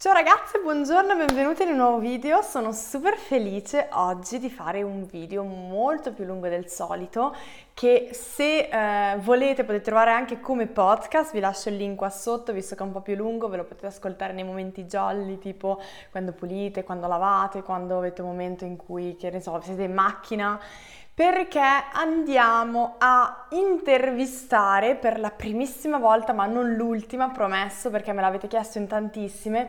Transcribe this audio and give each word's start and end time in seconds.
Ciao 0.00 0.12
ragazze, 0.12 0.60
buongiorno 0.60 1.12
e 1.12 1.26
benvenute 1.26 1.64
in 1.64 1.70
un 1.70 1.78
nuovo 1.78 1.98
video. 1.98 2.40
Sono 2.40 2.70
super 2.70 3.16
felice 3.16 3.88
oggi 3.94 4.38
di 4.38 4.48
fare 4.48 4.84
un 4.84 5.04
video 5.04 5.42
molto 5.42 6.12
più 6.12 6.24
lungo 6.24 6.46
del 6.46 6.68
solito 6.68 7.34
che 7.74 8.10
se 8.12 8.68
eh, 8.70 9.16
volete 9.16 9.64
potete 9.64 9.82
trovare 9.82 10.12
anche 10.12 10.38
come 10.38 10.68
podcast, 10.68 11.32
vi 11.32 11.40
lascio 11.40 11.70
il 11.70 11.78
link 11.78 11.96
qua 11.96 12.10
sotto 12.10 12.52
visto 12.52 12.76
che 12.76 12.84
è 12.84 12.86
un 12.86 12.92
po' 12.92 13.00
più 13.00 13.16
lungo, 13.16 13.48
ve 13.48 13.56
lo 13.56 13.64
potete 13.64 13.86
ascoltare 13.86 14.32
nei 14.32 14.44
momenti 14.44 14.84
jolly 14.84 15.36
tipo 15.38 15.80
quando 16.12 16.30
pulite, 16.30 16.84
quando 16.84 17.08
lavate, 17.08 17.64
quando 17.64 17.98
avete 17.98 18.22
un 18.22 18.28
momento 18.28 18.64
in 18.64 18.76
cui, 18.76 19.16
che 19.16 19.30
ne 19.30 19.40
so, 19.40 19.60
siete 19.60 19.82
in 19.82 19.94
macchina 19.94 20.60
perché 21.18 21.60
andiamo 21.94 22.94
a 22.98 23.46
intervistare 23.50 24.94
per 24.94 25.18
la 25.18 25.32
primissima 25.32 25.98
volta, 25.98 26.32
ma 26.32 26.46
non 26.46 26.74
l'ultima, 26.74 27.30
promesso 27.30 27.90
perché 27.90 28.12
me 28.12 28.20
l'avete 28.20 28.46
chiesto 28.46 28.78
in 28.78 28.86
tantissime, 28.86 29.68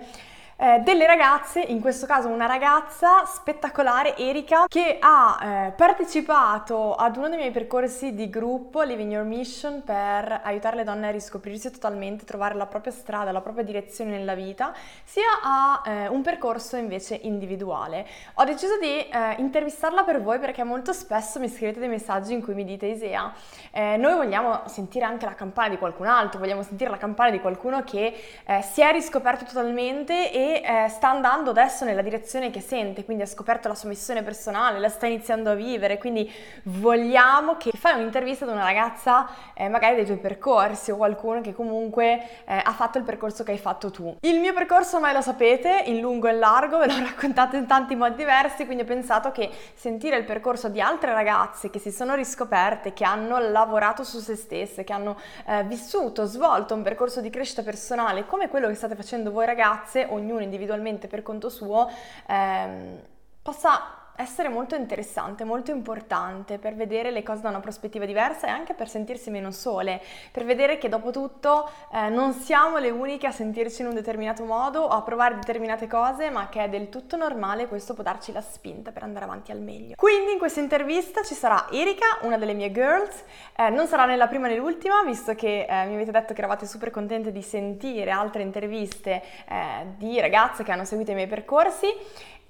eh, 0.62 0.80
delle 0.80 1.08
ragazze, 1.08 1.62
in 1.62 1.80
questo 1.80 2.06
caso 2.06 2.28
una 2.28 2.46
ragazza 2.46 3.24
spettacolare, 3.24 4.18
Erika, 4.18 4.66
che 4.68 4.98
ha 5.00 5.40
eh, 5.42 5.72
partecipato 5.72 6.96
ad 6.96 7.16
uno 7.16 7.30
dei 7.30 7.38
miei 7.38 7.52
percorsi 7.52 8.14
di 8.14 8.30
gruppo, 8.30 8.82
Living 8.82 9.10
Your 9.10 9.24
Mission, 9.24 9.84
per 9.86 10.42
aiutare 10.44 10.76
le 10.76 10.84
donne 10.84 11.08
a 11.08 11.12
riscoprirsi 11.12 11.72
totalmente, 11.72 12.26
trovare 12.26 12.56
la 12.56 12.66
propria 12.66 12.92
strada, 12.92 13.32
la 13.32 13.40
propria 13.40 13.64
direzione 13.64 14.12
nella 14.12 14.34
vita, 14.34 14.74
sia 15.06 15.40
a 15.42 15.82
eh, 15.86 16.08
un 16.10 16.22
percorso 16.22 16.76
invece 16.76 17.16
individuale. 17.22 18.06
Ho 18.34 18.44
deciso 18.44 18.78
di 18.80 19.08
eh, 19.08 19.36
intervistarla 19.38 20.04
per 20.04 20.22
voi 20.22 20.40
perché 20.40 20.66
molto 20.66 20.92
spesso 20.92 21.40
mi 21.40 21.48
scrivete 21.48 21.80
dei 21.80 21.88
messaggi 21.88 22.34
in 22.34 22.44
cui 22.44 22.54
mi 22.54 22.66
dite 22.66 22.88
Isea, 22.88 23.34
eh, 23.72 23.96
noi 23.96 24.14
vogliamo 24.16 24.64
sentire 24.66 25.06
anche 25.06 25.24
la 25.24 25.36
campana 25.36 25.70
di 25.70 25.78
qualcun 25.78 26.08
altro, 26.08 26.38
vogliamo 26.38 26.64
sentire 26.64 26.90
la 26.90 26.98
campana 26.98 27.30
di 27.30 27.40
qualcuno 27.40 27.82
che 27.86 28.14
eh, 28.46 28.62
si 28.62 28.82
è 28.82 28.92
riscoperto 28.92 29.46
totalmente 29.46 30.34
e 30.34 30.49
eh, 30.56 30.88
sta 30.90 31.10
andando 31.10 31.50
adesso 31.52 31.86
nella 31.86 32.02
direzione 32.02 32.50
che 32.50 32.62
sente, 32.62 33.06
quindi 33.06 33.24
ha 33.24 33.28
scoperto 33.28 33.68
la 33.68 33.76
sua 33.76 33.90
missione 33.90 34.24
personale, 34.24 34.80
la 34.80 34.90
sta 34.90 35.08
iniziando 35.08 35.52
a 35.52 35.54
vivere, 35.56 35.98
quindi 35.98 36.32
vogliamo 36.64 37.58
che 37.58 37.72
fai 37.76 38.00
un'intervista 38.00 38.46
ad 38.46 38.52
una 38.52 38.64
ragazza 38.64 39.28
eh, 39.54 39.70
magari 39.70 39.96
dei 39.96 40.06
tuoi 40.06 40.18
percorsi 40.18 40.92
o 40.92 40.98
qualcuno 40.98 41.42
che 41.42 41.54
comunque 41.54 42.22
eh, 42.46 42.62
ha 42.64 42.72
fatto 42.72 42.98
il 42.98 43.04
percorso 43.04 43.44
che 43.44 43.52
hai 43.52 43.58
fatto 43.58 43.92
tu. 43.92 44.16
Il 44.22 44.40
mio 44.40 44.54
percorso 44.54 44.96
ormai 44.96 45.14
lo 45.14 45.22
sapete, 45.22 45.84
in 45.86 46.00
lungo 46.00 46.28
e 46.28 46.34
in 46.34 46.40
largo, 46.40 46.78
ve 46.78 46.88
l'ho 46.88 47.00
raccontato 47.04 47.56
in 47.56 47.66
tanti 47.66 47.96
modi 47.96 48.16
diversi, 48.16 48.66
quindi 48.66 48.84
ho 48.84 48.88
pensato 48.88 49.32
che 49.32 49.50
sentire 49.74 50.18
il 50.18 50.26
percorso 50.26 50.70
di 50.70 50.82
altre 50.82 51.14
ragazze 51.14 51.70
che 51.70 51.80
si 51.80 51.92
sono 51.92 52.16
riscoperte, 52.16 52.94
che 52.94 53.04
hanno 53.04 53.38
lavorato 53.40 54.04
su 54.04 54.20
se 54.20 54.36
stesse, 54.36 54.84
che 54.84 54.94
hanno 54.94 55.18
eh, 55.48 55.64
vissuto, 55.64 56.26
svolto 56.26 56.74
un 56.74 56.82
percorso 56.82 57.22
di 57.22 57.30
crescita 57.30 57.64
personale 57.64 58.26
come 58.26 58.50
quello 58.50 58.68
che 58.68 58.76
state 58.76 58.96
facendo 58.96 59.32
voi 59.32 59.46
ragazze, 59.46 60.08
ognuno 60.10 60.39
individualmente 60.44 61.08
per 61.08 61.22
conto 61.24 61.50
suo, 61.50 61.88
ehm, 62.28 63.02
possa 63.42 63.99
essere 64.20 64.50
molto 64.50 64.76
interessante, 64.76 65.46
molto 65.46 65.72
importante 65.72 66.58
per 66.58 66.76
vedere 66.76 67.10
le 67.10 67.24
cose 67.24 67.42
da 67.42 67.50
una 67.50 67.62
prospettiva 67.62 68.06
diversa 68.06 68.48
e 68.48 68.50
anche 68.50 68.74
per 68.74 68.90
sentirsi 68.90 69.30
meno 69.30 69.52
sole, 69.52 70.02
per 70.32 70.44
vedere 70.44 70.78
che 70.78 70.90
dopo 70.90 71.10
tutto 71.12 71.70
eh, 71.94 72.10
non 72.10 72.34
siamo 72.34 72.80
le 72.80 72.90
uniche 72.90 73.28
a 73.28 73.32
sentirci 73.32 73.82
in 73.82 73.88
un 73.88 73.94
determinato 73.94 74.44
modo 74.44 74.82
o 74.82 74.88
a 74.90 75.02
provare 75.04 75.36
determinate 75.36 75.88
cose, 75.88 76.30
ma 76.30 76.50
che 76.50 76.66
è 76.66 76.70
del 76.70 76.90
tutto 76.90 77.16
normale, 77.16 77.68
questo 77.68 77.94
può 77.94 78.04
darci 78.04 78.34
la 78.34 78.42
spinta 78.42 78.92
per 78.92 79.04
andare 79.04 79.24
avanti 79.24 79.52
al 79.52 79.62
meglio. 79.62 79.96
Quindi 79.96 80.34
in 80.34 80.38
questa 80.38 80.60
intervista 80.60 81.24
ci 81.24 81.34
sarà 81.34 81.68
Erika, 81.72 82.18
una 82.24 82.38
delle 82.38 82.54
mie 82.54 82.74
girls, 82.74 83.24
eh, 83.56 83.70
non 83.70 83.88
sarà 83.88 84.06
né 84.06 84.18
la 84.18 84.28
prima 84.28 84.48
né 84.48 84.58
l'ultima, 84.58 85.02
visto 85.04 85.34
che 85.34 85.66
eh, 85.70 85.86
mi 85.86 85.96
avete 85.96 86.12
detto 86.12 86.34
che 86.34 86.40
eravate 86.40 86.66
super 86.66 86.92
contente 86.92 87.32
di 87.32 87.42
sentire 87.42 88.12
altre 88.12 88.42
interviste 88.42 89.24
eh, 89.48 89.86
di 89.96 90.20
ragazze 90.20 90.64
che 90.64 90.74
hanno 90.74 90.84
seguito 90.84 91.12
i 91.12 91.16
miei 91.16 91.28
percorsi 91.28 91.88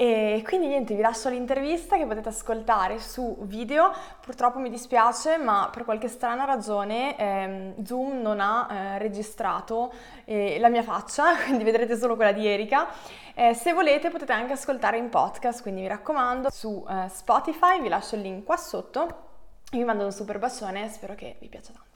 e 0.02 0.42
quindi 0.46 0.68
niente, 0.68 0.96
vi 0.96 1.02
lascio 1.02 1.28
l'intervista 1.28 1.98
che 1.98 2.06
potete 2.06 2.30
ascoltare 2.30 3.00
su 3.00 3.36
video. 3.42 3.92
Purtroppo 4.22 4.58
mi 4.58 4.70
dispiace, 4.70 5.38
ma 5.38 5.70
per 5.70 5.84
qualche 5.84 6.08
strana 6.08 6.46
ragione 6.46 7.18
ehm, 7.18 7.84
Zoom 7.84 8.22
non 8.22 8.40
ha 8.40 8.68
eh, 8.72 8.98
registrato 8.98 9.92
eh, 10.24 10.58
la 10.58 10.70
mia 10.70 10.84
faccia, 10.84 11.36
quindi 11.44 11.66
vedrete 11.66 11.98
solo 11.98 12.16
quella 12.16 12.32
di 12.32 12.48
Erika. 12.48 12.88
Eh, 13.36 13.54
se 13.54 13.74
volete 13.74 14.10
potete 14.10 14.32
anche 14.32 14.54
ascoltare 14.54 14.98
in 14.98 15.10
podcast, 15.10 15.62
quindi 15.62 15.82
mi 15.82 15.88
raccomando, 15.88 16.50
su 16.50 16.86
eh, 16.90 17.10
Spotify, 17.10 17.82
vi 17.82 17.90
lascio 17.90 18.16
il 18.16 18.22
link 18.22 18.46
qua 18.46 18.56
sotto. 18.56 19.26
Vi 19.70 19.84
mando 19.84 20.06
un 20.06 20.14
super 20.14 20.40
bacione 20.40 20.88
spero 20.88 21.14
che 21.14 21.36
vi 21.42 21.50
piaccia 21.50 21.74
tanto. 21.74 21.88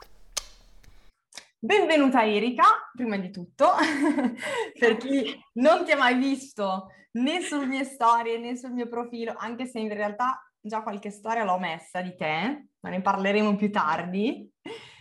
Benvenuta 1.58 2.22
Erika, 2.22 2.64
prima 2.94 3.16
di 3.16 3.30
tutto, 3.30 3.70
per 4.78 4.98
chi 4.98 5.42
non 5.54 5.86
ti 5.86 5.92
ha 5.92 5.96
mai 5.96 6.16
visto 6.16 6.88
né 7.14 7.40
sulle 7.40 7.66
mie 7.66 7.84
storie 7.84 8.38
né 8.38 8.56
sul 8.56 8.72
mio 8.72 8.88
profilo, 8.88 9.34
anche 9.36 9.66
se 9.66 9.78
in 9.78 9.92
realtà 9.92 10.40
già 10.60 10.82
qualche 10.82 11.10
storia 11.10 11.44
l'ho 11.44 11.58
messa 11.58 12.00
di 12.00 12.14
te, 12.16 12.68
ma 12.80 12.90
ne 12.90 13.00
parleremo 13.00 13.56
più 13.56 13.70
tardi. 13.70 14.50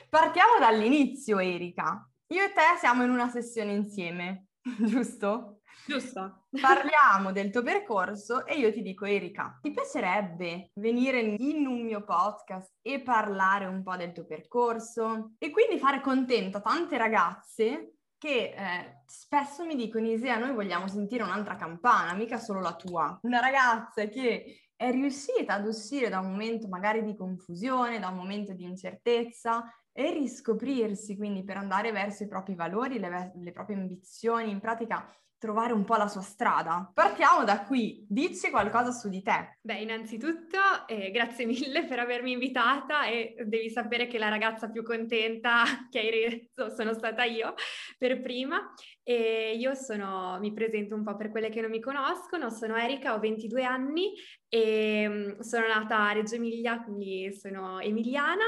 Partiamo 0.09 0.59
dall'inizio, 0.59 1.39
Erika. 1.39 2.07
Io 2.27 2.43
e 2.43 2.51
te 2.53 2.77
siamo 2.79 3.03
in 3.03 3.09
una 3.09 3.29
sessione 3.29 3.73
insieme, 3.73 4.47
giusto? 4.85 5.61
Giusto. 5.85 6.45
Parliamo 6.61 7.31
del 7.31 7.49
tuo 7.49 7.61
percorso 7.61 8.45
e 8.45 8.55
io 8.55 8.71
ti 8.71 8.81
dico, 8.81 9.05
Erika, 9.05 9.57
ti 9.61 9.71
piacerebbe 9.71 10.69
venire 10.75 11.19
in 11.19 11.65
un 11.65 11.81
mio 11.83 12.03
podcast 12.03 12.71
e 12.81 13.01
parlare 13.01 13.65
un 13.65 13.83
po' 13.83 13.97
del 13.97 14.13
tuo 14.13 14.25
percorso 14.25 15.33
e 15.37 15.49
quindi 15.49 15.79
fare 15.79 15.99
contento 15.99 16.57
a 16.57 16.61
tante 16.61 16.97
ragazze 16.97 17.95
che 18.23 18.53
eh, 18.55 19.01
spesso 19.05 19.65
mi 19.65 19.75
dicono, 19.75 20.07
Isea, 20.07 20.37
noi 20.37 20.53
vogliamo 20.53 20.87
sentire 20.87 21.23
un'altra 21.23 21.57
campana, 21.57 22.13
mica 22.13 22.37
solo 22.37 22.61
la 22.61 22.73
tua. 22.73 23.19
Una 23.23 23.41
ragazza 23.41 24.05
che 24.05 24.69
è 24.77 24.91
riuscita 24.91 25.55
ad 25.55 25.67
uscire 25.67 26.07
da 26.07 26.19
un 26.19 26.31
momento 26.31 26.69
magari 26.69 27.03
di 27.03 27.17
confusione, 27.17 27.99
da 27.99 28.07
un 28.07 28.15
momento 28.15 28.53
di 28.53 28.63
incertezza 28.63 29.69
e 29.91 30.13
riscoprirsi 30.13 31.17
quindi 31.17 31.43
per 31.43 31.57
andare 31.57 31.91
verso 31.91 32.23
i 32.23 32.29
propri 32.29 32.55
valori, 32.55 32.97
le, 32.97 33.33
le 33.35 33.51
proprie 33.51 33.75
ambizioni, 33.75 34.51
in 34.51 34.61
pratica 34.61 35.05
trovare 35.43 35.73
un 35.73 35.83
po' 35.83 35.97
la 35.97 36.07
sua 36.07 36.21
strada. 36.21 36.89
Partiamo 36.93 37.43
da 37.43 37.63
qui, 37.63 38.05
dici 38.07 38.49
qualcosa 38.49 38.91
su 38.91 39.09
di 39.09 39.21
te. 39.21 39.57
Beh, 39.59 39.81
innanzitutto 39.81 40.57
eh, 40.87 41.11
grazie 41.11 41.45
mille 41.45 41.83
per 41.83 41.99
avermi 41.99 42.31
invitata 42.31 43.05
e 43.07 43.35
devi 43.45 43.69
sapere 43.69 44.07
che 44.07 44.17
la 44.17 44.29
ragazza 44.29 44.69
più 44.69 44.83
contenta 44.83 45.63
che 45.91 45.99
hai 45.99 46.09
reso 46.55 46.73
sono 46.73 46.93
stata 46.93 47.25
io 47.25 47.55
per 47.97 48.21
prima. 48.21 48.73
E 49.05 49.57
io 49.57 49.73
sono, 49.73 50.37
mi 50.39 50.53
presento 50.53 50.95
un 50.95 51.03
po' 51.03 51.17
per 51.17 51.29
quelle 51.29 51.49
che 51.49 51.59
non 51.59 51.71
mi 51.71 51.81
conoscono, 51.81 52.49
sono 52.49 52.77
Erika, 52.77 53.13
ho 53.13 53.19
22 53.19 53.65
anni 53.65 54.13
e 54.47 55.05
mm, 55.09 55.39
sono 55.39 55.67
nata 55.67 56.07
a 56.07 56.13
Reggio 56.13 56.35
Emilia, 56.35 56.81
quindi 56.81 57.33
sono 57.33 57.81
emiliana 57.81 58.45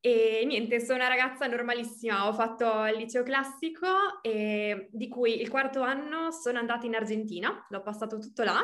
e 0.00 0.44
niente, 0.46 0.80
sono 0.80 0.98
una 0.98 1.08
ragazza 1.08 1.46
normalissima, 1.46 2.28
ho 2.28 2.32
fatto 2.32 2.86
il 2.86 2.96
liceo 2.98 3.22
classico 3.22 4.22
e, 4.22 4.88
di 4.92 5.08
cui 5.08 5.40
il 5.40 5.48
quarto 5.48 5.82
anno 5.82 6.30
sono 6.30 6.58
andata 6.58 6.86
in 6.86 6.94
Argentina, 6.94 7.66
l'ho 7.68 7.82
passato 7.82 8.18
tutto 8.18 8.44
là. 8.44 8.62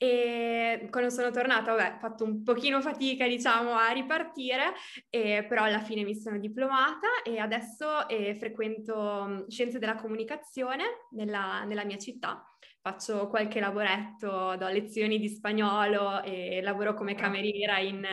E 0.00 0.86
quando 0.90 1.10
sono 1.10 1.30
tornata, 1.32 1.74
vabbè, 1.74 1.96
ho 1.96 1.98
fatto 1.98 2.22
un 2.22 2.44
pochino 2.44 2.80
fatica, 2.80 3.26
diciamo, 3.26 3.72
a 3.74 3.90
ripartire, 3.90 4.72
eh, 5.10 5.44
però 5.48 5.64
alla 5.64 5.80
fine 5.80 6.04
mi 6.04 6.14
sono 6.14 6.38
diplomata 6.38 7.22
e 7.24 7.38
adesso 7.38 8.08
eh, 8.08 8.36
frequento 8.36 9.24
mm, 9.26 9.48
scienze 9.48 9.80
della 9.80 9.96
comunicazione 9.96 10.84
nella, 11.10 11.64
nella 11.64 11.84
mia 11.84 11.98
città. 11.98 12.44
Faccio 12.80 13.26
qualche 13.26 13.58
lavoretto, 13.58 14.54
do 14.56 14.68
lezioni 14.68 15.18
di 15.18 15.28
spagnolo 15.28 16.22
e 16.22 16.60
lavoro 16.62 16.94
come 16.94 17.16
cameriera 17.16 17.78
in, 17.78 18.06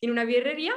in 0.00 0.10
una 0.10 0.24
birreria 0.26 0.74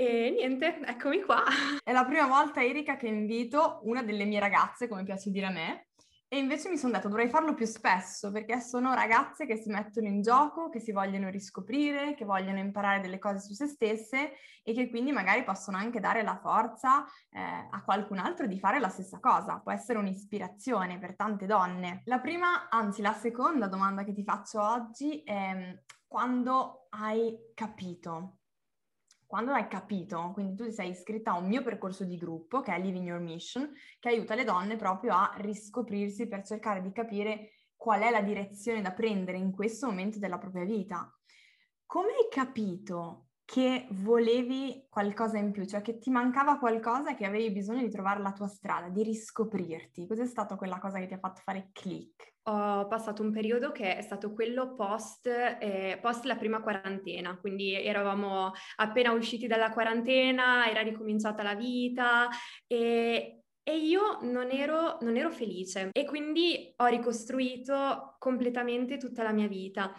e 0.00 0.30
niente, 0.30 0.78
eccomi 0.84 1.22
qua. 1.22 1.42
È 1.82 1.90
la 1.90 2.04
prima 2.04 2.28
volta, 2.28 2.62
Erika, 2.62 2.96
che 2.96 3.08
invito 3.08 3.80
una 3.82 4.04
delle 4.04 4.24
mie 4.26 4.38
ragazze, 4.38 4.86
come 4.86 5.02
piace 5.02 5.30
dire 5.30 5.46
a 5.46 5.50
me, 5.50 5.88
e 6.28 6.38
invece 6.38 6.68
mi 6.68 6.76
sono 6.76 6.92
detto 6.92 7.08
dovrei 7.08 7.28
farlo 7.28 7.54
più 7.54 7.64
spesso 7.66 8.30
perché 8.30 8.60
sono 8.60 8.92
ragazze 8.94 9.44
che 9.44 9.56
si 9.56 9.70
mettono 9.70 10.06
in 10.06 10.20
gioco, 10.20 10.68
che 10.68 10.78
si 10.78 10.92
vogliono 10.92 11.30
riscoprire, 11.30 12.14
che 12.14 12.24
vogliono 12.24 12.58
imparare 12.58 13.00
delle 13.00 13.18
cose 13.18 13.40
su 13.40 13.54
se 13.54 13.66
stesse 13.66 14.34
e 14.62 14.72
che 14.72 14.88
quindi 14.88 15.10
magari 15.10 15.42
possono 15.42 15.78
anche 15.78 15.98
dare 15.98 16.22
la 16.22 16.36
forza 16.36 17.04
eh, 17.30 17.40
a 17.70 17.82
qualcun 17.82 18.18
altro 18.18 18.46
di 18.46 18.58
fare 18.60 18.78
la 18.78 18.90
stessa 18.90 19.18
cosa. 19.18 19.58
Può 19.58 19.72
essere 19.72 19.98
un'ispirazione 19.98 20.98
per 20.98 21.16
tante 21.16 21.46
donne. 21.46 22.02
La 22.04 22.20
prima, 22.20 22.68
anzi 22.68 23.02
la 23.02 23.14
seconda 23.14 23.66
domanda 23.66 24.04
che 24.04 24.12
ti 24.12 24.22
faccio 24.22 24.62
oggi 24.62 25.22
è 25.24 25.82
quando 26.06 26.86
hai 26.90 27.36
capito 27.54 28.37
quando 29.28 29.52
hai 29.52 29.68
capito, 29.68 30.30
quindi 30.32 30.54
tu 30.54 30.64
ti 30.64 30.72
sei 30.72 30.88
iscritta 30.88 31.32
a 31.32 31.36
un 31.36 31.48
mio 31.48 31.62
percorso 31.62 32.04
di 32.04 32.16
gruppo 32.16 32.62
che 32.62 32.74
è 32.74 32.80
Living 32.80 33.06
Your 33.06 33.20
Mission, 33.20 33.70
che 34.00 34.08
aiuta 34.08 34.34
le 34.34 34.42
donne 34.42 34.76
proprio 34.76 35.12
a 35.12 35.34
riscoprirsi 35.36 36.26
per 36.28 36.46
cercare 36.46 36.80
di 36.80 36.90
capire 36.92 37.50
qual 37.76 38.00
è 38.00 38.10
la 38.10 38.22
direzione 38.22 38.80
da 38.80 38.92
prendere 38.92 39.36
in 39.36 39.52
questo 39.52 39.86
momento 39.86 40.18
della 40.18 40.38
propria 40.38 40.64
vita. 40.64 41.14
Come 41.84 42.12
hai 42.12 42.28
capito 42.30 43.27
che 43.50 43.86
volevi 43.92 44.84
qualcosa 44.90 45.38
in 45.38 45.52
più, 45.52 45.64
cioè 45.64 45.80
che 45.80 45.96
ti 45.96 46.10
mancava 46.10 46.58
qualcosa 46.58 47.12
e 47.12 47.14
che 47.14 47.24
avevi 47.24 47.50
bisogno 47.50 47.80
di 47.80 47.88
trovare 47.88 48.20
la 48.20 48.32
tua 48.32 48.46
strada, 48.46 48.90
di 48.90 49.02
riscoprirti. 49.02 50.06
Cos'è 50.06 50.26
stata 50.26 50.56
quella 50.56 50.78
cosa 50.78 50.98
che 50.98 51.06
ti 51.06 51.14
ha 51.14 51.18
fatto 51.18 51.40
fare 51.42 51.70
click? 51.72 52.34
Ho 52.42 52.86
passato 52.88 53.22
un 53.22 53.32
periodo 53.32 53.72
che 53.72 53.96
è 53.96 54.02
stato 54.02 54.34
quello 54.34 54.74
post, 54.74 55.28
eh, 55.28 55.98
post 55.98 56.26
la 56.26 56.36
prima 56.36 56.60
quarantena, 56.60 57.38
quindi 57.38 57.72
eravamo 57.72 58.52
appena 58.76 59.12
usciti 59.12 59.46
dalla 59.46 59.70
quarantena, 59.70 60.68
era 60.68 60.82
ricominciata 60.82 61.42
la 61.42 61.54
vita 61.54 62.28
e, 62.66 63.44
e 63.62 63.78
io 63.78 64.18
non 64.24 64.50
ero, 64.50 64.98
non 65.00 65.16
ero 65.16 65.30
felice 65.30 65.88
e 65.90 66.04
quindi 66.04 66.70
ho 66.76 66.86
ricostruito 66.86 68.16
completamente 68.18 68.98
tutta 68.98 69.22
la 69.22 69.32
mia 69.32 69.48
vita 69.48 69.90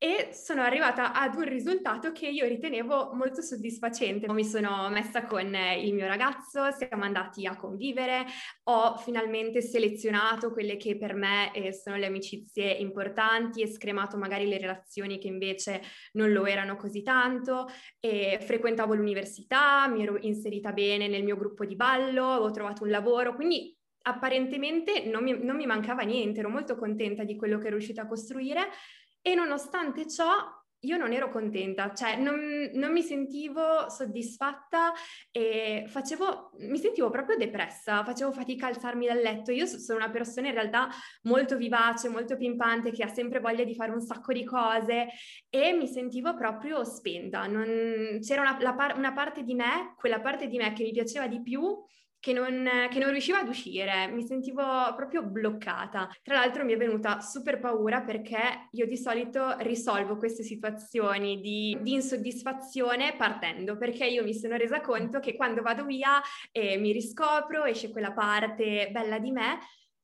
e 0.00 0.30
sono 0.32 0.62
arrivata 0.62 1.12
ad 1.12 1.34
un 1.34 1.42
risultato 1.42 2.12
che 2.12 2.28
io 2.28 2.46
ritenevo 2.46 3.10
molto 3.14 3.42
soddisfacente. 3.42 4.32
Mi 4.32 4.44
sono 4.44 4.88
messa 4.90 5.24
con 5.24 5.52
il 5.52 5.92
mio 5.92 6.06
ragazzo, 6.06 6.70
siamo 6.70 7.02
andati 7.02 7.46
a 7.46 7.56
convivere, 7.56 8.24
ho 8.64 8.96
finalmente 8.98 9.60
selezionato 9.60 10.52
quelle 10.52 10.76
che 10.76 10.96
per 10.96 11.14
me 11.14 11.52
eh, 11.52 11.72
sono 11.72 11.96
le 11.96 12.06
amicizie 12.06 12.70
importanti 12.70 13.60
e 13.60 13.66
scremato 13.66 14.16
magari 14.16 14.46
le 14.46 14.58
relazioni 14.58 15.18
che 15.18 15.26
invece 15.26 15.82
non 16.12 16.30
lo 16.30 16.46
erano 16.46 16.76
così 16.76 17.02
tanto. 17.02 17.66
E 17.98 18.38
frequentavo 18.40 18.94
l'università, 18.94 19.88
mi 19.88 20.04
ero 20.04 20.16
inserita 20.20 20.72
bene 20.72 21.08
nel 21.08 21.24
mio 21.24 21.36
gruppo 21.36 21.64
di 21.64 21.74
ballo, 21.74 22.30
avevo 22.30 22.52
trovato 22.52 22.84
un 22.84 22.90
lavoro, 22.90 23.34
quindi 23.34 23.76
apparentemente 24.02 25.04
non 25.06 25.22
mi, 25.22 25.36
non 25.44 25.56
mi 25.56 25.66
mancava 25.66 26.02
niente, 26.02 26.38
ero 26.38 26.48
molto 26.48 26.76
contenta 26.76 27.24
di 27.24 27.36
quello 27.36 27.58
che 27.58 27.66
ero 27.66 27.76
riuscita 27.76 28.02
a 28.02 28.06
costruire 28.06 28.68
e 29.32 29.34
nonostante 29.34 30.08
ciò 30.08 30.56
io 30.82 30.96
non 30.96 31.12
ero 31.12 31.28
contenta, 31.28 31.92
cioè 31.92 32.16
non, 32.16 32.70
non, 32.74 32.92
mi 32.92 33.02
sentivo 33.02 33.88
soddisfatta 33.88 34.92
e 35.32 35.84
facevo, 35.88 36.52
mi 36.68 36.78
sentivo 36.78 37.10
proprio 37.10 37.36
depressa, 37.36 38.04
facevo 38.04 38.30
fatica 38.30 38.66
a 38.66 38.68
alzarmi 38.68 39.06
dal 39.06 39.18
letto. 39.18 39.50
Io 39.50 39.66
sono 39.66 39.98
una 39.98 40.10
persona 40.10 40.48
in 40.48 40.54
realtà 40.54 40.88
molto 41.22 41.56
vivace, 41.56 42.08
molto 42.08 42.36
pimpante, 42.36 42.92
che 42.92 43.02
ha 43.02 43.08
sempre 43.08 43.40
voglia 43.40 43.64
di 43.64 43.74
fare 43.74 43.90
un 43.90 44.00
sacco 44.00 44.32
di 44.32 44.44
cose 44.44 45.08
e 45.50 45.72
mi 45.72 45.88
sentivo 45.88 46.34
proprio 46.36 46.84
spenta. 46.84 47.46
Non, 47.48 48.18
c'era 48.20 48.42
una, 48.42 48.74
par- 48.76 48.96
una 48.96 49.12
parte 49.12 49.42
di 49.42 49.54
me, 49.54 49.94
quella 49.96 50.20
parte 50.20 50.46
di 50.46 50.58
me 50.58 50.72
che 50.74 50.84
mi 50.84 50.92
piaceva 50.92 51.26
di 51.26 51.42
più, 51.42 51.76
che 52.20 52.32
non, 52.32 52.68
che 52.90 52.98
non, 52.98 53.10
riusciva 53.10 53.40
ad 53.40 53.48
uscire, 53.48 54.08
mi 54.08 54.26
sentivo 54.26 54.62
proprio 54.96 55.22
bloccata. 55.22 56.08
Tra 56.22 56.34
l'altro 56.34 56.64
mi 56.64 56.72
è 56.72 56.76
venuta 56.76 57.20
super 57.20 57.58
paura 57.60 58.02
perché 58.02 58.68
io 58.72 58.86
di 58.86 58.96
solito 58.96 59.56
risolvo 59.58 60.16
queste 60.16 60.42
situazioni 60.42 61.40
di, 61.40 61.78
di 61.80 61.92
insoddisfazione 61.92 63.14
partendo, 63.16 63.76
perché 63.76 64.06
io 64.06 64.24
mi 64.24 64.34
sono 64.34 64.56
resa 64.56 64.80
conto 64.80 65.20
che 65.20 65.36
quando 65.36 65.62
vado 65.62 65.84
via 65.84 66.20
e 66.50 66.76
mi 66.76 66.92
riscopro, 66.92 67.64
esce 67.64 67.90
quella 67.90 68.12
parte 68.12 68.90
bella 68.90 69.18
di 69.18 69.30
me, 69.30 69.58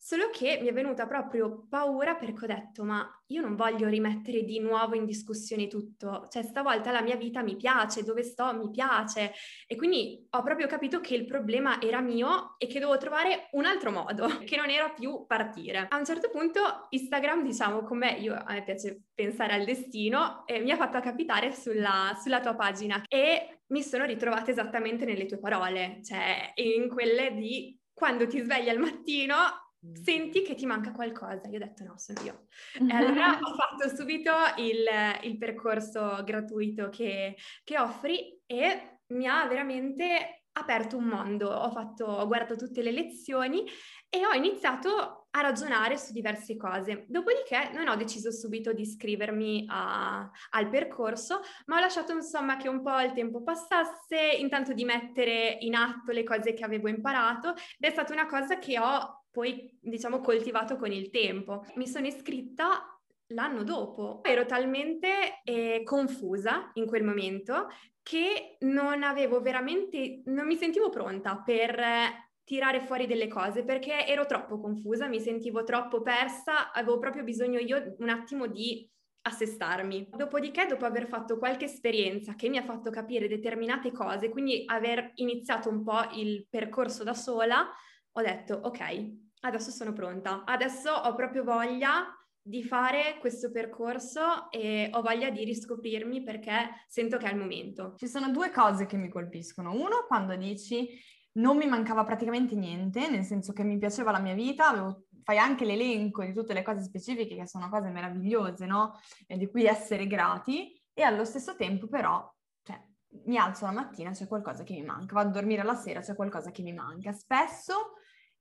Solo 0.06 0.28
che 0.28 0.58
mi 0.60 0.68
è 0.68 0.72
venuta 0.74 1.06
proprio 1.06 1.64
paura 1.66 2.14
perché 2.14 2.44
ho 2.44 2.46
detto, 2.46 2.84
ma 2.84 3.08
io 3.28 3.40
non 3.40 3.56
voglio 3.56 3.88
rimettere 3.88 4.42
di 4.42 4.60
nuovo 4.60 4.94
in 4.94 5.06
discussione 5.06 5.66
tutto, 5.66 6.28
cioè 6.30 6.42
stavolta 6.42 6.92
la 6.92 7.00
mia 7.00 7.16
vita 7.16 7.40
mi 7.40 7.56
piace, 7.56 8.04
dove 8.04 8.22
sto 8.22 8.54
mi 8.54 8.68
piace 8.68 9.32
e 9.66 9.76
quindi 9.76 10.26
ho 10.28 10.42
proprio 10.42 10.66
capito 10.66 11.00
che 11.00 11.14
il 11.14 11.24
problema 11.24 11.80
era 11.80 12.02
mio 12.02 12.56
e 12.58 12.66
che 12.66 12.80
dovevo 12.80 12.98
trovare 12.98 13.48
un 13.52 13.64
altro 13.64 13.92
modo, 13.92 14.26
che 14.44 14.56
non 14.56 14.68
era 14.68 14.90
più 14.90 15.24
partire. 15.26 15.86
A 15.88 15.96
un 15.96 16.04
certo 16.04 16.28
punto 16.28 16.86
Instagram, 16.90 17.42
diciamo, 17.42 17.82
come 17.82 18.10
io 18.10 18.34
a 18.34 18.52
me 18.52 18.62
piace 18.62 19.04
pensare 19.14 19.54
al 19.54 19.64
destino, 19.64 20.46
eh, 20.46 20.58
mi 20.58 20.70
ha 20.70 20.76
fatto 20.76 21.00
capitare 21.00 21.50
sulla, 21.50 22.14
sulla 22.22 22.40
tua 22.40 22.54
pagina 22.54 23.02
e 23.08 23.60
mi 23.68 23.80
sono 23.80 24.04
ritrovata 24.04 24.50
esattamente 24.50 25.06
nelle 25.06 25.24
tue 25.24 25.38
parole, 25.38 26.00
cioè 26.04 26.52
in 26.56 26.90
quelle 26.90 27.32
di 27.32 27.80
quando 27.94 28.26
ti 28.26 28.40
svegli 28.40 28.68
al 28.68 28.78
mattino 28.78 29.63
senti 29.92 30.42
che 30.42 30.54
ti 30.54 30.66
manca 30.66 30.92
qualcosa. 30.92 31.48
Io 31.48 31.56
ho 31.56 31.64
detto 31.64 31.84
no, 31.84 31.98
sono 31.98 32.20
io. 32.22 32.46
E 32.74 32.92
allora 32.94 33.38
ho 33.40 33.54
fatto 33.54 33.94
subito 33.94 34.32
il, 34.56 34.84
il 35.22 35.38
percorso 35.38 36.22
gratuito 36.24 36.88
che, 36.88 37.36
che, 37.62 37.78
offri 37.78 38.40
e 38.46 39.00
mi 39.08 39.26
ha 39.26 39.46
veramente 39.46 40.44
aperto 40.52 40.96
un 40.96 41.04
mondo. 41.04 41.50
Ho, 41.50 41.70
fatto, 41.70 42.04
ho 42.06 42.26
guardato 42.26 42.56
tutte 42.56 42.82
le 42.82 42.92
lezioni 42.92 43.64
e 44.08 44.24
ho 44.24 44.32
iniziato 44.32 45.26
a 45.36 45.40
ragionare 45.40 45.98
su 45.98 46.12
diverse 46.12 46.56
cose. 46.56 47.06
Dopodiché 47.08 47.70
non 47.72 47.88
ho 47.88 47.96
deciso 47.96 48.30
subito 48.30 48.72
di 48.72 48.82
iscrivermi 48.82 49.66
a, 49.68 50.30
al 50.50 50.68
percorso, 50.68 51.40
ma 51.66 51.76
ho 51.76 51.80
lasciato 51.80 52.12
insomma 52.12 52.56
che 52.56 52.68
un 52.68 52.82
po' 52.82 53.00
il 53.00 53.12
tempo 53.12 53.42
passasse, 53.42 54.36
intanto 54.38 54.72
di 54.72 54.84
mettere 54.84 55.56
in 55.60 55.74
atto 55.74 56.12
le 56.12 56.22
cose 56.22 56.52
che 56.52 56.64
avevo 56.64 56.88
imparato 56.88 57.48
ed 57.48 57.88
è 57.88 57.90
stata 57.90 58.12
una 58.12 58.26
cosa 58.26 58.58
che 58.58 58.78
ho 58.78 59.23
poi 59.34 59.76
diciamo 59.80 60.20
coltivato 60.20 60.76
con 60.76 60.92
il 60.92 61.10
tempo. 61.10 61.66
Mi 61.74 61.88
sono 61.88 62.06
iscritta 62.06 62.96
l'anno 63.28 63.64
dopo. 63.64 64.22
Ero 64.22 64.46
talmente 64.46 65.40
eh, 65.42 65.82
confusa 65.82 66.70
in 66.74 66.86
quel 66.86 67.02
momento 67.02 67.66
che 68.00 68.58
non 68.60 69.02
avevo 69.02 69.40
veramente, 69.40 70.22
non 70.26 70.46
mi 70.46 70.54
sentivo 70.54 70.88
pronta 70.88 71.42
per 71.44 71.76
eh, 71.76 72.30
tirare 72.44 72.82
fuori 72.82 73.06
delle 73.06 73.26
cose 73.26 73.64
perché 73.64 74.06
ero 74.06 74.24
troppo 74.24 74.60
confusa, 74.60 75.08
mi 75.08 75.18
sentivo 75.18 75.64
troppo 75.64 76.00
persa, 76.00 76.70
avevo 76.70 76.98
proprio 76.98 77.24
bisogno 77.24 77.58
io 77.58 77.96
un 77.98 78.10
attimo 78.10 78.46
di 78.46 78.88
assestarmi. 79.22 80.10
Dopodiché, 80.14 80.66
dopo 80.66 80.84
aver 80.84 81.08
fatto 81.08 81.38
qualche 81.38 81.64
esperienza 81.64 82.36
che 82.36 82.48
mi 82.48 82.58
ha 82.58 82.62
fatto 82.62 82.90
capire 82.90 83.26
determinate 83.26 83.90
cose, 83.90 84.28
quindi 84.28 84.62
aver 84.66 85.10
iniziato 85.16 85.70
un 85.70 85.82
po' 85.82 86.08
il 86.12 86.46
percorso 86.48 87.02
da 87.02 87.14
sola, 87.14 87.68
ho 88.16 88.20
detto 88.20 88.60
ok, 88.62 89.23
adesso 89.44 89.70
sono 89.70 89.92
pronta, 89.92 90.44
adesso 90.44 90.90
ho 90.90 91.14
proprio 91.14 91.44
voglia 91.44 92.06
di 92.46 92.62
fare 92.62 93.16
questo 93.20 93.50
percorso 93.50 94.50
e 94.50 94.90
ho 94.92 95.00
voglia 95.00 95.30
di 95.30 95.44
riscoprirmi 95.44 96.22
perché 96.22 96.84
sento 96.88 97.16
che 97.16 97.26
è 97.26 97.32
il 97.32 97.38
momento. 97.38 97.94
Ci 97.96 98.08
sono 98.08 98.30
due 98.30 98.50
cose 98.50 98.86
che 98.86 98.96
mi 98.96 99.08
colpiscono. 99.08 99.72
Uno, 99.72 100.04
quando 100.06 100.36
dici 100.36 100.88
non 101.36 101.56
mi 101.56 101.66
mancava 101.66 102.04
praticamente 102.04 102.54
niente, 102.54 103.08
nel 103.08 103.24
senso 103.24 103.52
che 103.52 103.64
mi 103.64 103.78
piaceva 103.78 104.12
la 104.12 104.20
mia 104.20 104.34
vita, 104.34 104.68
avevo, 104.68 105.06
fai 105.22 105.38
anche 105.38 105.64
l'elenco 105.64 106.22
di 106.22 106.32
tutte 106.32 106.52
le 106.52 106.62
cose 106.62 106.82
specifiche 106.82 107.34
che 107.34 107.46
sono 107.48 107.68
cose 107.68 107.90
meravigliose, 107.90 108.66
no? 108.66 109.00
E 109.26 109.36
di 109.36 109.50
cui 109.50 109.64
essere 109.64 110.06
grati 110.06 110.72
e 110.92 111.02
allo 111.02 111.24
stesso 111.24 111.56
tempo 111.56 111.88
però, 111.88 112.32
cioè, 112.62 112.80
mi 113.24 113.36
alzo 113.36 113.64
la 113.64 113.72
mattina, 113.72 114.10
c'è 114.10 114.28
qualcosa 114.28 114.62
che 114.62 114.74
mi 114.74 114.84
manca, 114.84 115.14
vado 115.14 115.30
a 115.30 115.32
dormire 115.32 115.64
la 115.64 115.74
sera, 115.74 116.00
c'è 116.00 116.14
qualcosa 116.14 116.50
che 116.52 116.62
mi 116.62 116.72
manca. 116.72 117.12
Spesso 117.12 117.94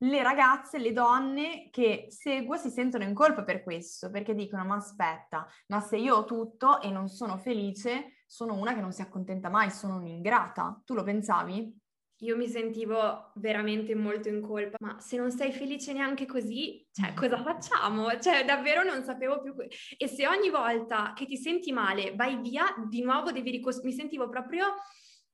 le 0.04 0.24
ragazze, 0.24 0.80
le 0.80 0.92
donne 0.92 1.70
che 1.70 2.08
seguo 2.10 2.58
si 2.58 2.70
sentono 2.70 3.04
in 3.04 3.14
colpa 3.14 3.44
per 3.44 3.64
questo, 3.64 4.10
perché 4.10 4.34
dicono 4.34 4.66
ma 4.66 4.76
aspetta, 4.76 5.48
ma 5.68 5.80
se 5.80 5.98
io 5.98 6.16
ho 6.16 6.26
tutto 6.26 6.82
e 6.82 6.90
non 6.90 7.08
sono 7.08 7.38
felice, 7.38 8.24
sono 8.26 8.56
una 8.56 8.74
che 8.74 8.82
non 8.82 8.92
si 8.92 9.02
accontenta 9.02 9.50
mai, 9.50 9.70
sono 9.70 9.98
un'ingrata. 9.98 10.82
Tu 10.84 10.94
lo 10.94 11.04
pensavi? 11.04 11.82
Io 12.24 12.38
mi 12.38 12.48
sentivo 12.48 13.32
veramente 13.36 13.96
molto 13.96 14.30
in 14.30 14.42
colpa, 14.42 14.78
ma 14.80 15.00
se 15.00 15.18
non 15.18 15.30
sei 15.32 15.52
felice 15.52 15.92
neanche 15.94 16.26
così, 16.26 16.86
cioè 16.92 17.12
mm. 17.12 17.16
cosa 17.16 17.42
facciamo? 17.42 18.18
Cioè 18.20 18.46
davvero 18.46 18.84
non 18.84 19.04
sapevo 19.04 19.42
più. 19.42 19.54
E 19.98 20.08
se 20.08 20.28
ogni 20.28 20.50
volta 20.50 21.14
che 21.14 21.26
ti 21.26 21.38
senti 21.38 21.72
male 21.72 22.14
vai 22.16 22.40
via, 22.40 22.66
di 22.90 23.02
nuovo 23.02 23.32
devi 23.32 23.52
ricostruire. 23.52 23.94
Mi 23.94 24.00
sentivo 24.00 24.30
proprio 24.30 24.68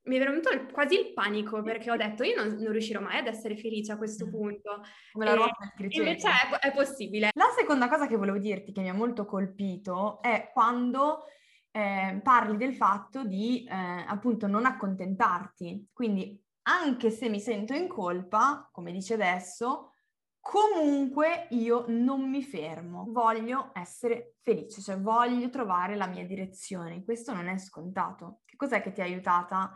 mi 0.04 0.16
è 0.16 0.20
venuto 0.20 0.50
quasi 0.72 1.00
il 1.00 1.14
panico 1.14 1.62
perché 1.62 1.92
ho 1.92 1.96
detto 1.96 2.24
io 2.24 2.36
non, 2.36 2.56
non, 2.56 2.72
riuscirò 2.72 3.00
mai 3.00 3.20
ad 3.20 3.28
essere 3.28 3.58
felice 3.58 3.92
a 3.92 3.98
questo 3.98 4.28
mm. 4.28 4.30
punto. 4.30 4.82
Come 5.12 5.26
la 5.26 5.34
ruota 5.34 5.74
del. 5.76 5.92
Invece 5.92 6.28
è, 6.28 6.68
è, 6.68 6.72
possibile. 6.72 7.30
La 7.34 7.54
seconda 7.58 7.90
cosa 7.90 8.08
che 8.08 8.16
volevo 8.16 8.38
dirti 8.38 8.72
che 8.72 8.82
mi 8.82 8.90
ha 8.90 8.94
molto 8.94 9.26
colpito 9.26 10.22
è 10.22 10.50
quando 10.52 11.26
eh, 11.72 12.20
parli 12.24 12.58
del 12.58 12.76
fatto 12.76 13.24
di 13.24 13.66
eh, 13.66 13.74
appunto 13.74 14.48
non 14.48 14.66
accontentarti. 14.66 15.90
Quindi 15.94 16.42
anche 16.64 17.10
se 17.10 17.30
mi 17.30 17.40
sento 17.40 17.74
in 17.74 17.88
colpa, 17.88 18.70
come 18.72 18.92
dice 18.92 19.16
adesso, 19.16 19.94
comunque 20.40 21.48
io 21.52 21.86
non 21.88 22.30
mi 22.30 22.44
fermo, 22.44 23.06
voglio 23.10 23.72
essere 23.74 24.36
felice, 24.42 24.82
cioè 24.82 25.00
voglio 25.00 25.50
trovare 25.50 25.96
la 25.96 26.08
mia 26.08 26.26
direzione. 26.26 27.04
Questo 27.04 27.34
non 27.34 27.48
è 27.48 27.58
scontato. 27.58 28.42
Che 28.46 28.56
cos'è 28.56 28.82
che 28.82 28.92
ti 28.92 29.02
ha 29.02 29.06
aiutata 29.06 29.72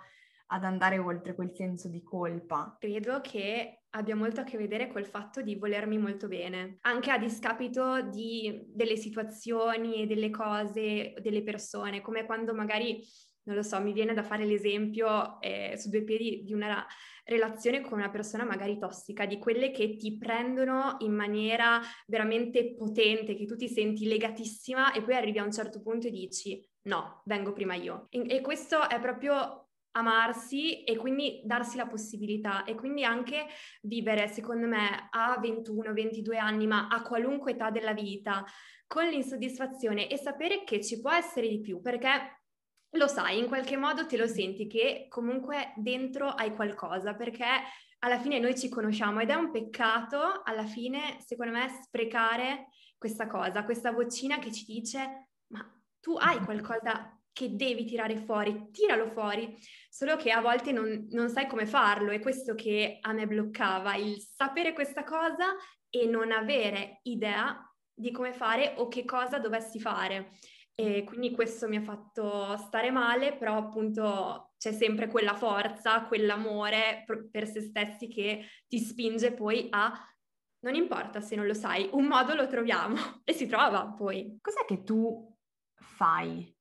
ad 0.47 0.63
andare 0.63 0.97
oltre 0.97 1.35
quel 1.35 1.51
senso 1.53 1.89
di 1.89 2.03
colpa? 2.03 2.77
Credo 2.79 3.21
che 3.21 3.83
abbia 3.91 4.15
molto 4.15 4.41
a 4.41 4.43
che 4.43 4.57
vedere 4.57 4.87
col 4.91 5.05
fatto 5.05 5.41
di 5.41 5.55
volermi 5.55 5.97
molto 5.97 6.27
bene, 6.27 6.77
anche 6.81 7.11
a 7.11 7.17
discapito 7.17 8.01
di, 8.01 8.63
delle 8.67 8.97
situazioni, 8.97 10.07
delle 10.07 10.29
cose, 10.29 11.13
delle 11.21 11.43
persone, 11.43 12.01
come 12.01 12.25
quando 12.25 12.53
magari 12.53 13.01
non 13.45 13.55
lo 13.57 13.63
so, 13.63 13.79
mi 13.81 13.91
viene 13.91 14.13
da 14.13 14.23
fare 14.23 14.45
l'esempio 14.45 15.41
eh, 15.41 15.75
su 15.77 15.89
due 15.89 16.03
piedi 16.03 16.43
di 16.43 16.53
una 16.53 16.85
relazione 17.25 17.81
con 17.81 17.97
una 17.97 18.09
persona 18.09 18.43
magari 18.43 18.77
tossica, 18.77 19.25
di 19.25 19.37
quelle 19.37 19.71
che 19.71 19.95
ti 19.95 20.17
prendono 20.17 20.95
in 20.99 21.13
maniera 21.13 21.81
veramente 22.07 22.73
potente, 22.73 23.35
che 23.35 23.45
tu 23.45 23.55
ti 23.55 23.67
senti 23.67 24.05
legatissima 24.05 24.93
e 24.93 25.03
poi 25.03 25.15
arrivi 25.15 25.39
a 25.39 25.43
un 25.43 25.51
certo 25.51 25.81
punto 25.81 26.07
e 26.07 26.11
dici 26.11 26.65
no, 26.83 27.21
vengo 27.25 27.53
prima 27.53 27.75
io. 27.75 28.07
E, 28.09 28.23
e 28.27 28.41
questo 28.41 28.89
è 28.89 28.99
proprio 28.99 29.62
amarsi 29.93 30.83
e 30.83 30.95
quindi 30.95 31.41
darsi 31.43 31.77
la 31.77 31.87
possibilità 31.87 32.63
e 32.63 32.75
quindi 32.75 33.03
anche 33.03 33.47
vivere, 33.81 34.27
secondo 34.27 34.67
me, 34.67 35.07
a 35.11 35.37
21, 35.39 35.93
22 35.93 36.37
anni, 36.37 36.67
ma 36.67 36.87
a 36.87 37.01
qualunque 37.01 37.53
età 37.53 37.69
della 37.69 37.93
vita, 37.93 38.45
con 38.87 39.05
l'insoddisfazione 39.05 40.07
e 40.09 40.17
sapere 40.17 40.63
che 40.63 40.83
ci 40.83 40.99
può 41.01 41.11
essere 41.11 41.47
di 41.47 41.59
più, 41.59 41.81
perché 41.81 42.41
lo 42.91 43.07
sai, 43.07 43.39
in 43.39 43.47
qualche 43.47 43.75
modo 43.75 44.05
te 44.05 44.17
lo 44.17 44.27
senti 44.27 44.67
che 44.67 45.07
comunque 45.09 45.73
dentro 45.77 46.29
hai 46.29 46.53
qualcosa, 46.53 47.15
perché 47.15 47.45
alla 47.99 48.19
fine 48.19 48.39
noi 48.39 48.57
ci 48.57 48.69
conosciamo 48.69 49.19
ed 49.19 49.29
è 49.29 49.35
un 49.35 49.51
peccato 49.51 50.41
alla 50.43 50.65
fine, 50.65 51.17
secondo 51.25 51.53
me, 51.53 51.69
sprecare 51.81 52.67
questa 52.97 53.27
cosa, 53.27 53.63
questa 53.63 53.91
vocina 53.91 54.39
che 54.39 54.51
ci 54.51 54.65
dice 54.65 55.29
ma 55.47 55.69
tu 55.99 56.15
hai 56.17 56.39
qualcosa 56.39 57.17
che 57.33 57.55
devi 57.55 57.83
tirare 57.83 58.15
fuori, 58.17 58.69
tiralo 58.71 59.09
fuori, 59.09 59.57
solo 59.89 60.15
che 60.15 60.31
a 60.31 60.39
volte 60.39 60.71
non, 60.71 61.07
non 61.09 61.29
sai 61.29 61.47
come 61.47 61.65
farlo, 61.65 62.11
è 62.11 62.19
questo 62.19 62.53
che 62.53 62.99
a 63.01 63.11
me 63.11 63.27
bloccava, 63.27 63.95
il 63.95 64.17
sapere 64.19 64.73
questa 64.73 65.03
cosa 65.03 65.55
e 65.89 66.05
non 66.05 66.31
avere 66.31 66.99
idea 67.03 67.59
di 67.93 68.11
come 68.11 68.33
fare 68.33 68.75
o 68.77 68.87
che 68.87 69.03
cosa 69.03 69.39
dovessi 69.39 69.79
fare. 69.79 70.31
E 70.75 71.03
quindi 71.03 71.31
questo 71.31 71.67
mi 71.67 71.75
ha 71.75 71.81
fatto 71.81 72.57
stare 72.57 72.89
male, 72.89 73.35
però 73.35 73.57
appunto 73.57 74.53
c'è 74.57 74.71
sempre 74.71 75.07
quella 75.07 75.35
forza, 75.35 76.03
quell'amore 76.05 77.03
per 77.29 77.47
se 77.47 77.61
stessi 77.61 78.07
che 78.07 78.45
ti 78.67 78.79
spinge 78.79 79.33
poi 79.33 79.67
a 79.69 79.93
non 80.63 80.75
importa 80.75 81.19
se 81.19 81.35
non 81.35 81.45
lo 81.45 81.53
sai, 81.53 81.89
un 81.91 82.05
modo 82.05 82.33
lo 82.33 82.47
troviamo 82.47 82.95
e 83.23 83.33
si 83.33 83.47
trova 83.47 83.85
poi. 83.87 84.37
Cos'è 84.41 84.65
che 84.65 84.83
tu 84.83 85.31
fai 85.75 86.51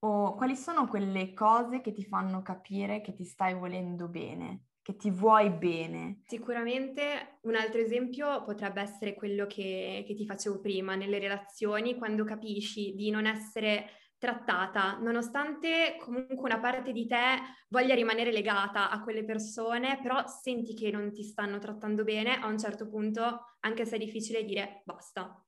o 0.00 0.34
quali 0.34 0.56
sono 0.56 0.86
quelle 0.86 1.32
cose 1.32 1.80
che 1.80 1.92
ti 1.92 2.04
fanno 2.04 2.42
capire 2.42 3.00
che 3.00 3.14
ti 3.14 3.24
stai 3.24 3.54
volendo 3.54 4.08
bene, 4.08 4.66
che 4.82 4.96
ti 4.96 5.10
vuoi 5.10 5.50
bene? 5.50 6.20
Sicuramente 6.26 7.38
un 7.42 7.56
altro 7.56 7.80
esempio 7.80 8.44
potrebbe 8.44 8.80
essere 8.80 9.14
quello 9.14 9.46
che, 9.46 10.04
che 10.06 10.14
ti 10.14 10.26
facevo 10.26 10.60
prima, 10.60 10.94
nelle 10.94 11.18
relazioni, 11.18 11.96
quando 11.96 12.24
capisci 12.24 12.94
di 12.94 13.10
non 13.10 13.26
essere 13.26 13.88
trattata, 14.18 14.96
nonostante 14.98 15.96
comunque 15.98 16.38
una 16.38 16.58
parte 16.58 16.92
di 16.92 17.06
te 17.06 17.38
voglia 17.68 17.94
rimanere 17.94 18.32
legata 18.32 18.90
a 18.90 19.02
quelle 19.02 19.24
persone, 19.24 20.00
però 20.00 20.26
senti 20.26 20.74
che 20.74 20.90
non 20.90 21.12
ti 21.12 21.22
stanno 21.22 21.58
trattando 21.58 22.02
bene, 22.02 22.38
a 22.38 22.46
un 22.46 22.58
certo 22.58 22.88
punto, 22.88 23.56
anche 23.60 23.84
se 23.84 23.96
è 23.96 23.98
difficile 23.98 24.44
dire 24.44 24.82
basta, 24.84 25.44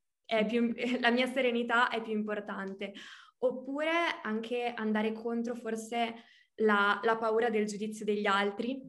più, 0.46 0.72
la 1.00 1.10
mia 1.10 1.26
serenità 1.26 1.88
è 1.88 2.02
più 2.02 2.12
importante 2.12 2.92
oppure 3.38 3.90
anche 4.22 4.72
andare 4.74 5.12
contro 5.12 5.54
forse 5.54 6.14
la, 6.56 6.98
la 7.02 7.16
paura 7.16 7.50
del 7.50 7.66
giudizio 7.66 8.04
degli 8.04 8.26
altri. 8.26 8.80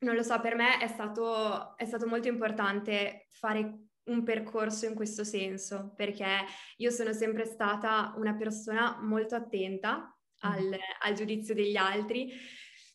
Non 0.00 0.14
lo 0.14 0.22
so, 0.22 0.40
per 0.40 0.54
me 0.54 0.78
è 0.78 0.86
stato, 0.86 1.76
è 1.76 1.84
stato 1.84 2.06
molto 2.06 2.28
importante 2.28 3.26
fare 3.30 3.88
un 4.04 4.22
percorso 4.24 4.86
in 4.86 4.94
questo 4.94 5.24
senso, 5.24 5.92
perché 5.94 6.26
io 6.78 6.90
sono 6.90 7.12
sempre 7.12 7.44
stata 7.44 8.14
una 8.16 8.34
persona 8.34 8.98
molto 9.02 9.34
attenta 9.34 10.16
al, 10.40 10.76
al, 11.02 11.14
giudizio 11.14 11.54
degli 11.54 11.76
altri. 11.76 12.32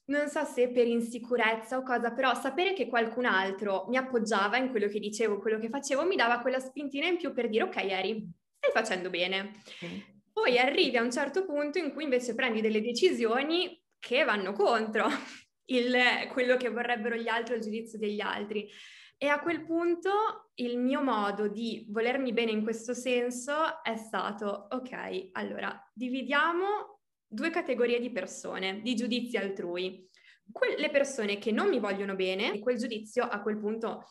Non 0.05 0.27
so 0.27 0.44
se 0.44 0.70
per 0.70 0.88
insicurezza 0.88 1.77
o 1.77 1.84
cosa, 1.84 2.12
però 2.12 2.34
sapere 2.34 2.74
che 2.74 2.88
qualcun 2.88 3.25
altro 3.25 3.86
mi 3.88 3.98
appoggiava 3.98 4.58
in 4.58 4.70
quello 4.70 4.88
che 4.88 5.00
dicevo, 5.00 5.39
quello 5.39 5.58
che 5.58 5.70
facevo, 5.70 6.05
mi 6.05 6.15
dava 6.15 6.39
quella 6.39 6.60
spintina 6.60 7.08
in 7.08 7.17
più 7.17 7.34
per 7.34 7.50
dire 7.50 7.63
ok, 7.63 7.75
Eri, 7.77 8.29
stai 8.58 8.72
facendo 8.72 9.10
bene. 9.10 9.53
Okay. 9.75 10.14
Poi 10.35 10.59
arrivi 10.59 10.97
a 10.97 11.01
un 11.01 11.13
certo 11.13 11.45
punto 11.45 11.77
in 11.77 11.93
cui 11.93 12.03
invece 12.03 12.35
prendi 12.35 12.59
delle 12.59 12.81
decisioni 12.81 13.81
che 13.97 14.25
vanno 14.25 14.51
contro 14.51 15.07
il, 15.71 15.95
quello 16.29 16.57
che 16.57 16.69
vorrebbero 16.69 17.15
gli 17.15 17.29
altri 17.29 17.53
o 17.53 17.55
il 17.55 17.63
giudizio 17.63 17.97
degli 17.97 18.19
altri. 18.19 18.69
E 19.17 19.27
a 19.27 19.39
quel 19.39 19.63
punto 19.63 20.51
il 20.55 20.77
mio 20.77 21.01
modo 21.01 21.47
di 21.47 21.85
volermi 21.89 22.33
bene 22.33 22.51
in 22.51 22.63
questo 22.63 22.93
senso 22.93 23.81
è 23.81 23.95
stato, 23.95 24.67
ok, 24.71 25.29
allora 25.31 25.73
dividiamo 25.93 26.99
due 27.25 27.49
categorie 27.49 28.01
di 28.01 28.11
persone, 28.11 28.81
di 28.81 28.93
giudizi 28.93 29.37
altrui. 29.37 30.05
Quelle 30.51 30.89
persone 30.89 31.37
che 31.37 31.53
non 31.53 31.69
mi 31.69 31.79
vogliono 31.79 32.13
bene, 32.13 32.59
quel 32.59 32.75
giudizio 32.75 33.23
a 33.23 33.41
quel 33.41 33.57
punto 33.57 34.03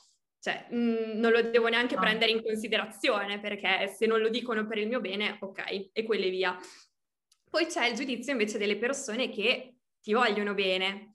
cioè, 0.44 0.66
mh, 0.68 0.76
mm, 0.76 1.18
non 1.20 1.32
lo 1.32 1.40
devo 1.40 1.68
neanche 1.68 1.94
no. 1.94 2.02
prendere 2.02 2.30
in 2.30 2.42
considerazione 2.42 3.40
perché 3.40 3.88
se 3.88 4.04
non 4.04 4.20
lo 4.20 4.28
dicono 4.28 4.66
per 4.66 4.76
il 4.76 4.88
mio 4.88 5.00
bene, 5.00 5.38
ok, 5.40 5.88
e 5.90 6.02
quelle 6.04 6.28
via. 6.28 6.54
Poi 7.48 7.64
c'è 7.64 7.86
il 7.86 7.94
giudizio 7.94 8.32
invece 8.32 8.58
delle 8.58 8.76
persone 8.76 9.30
che 9.30 9.76
ti 10.02 10.12
vogliono 10.12 10.52
bene. 10.52 11.14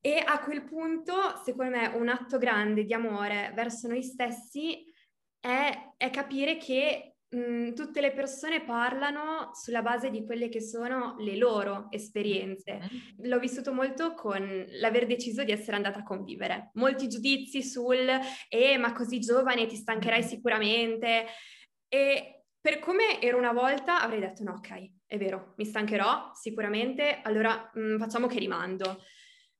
E 0.00 0.22
a 0.24 0.40
quel 0.40 0.64
punto, 0.64 1.12
secondo 1.44 1.76
me, 1.76 1.86
un 1.88 2.08
atto 2.08 2.38
grande 2.38 2.84
di 2.84 2.94
amore 2.94 3.52
verso 3.54 3.88
noi 3.88 4.02
stessi 4.02 4.82
è, 5.38 5.92
è 5.98 6.08
capire 6.08 6.56
che 6.56 7.11
mh, 7.32 7.72
tutte 7.74 8.00
le 8.00 8.12
persone 8.12 8.62
parlano 8.62 9.50
sulla 9.54 9.82
base 9.82 10.10
di 10.10 10.24
quelle 10.24 10.48
che 10.48 10.60
sono 10.60 11.16
le 11.18 11.36
loro 11.36 11.88
esperienze. 11.90 12.80
Mm. 12.82 13.24
L'ho 13.26 13.38
vissuto 13.38 13.72
molto 13.72 14.14
con 14.14 14.66
l'aver 14.80 15.06
deciso 15.06 15.44
di 15.44 15.52
essere 15.52 15.76
andata 15.76 16.00
a 16.00 16.04
convivere. 16.04 16.70
Molti 16.74 17.08
giudizi 17.08 17.62
sul 17.62 18.08
eh, 18.48 18.78
ma 18.78 18.92
così 18.92 19.18
giovane 19.18 19.66
ti 19.66 19.76
stancherai 19.76 20.22
mm. 20.22 20.26
sicuramente. 20.26 21.26
E 21.88 22.44
per 22.60 22.78
come 22.78 23.20
ero 23.20 23.38
una 23.38 23.52
volta 23.52 24.00
avrei 24.00 24.20
detto 24.20 24.44
no, 24.44 24.52
ok, 24.52 24.90
è 25.06 25.18
vero, 25.18 25.54
mi 25.56 25.64
stancherò 25.64 26.30
sicuramente, 26.34 27.20
allora 27.22 27.70
mh, 27.74 27.98
facciamo 27.98 28.26
che 28.28 28.38
rimando. 28.38 29.02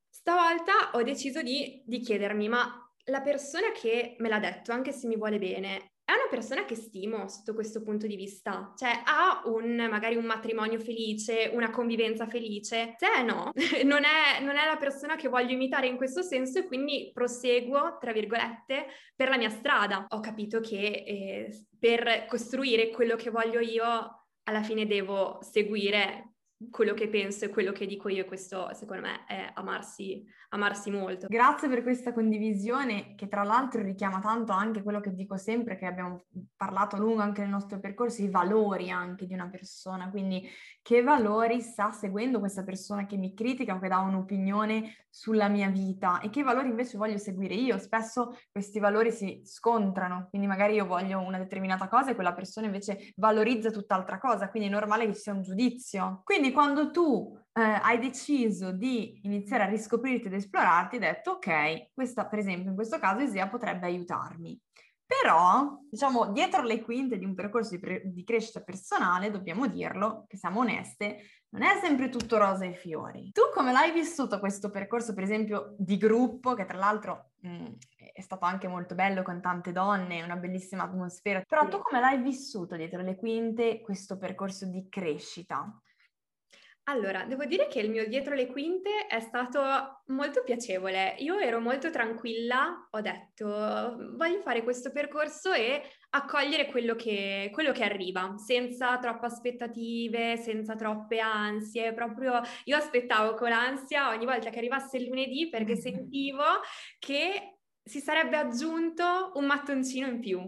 Stavolta 0.09 0.91
ho 0.93 1.03
deciso 1.03 1.43
di, 1.43 1.83
di 1.85 1.99
chiedermi, 1.99 2.49
ma 2.49 2.79
la 3.07 3.21
persona 3.23 3.73
che 3.73 4.15
me 4.19 4.29
l'ha 4.29 4.39
detto, 4.39 4.71
anche 4.71 4.93
se 4.93 5.09
mi 5.09 5.17
vuole 5.17 5.39
bene, 5.39 5.92
una 6.15 6.29
persona 6.31 6.65
che 6.65 6.75
stimo 6.75 7.29
sotto 7.29 7.55
questo 7.55 7.83
punto 7.83 8.07
di 8.07 8.17
vista, 8.17 8.73
cioè 8.77 9.03
ha 9.05 9.43
un, 9.47 9.87
magari 9.91 10.17
un 10.17 10.25
matrimonio 10.25 10.79
felice, 10.79 11.51
una 11.53 11.71
convivenza 11.71 12.27
felice, 12.27 12.95
se 12.99 13.23
no, 13.23 13.51
non 13.85 14.03
è, 14.05 14.41
non 14.41 14.57
è 14.57 14.67
la 14.67 14.77
persona 14.79 15.17
che 15.17 15.29
voglio 15.29 15.53
imitare 15.53 15.87
in 15.87 15.97
questo 15.97 16.23
senso 16.23 16.59
e 16.59 16.67
quindi 16.67 17.11
proseguo, 17.13 17.99
tra 18.01 18.13
virgolette, 18.13 18.87
per 19.15 19.29
la 19.29 19.37
mia 19.37 19.51
strada. 19.51 20.07
Ho 20.09 20.21
capito 20.21 20.61
che 20.61 21.05
eh, 21.07 21.67
per 21.79 22.27
costruire 22.29 22.91
quello 22.91 23.17
che 23.17 23.31
voglio 23.31 23.61
io, 23.61 24.27
alla 24.45 24.63
fine 24.63 24.87
devo 24.87 25.39
seguire 25.43 26.32
quello 26.71 26.95
che 26.95 27.09
penso 27.09 27.45
e 27.45 27.49
quello 27.49 27.73
che 27.73 27.87
dico 27.87 28.09
io, 28.09 28.25
questo 28.25 28.73
secondo 28.75 29.03
me 29.03 29.25
è 29.27 29.51
amarsi, 29.55 30.25
amarsi 30.51 30.91
molto. 30.91 31.27
Grazie 31.29 31.69
per 31.69 31.83
questa 31.83 32.13
condivisione 32.13 33.15
che 33.15 33.29
tra 33.29 33.43
l'altro 33.43 33.83
richiama 33.83 34.21
tanto 34.21 34.53
anche 34.53 34.83
quello 34.83 35.01
che 35.01 35.15
dico 35.15 35.37
sempre, 35.37 35.77
che 35.77 35.87
abbiamo 35.87 36.25
parlato 36.57 36.97
a 36.97 36.99
lungo 36.99 37.23
anche 37.23 37.41
nel 37.41 37.51
nostro 37.51 37.81
percorso, 37.81 38.23
i 38.23 38.29
valori 38.29 38.91
anche 38.91 39.27
di 39.27 39.35
una 39.35 39.49
persona, 39.49 40.11
quindi 40.11 40.49
che 40.83 41.03
valori 41.03 41.61
sta 41.61 41.91
seguendo 41.91 42.39
questa 42.39 42.65
persona 42.65 43.07
che 43.07 43.17
mi 43.17 43.35
critica 43.35 43.75
o 43.75 43.79
che 43.79 43.89
dà 43.89 43.99
un'opinione 43.99 45.07
sulla 45.09 45.49
mia 45.49 45.69
vita 45.69 46.21
e 46.21 46.31
che 46.31 46.43
valori 46.43 46.69
invece 46.69 46.97
voglio 46.97 47.19
seguire 47.19 47.55
io. 47.55 47.79
Spesso 47.79 48.37
questi 48.51 48.79
valori 48.79 49.13
si 49.13 49.43
scontrano, 49.45 50.29
quindi 50.31 50.47
magari 50.47 50.75
io 50.75 50.87
voglio 50.87 51.21
una 51.21 51.39
determinata 51.39 51.89
cosa 51.89 52.11
e 52.11 52.15
quella 52.15 52.33
persona 52.33 52.67
invece 52.67 53.13
valorizza 53.17 53.71
tutt'altra 53.71 54.19
cosa, 54.19 54.49
quindi 54.49 54.69
è 54.69 54.73
normale 54.73 55.07
che 55.07 55.15
ci 55.15 55.21
sia 55.21 55.33
un 55.33 55.43
giudizio. 55.43 56.23
Quindi 56.25 56.52
quando 56.53 56.91
tu 56.91 57.37
eh, 57.53 57.61
hai 57.61 57.99
deciso 57.99 58.73
di 58.73 59.21
iniziare 59.25 59.65
a 59.65 59.69
riscoprirti 59.69 60.29
ed 60.29 60.35
esplorarti, 60.35 60.97
hai 60.97 61.01
detto 61.01 61.33
ok, 61.33 61.93
questa 61.93 62.27
per 62.27 62.39
esempio 62.39 62.71
in 62.71 62.75
questo 62.75 62.99
caso 62.99 63.23
Isia 63.23 63.49
potrebbe 63.49 63.87
aiutarmi. 63.87 64.59
Però, 65.21 65.79
diciamo, 65.91 66.33
dietro 66.33 66.63
le 66.63 66.81
quinte 66.81 67.19
di 67.19 67.27
un 67.27 67.35
percorso 67.35 67.71
di, 67.71 67.79
pre- 67.79 68.01
di, 68.03 68.25
crescita 68.25 68.63
personale, 68.63 69.31
dobbiamo 69.31 69.67
dirlo, 69.67 70.25
che 70.27 70.39
siamo 70.39 70.61
oneste, 70.61 71.19
non 71.51 71.63
è 71.63 71.79
sempre 71.83 72.09
tutto 72.09 72.39
rosa 72.39 72.65
e 72.65 72.73
fiori. 72.73 73.31
Tu 73.31 73.43
come 73.53 73.73
l'hai 73.73 73.93
vissuto 73.93 74.39
questo 74.39 74.71
percorso, 74.71 75.13
per 75.13 75.25
esempio, 75.25 75.75
di 75.77 75.99
gruppo, 75.99 76.55
che 76.55 76.65
tra 76.65 76.79
l'altro 76.79 77.33
mh, 77.43 77.67
è 78.15 78.21
stato 78.23 78.47
anche 78.47 78.69
molto 78.69 78.95
bello 78.95 79.23
con 79.23 79.43
tante 79.43 79.71
donne, 79.71 80.23
una 80.23 80.37
bellissima 80.37 80.85
atmosfera, 80.85 81.43
però 81.47 81.69
tu 81.69 81.81
come 81.81 82.01
l'hai 82.01 82.23
vissuto 82.23 82.75
dietro 82.75 83.03
le 83.03 83.17
quinte 83.17 83.83
questo 83.83 84.17
percorso 84.17 84.65
di 84.65 84.89
crescita? 84.89 85.79
Allora, 86.87 87.25
devo 87.25 87.45
dire 87.45 87.69
che 87.69 87.79
il 87.79 87.91
mio 87.91 88.09
dietro 88.09 88.35
le 88.35 88.49
quinte 88.49 89.07
è 89.07 89.21
stato 89.21 90.03
molto 90.07 90.43
piacevole. 90.43 91.15
Io 91.19 91.39
ero 91.39 91.61
molto 91.61 91.91
tranquilla, 91.91 92.89
ho 92.91 93.01
detto 93.01 93.47
voglio 94.17 94.41
fare 94.41 94.65
questo 94.65 94.91
percorso 94.91 95.53
e 95.53 95.81
accogliere 96.11 96.67
quello 96.67 96.97
che, 96.97 97.51
quello 97.53 97.71
che 97.71 97.85
arriva, 97.85 98.35
senza 98.37 98.99
troppe 98.99 99.27
aspettative, 99.27 100.37
senza 100.39 100.75
troppe 100.75 101.21
ansie. 101.21 101.93
Proprio 101.95 102.41
io 102.65 102.77
aspettavo 102.77 103.35
con 103.35 103.53
ansia 103.53 104.09
ogni 104.09 104.25
volta 104.25 104.51
che 104.51 104.59
arrivasse 104.59 104.97
il 104.97 105.07
lunedì 105.07 105.49
perché 105.49 105.77
sentivo 105.81 106.43
che 106.99 107.59
si 107.85 108.01
sarebbe 108.01 108.37
aggiunto 108.37 109.33
un 109.35 109.45
mattoncino 109.47 110.07
in 110.07 110.21
più 110.21 110.41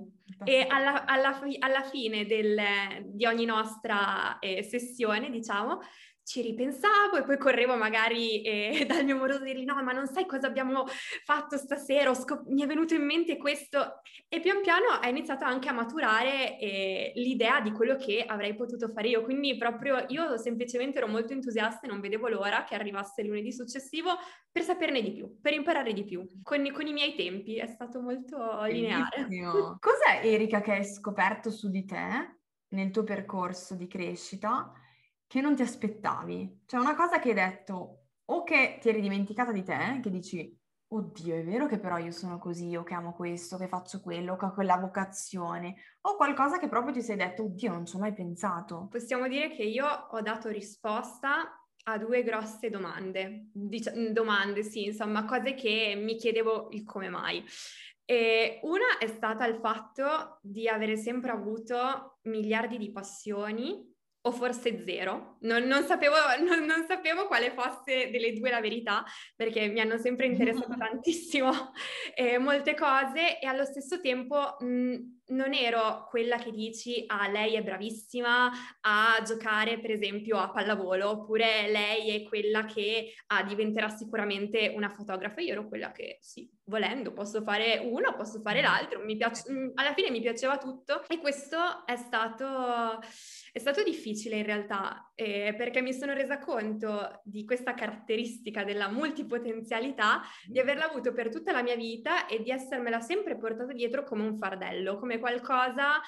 E 0.45 0.67
alla, 0.69 1.05
alla, 1.05 1.41
alla 1.59 1.83
fine 1.83 2.27
del, 2.27 2.57
di 3.05 3.27
ogni 3.27 3.45
nostra 3.45 4.39
eh, 4.39 4.63
sessione, 4.63 5.31
diciamo, 5.31 5.81
ci 6.25 6.41
ripensavo 6.41 7.17
e 7.19 7.23
poi 7.23 7.39
correvo 7.39 7.77
magari 7.77 8.43
eh, 8.43 8.85
dal 8.89 9.05
mio 9.05 9.17
moroso 9.17 9.41
a 9.41 9.45
dirgli 9.45 9.65
no 9.65 9.81
ma 9.83 9.93
non 9.93 10.07
sai 10.07 10.27
cosa 10.27 10.47
abbiamo 10.47 10.85
fatto 11.25 11.57
stasera, 11.57 12.13
scop- 12.15 12.49
mi 12.49 12.63
è 12.63 12.67
venuto 12.67 12.95
in 12.95 13.05
mente 13.05 13.37
questo. 13.37 14.01
E 14.29 14.41
pian 14.41 14.63
piano 14.63 14.87
ha 15.01 15.07
iniziato 15.09 15.45
anche 15.45 15.69
a 15.69 15.73
maturare 15.73 16.59
eh, 16.59 17.13
l'idea 17.17 17.61
di 17.61 17.71
quello 17.71 17.97
che 17.97 18.25
avrei 18.27 18.55
potuto 18.57 18.89
fare 18.89 19.09
io, 19.09 19.23
quindi 19.23 19.57
proprio 19.57 20.05
io 20.09 20.37
semplicemente 20.39 20.99
ero 20.99 21.07
molto 21.07 21.33
entusiasta 21.33 21.87
e 21.87 21.89
non 21.89 22.01
vedevo 22.01 22.29
l'ora 22.29 22.65
che 22.65 22.75
arrivasse 22.75 23.21
il 23.21 23.29
lunedì 23.29 23.53
successivo 23.53 24.11
per 24.51 24.63
saperne 24.63 25.03
di 25.03 25.13
più, 25.13 25.41
per 25.41 25.53
imparare 25.53 25.93
di 25.93 26.05
più, 26.05 26.27
con, 26.43 26.69
con 26.73 26.87
i 26.87 26.93
miei 26.93 27.15
tempi, 27.15 27.57
è 27.57 27.67
stato 27.67 28.01
molto 28.01 28.63
lineare. 28.65 29.27
Cos'è 29.79 30.21
Erika 30.23 30.61
che 30.61 30.73
hai 30.73 30.85
scoperto 30.85 31.51
su 31.51 31.71
di 31.71 31.85
te 31.85 32.39
nel 32.69 32.91
tuo 32.91 33.05
percorso 33.05 33.75
di 33.77 33.87
crescita? 33.87 34.73
Che 35.27 35.41
non 35.41 35.55
ti 35.55 35.63
aspettavi. 35.63 36.63
Cioè 36.67 36.81
una 36.81 36.95
cosa 36.95 37.19
che 37.19 37.31
hai 37.31 37.35
detto 37.35 38.05
o 38.27 38.43
che 38.43 38.79
ti 38.81 38.89
eri 38.89 39.01
dimenticata 39.01 39.53
di 39.53 39.63
te, 39.63 40.01
che 40.03 40.11
dici, 40.11 40.59
oddio, 40.89 41.35
è 41.35 41.45
vero 41.45 41.67
che 41.67 41.79
però 41.79 41.99
io 41.99 42.13
sono 42.13 42.39
così, 42.39 42.69
io 42.69 42.83
che 42.83 42.95
amo 42.95 43.13
questo, 43.13 43.57
che 43.57 43.69
faccio 43.69 44.01
quello, 44.01 44.37
che 44.37 44.45
ho 44.47 44.53
quella 44.53 44.77
vocazione, 44.77 45.75
o 46.03 46.17
qualcosa 46.17 46.59
che 46.59 46.69
proprio 46.69 46.93
ti 46.93 47.03
sei 47.03 47.17
detto, 47.17 47.45
oddio, 47.45 47.73
non 47.73 47.87
ci 47.87 47.97
ho 47.97 47.99
mai 47.99 48.15
pensato. 48.15 48.89
Possiamo 48.91 49.29
dire 49.29 49.51
che 49.51 49.65
io 49.65 49.87
ho 49.87 50.21
dato 50.21 50.49
risposta 50.49 51.59
a 51.87 51.99
due 51.99 52.23
grosse 52.23 52.71
domande, 52.71 53.49
Dic- 53.53 53.93
domande 54.11 54.63
sì, 54.63 54.87
insomma, 54.87 55.25
cose 55.25 55.55
che 55.55 55.95
mi 55.97 56.17
chiedevo 56.17 56.69
il 56.71 56.85
come 56.85 57.09
mai. 57.09 57.45
E 58.07 58.61
una 58.63 58.99
è 58.99 59.07
stata 59.07 59.47
il 59.47 59.57
fatto 59.57 60.39
di 60.43 60.69
avere 60.69 60.97
sempre 60.97 61.31
avuto 61.31 62.19
miliardi 62.23 62.79
di 62.79 62.93
passioni 62.93 63.94
o 64.27 64.33
forse 64.33 64.83
zero. 64.87 65.37
Non, 65.41 65.65
non, 65.65 65.85
sapevo, 65.85 66.15
non, 66.41 66.65
non, 66.65 66.85
sapevo, 66.87 67.27
quale 67.27 67.51
fosse 67.51 68.11
delle 68.11 68.33
due 68.33 68.51
la 68.51 68.61
verità, 68.61 69.05
perché 69.37 69.69
mi 69.69 69.81
hanno 69.81 69.99
sempre 69.99 70.27
interessato 70.27 70.75
tantissimo 70.79 71.73
eh, 72.15 72.39
molte 72.39 72.75
cose 72.75 73.39
e 73.39 73.47
allo 73.47 73.65
stesso 73.65 74.01
tempo 74.01 74.57
mh, 74.61 75.15
non 75.27 75.53
ero 75.53 76.07
quella 76.09 76.39
che 76.39 76.51
dici, 76.53 77.05
ah, 77.07 77.29
lei 77.29 77.55
è 77.55 77.63
bravissima 77.63 78.51
a 78.81 79.23
giocare, 79.25 79.79
per 79.79 79.91
esempio, 79.91 80.39
a 80.39 80.51
pallavolo, 80.51 81.11
oppure 81.11 81.71
lei 81.71 82.11
è 82.11 82.23
quella 82.29 82.65
che 82.65 83.13
ah, 83.27 83.43
diventerà 83.43 83.89
sicuramente 83.91 84.73
una 84.75 84.89
fotografa. 84.89 85.41
Io 85.43 85.53
ero 85.53 85.69
quella 85.69 85.93
che, 85.93 86.19
sì, 86.21 86.51
volendo, 86.67 87.13
posso 87.13 87.43
fare 87.43 87.79
uno, 87.79 88.15
posso 88.17 88.41
fare 88.41 88.61
mm. 88.61 88.63
l'altro. 88.63 89.05
Mi 89.05 89.17
piace, 89.17 89.51
mm, 89.51 89.71
alla 89.75 89.93
fine 89.93 90.11
mi 90.11 90.21
piaceva 90.21 90.59
tutto 90.59 91.03
e 91.09 91.19
questo 91.19 91.85
è 91.87 91.97
stato, 91.97 93.01
è 93.53 93.59
stato 93.59 93.83
difficile 93.83 94.37
in 94.37 94.45
realtà, 94.45 95.13
eh, 95.15 95.55
perché 95.57 95.83
mi 95.83 95.93
sono 95.93 96.15
resa 96.15 96.39
conto 96.39 97.21
di 97.25 97.45
questa 97.45 97.75
caratteristica 97.75 98.65
della 98.65 98.89
multipotenzialità, 98.89 100.23
di 100.47 100.59
averla 100.59 100.89
avuto 100.89 101.13
per 101.13 101.29
tutta 101.31 101.53
la 101.53 101.63
mia 101.63 101.77
vita 101.77 102.27
e 102.27 102.43
di 102.43 102.51
essermela 102.51 103.01
sempre 103.01 103.37
portata 103.37 103.73
dietro 103.73 104.05
come 104.05 104.23
un 104.23 104.39
fardello, 104.39 104.99
come 104.99 105.19
qualcosa 105.19 106.01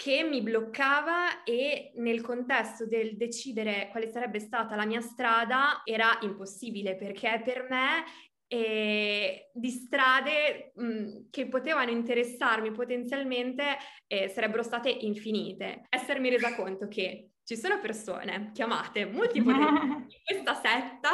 che 0.00 0.22
mi 0.22 0.40
bloccava 0.40 1.42
e 1.44 1.92
nel 1.96 2.22
contesto 2.22 2.86
del 2.86 3.18
decidere 3.18 3.88
quale 3.90 4.08
sarebbe 4.10 4.38
stata 4.38 4.74
la 4.74 4.86
mia 4.86 5.02
strada 5.02 5.82
era 5.84 6.16
impossibile 6.22 6.96
perché 6.96 7.42
per 7.44 7.66
me 7.68 8.04
eh, 8.52 9.50
di 9.52 9.70
strade 9.70 10.72
mh, 10.74 11.28
che 11.30 11.46
potevano 11.46 11.90
interessarmi 11.90 12.72
potenzialmente 12.72 13.76
eh, 14.08 14.28
sarebbero 14.28 14.64
state 14.64 14.88
infinite. 14.90 15.86
Essermi 15.88 16.30
resa 16.30 16.56
conto 16.56 16.88
che 16.88 17.30
ci 17.44 17.56
sono 17.56 17.78
persone 17.78 18.50
chiamate 18.52 19.06
multipotenti, 19.06 20.16
questa 20.26 20.54
setta 20.54 21.10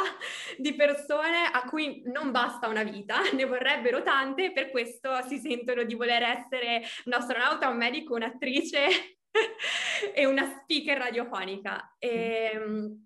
di 0.57 0.73
persone 0.73 1.45
a 1.51 1.61
cui 1.65 2.01
non 2.05 2.31
basta 2.31 2.67
una 2.67 2.83
vita, 2.83 3.21
ne 3.33 3.45
vorrebbero 3.45 4.01
tante 4.01 4.45
e 4.45 4.51
per 4.51 4.71
questo 4.71 5.21
si 5.27 5.37
sentono 5.37 5.83
di 5.83 5.93
voler 5.93 6.23
essere 6.23 6.81
un 7.05 7.13
astronauta, 7.13 7.69
un 7.69 7.77
medico, 7.77 8.15
un'attrice 8.15 8.87
e 10.13 10.25
una 10.25 10.59
speaker 10.61 10.97
radiofonica. 10.97 11.95
E, 11.99 12.51
ehm, 12.51 13.05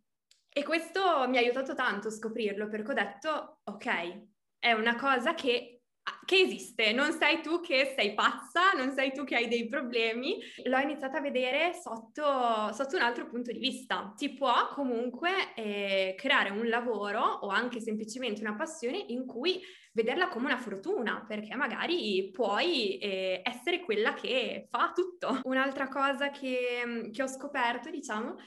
e 0.53 0.63
questo 0.63 1.27
mi 1.27 1.35
ha 1.37 1.41
aiutato 1.41 1.73
tanto 1.73 2.07
a 2.09 2.11
scoprirlo 2.11 2.67
perché 2.69 2.91
ho 2.91 2.93
detto, 2.93 3.59
ok, 3.63 4.29
è 4.61 4.73
una 4.73 4.95
cosa 4.95 5.33
che 5.33 5.81
che 6.25 6.39
esiste, 6.39 6.93
non 6.93 7.11
sei 7.11 7.41
tu 7.41 7.59
che 7.59 7.93
sei 7.95 8.13
pazza, 8.13 8.71
non 8.75 8.91
sei 8.91 9.11
tu 9.11 9.23
che 9.23 9.35
hai 9.35 9.47
dei 9.47 9.67
problemi, 9.67 10.39
l'ho 10.63 10.77
iniziata 10.77 11.17
a 11.17 11.21
vedere 11.21 11.73
sotto, 11.73 12.71
sotto 12.73 12.95
un 12.95 13.01
altro 13.01 13.27
punto 13.27 13.51
di 13.51 13.59
vista. 13.59 14.13
Si 14.15 14.33
può 14.33 14.69
comunque 14.69 15.53
eh, 15.55 16.15
creare 16.17 16.49
un 16.49 16.67
lavoro 16.67 17.21
o 17.21 17.49
anche 17.49 17.79
semplicemente 17.79 18.41
una 18.41 18.55
passione 18.55 19.03
in 19.09 19.25
cui 19.25 19.61
vederla 19.93 20.29
come 20.29 20.45
una 20.45 20.57
fortuna, 20.57 21.23
perché 21.27 21.55
magari 21.55 22.29
puoi 22.31 22.97
eh, 22.97 23.41
essere 23.43 23.81
quella 23.81 24.13
che 24.13 24.67
fa 24.69 24.91
tutto. 24.95 25.41
Un'altra 25.43 25.87
cosa 25.87 26.29
che, 26.29 27.09
che 27.11 27.23
ho 27.23 27.27
scoperto, 27.27 27.89
diciamo, 27.89 28.37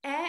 è 0.00 0.24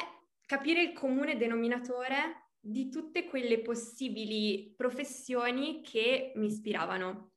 capire 0.46 0.84
il 0.84 0.94
comune 0.94 1.38
denominatore 1.38 2.43
di 2.66 2.90
tutte 2.90 3.26
quelle 3.26 3.60
possibili 3.60 4.74
professioni 4.76 5.82
che 5.82 6.32
mi 6.36 6.46
ispiravano. 6.46 7.32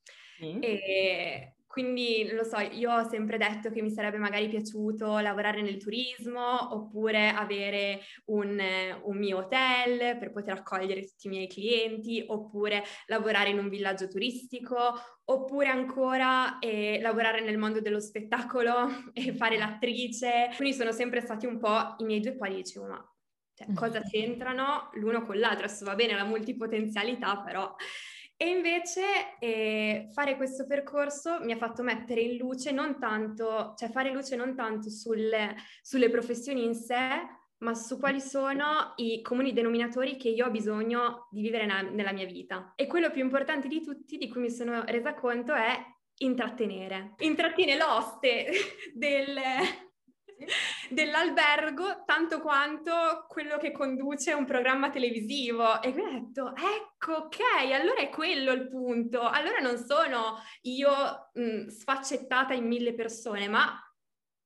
Mm. 0.44 0.62
E 0.62 1.56
quindi, 1.66 2.30
lo 2.32 2.44
so, 2.44 2.58
io 2.58 2.90
ho 2.90 3.08
sempre 3.08 3.36
detto 3.36 3.70
che 3.70 3.82
mi 3.82 3.90
sarebbe 3.90 4.16
magari 4.16 4.48
piaciuto 4.48 5.18
lavorare 5.18 5.60
nel 5.60 5.76
turismo 5.76 6.74
oppure 6.74 7.28
avere 7.28 8.00
un, 8.26 8.58
un, 9.02 9.18
mio 9.18 9.38
hotel 9.38 10.16
per 10.16 10.30
poter 10.32 10.54
accogliere 10.54 11.04
tutti 11.04 11.26
i 11.26 11.30
miei 11.30 11.48
clienti, 11.48 12.24
oppure 12.26 12.82
lavorare 13.08 13.50
in 13.50 13.58
un 13.58 13.68
villaggio 13.68 14.08
turistico, 14.08 14.94
oppure 15.24 15.66
ancora 15.66 16.58
eh, 16.60 16.98
lavorare 17.02 17.42
nel 17.42 17.58
mondo 17.58 17.80
dello 17.80 18.00
spettacolo 18.00 18.88
e 19.12 19.34
fare 19.34 19.58
l'attrice. 19.58 20.50
Quindi 20.56 20.74
sono 20.74 20.92
sempre 20.92 21.20
stati 21.20 21.44
un 21.44 21.58
po' 21.58 21.96
i 21.98 22.04
miei 22.04 22.20
due 22.20 22.36
pali, 22.36 22.54
dicevo, 22.54 22.86
ma 22.86 23.15
cioè, 23.56 23.72
cosa 23.72 24.02
c'entrano 24.02 24.90
l'uno 24.94 25.24
con 25.24 25.38
l'altro? 25.38 25.64
Adesso 25.64 25.86
va 25.86 25.94
bene 25.94 26.14
la 26.14 26.24
multipotenzialità, 26.24 27.38
però... 27.38 27.74
E 28.38 28.50
invece 28.50 29.38
eh, 29.38 30.08
fare 30.12 30.36
questo 30.36 30.66
percorso 30.66 31.38
mi 31.40 31.52
ha 31.52 31.56
fatto 31.56 31.82
mettere 31.82 32.20
in 32.20 32.36
luce 32.36 32.70
non 32.70 32.98
tanto, 32.98 33.72
cioè 33.78 33.88
fare 33.88 34.12
luce 34.12 34.36
non 34.36 34.54
tanto 34.54 34.90
sulle, 34.90 35.56
sulle 35.80 36.10
professioni 36.10 36.62
in 36.62 36.74
sé, 36.74 36.98
ma 37.58 37.72
su 37.72 37.98
quali 37.98 38.20
sono 38.20 38.92
i 38.96 39.22
comuni 39.22 39.54
denominatori 39.54 40.16
che 40.16 40.28
io 40.28 40.48
ho 40.48 40.50
bisogno 40.50 41.28
di 41.30 41.40
vivere 41.40 41.64
na- 41.64 41.80
nella 41.80 42.12
mia 42.12 42.26
vita. 42.26 42.74
E 42.76 42.86
quello 42.86 43.10
più 43.10 43.22
importante 43.22 43.68
di 43.68 43.80
tutti, 43.80 44.18
di 44.18 44.28
cui 44.28 44.42
mi 44.42 44.50
sono 44.50 44.84
resa 44.84 45.14
conto, 45.14 45.54
è 45.54 45.74
intrattenere. 46.18 47.14
Intrattiene 47.20 47.78
l'oste 47.78 48.50
del, 48.92 49.40
dell'albergo 50.90 52.04
tanto 52.04 52.40
quanto 52.40 53.24
quello 53.28 53.58
che 53.58 53.72
conduce 53.72 54.32
un 54.32 54.44
programma 54.44 54.90
televisivo. 54.90 55.82
E 55.82 55.92
quindi 55.92 56.14
ho 56.14 56.20
detto 56.20 56.54
ecco 56.54 57.12
ok 57.24 57.72
allora 57.72 58.00
è 58.00 58.08
quello 58.08 58.52
il 58.52 58.68
punto. 58.68 59.22
Allora 59.22 59.58
non 59.58 59.78
sono 59.78 60.36
io 60.62 61.30
mh, 61.32 61.66
sfaccettata 61.68 62.54
in 62.54 62.66
mille 62.66 62.94
persone 62.94 63.48
ma 63.48 63.80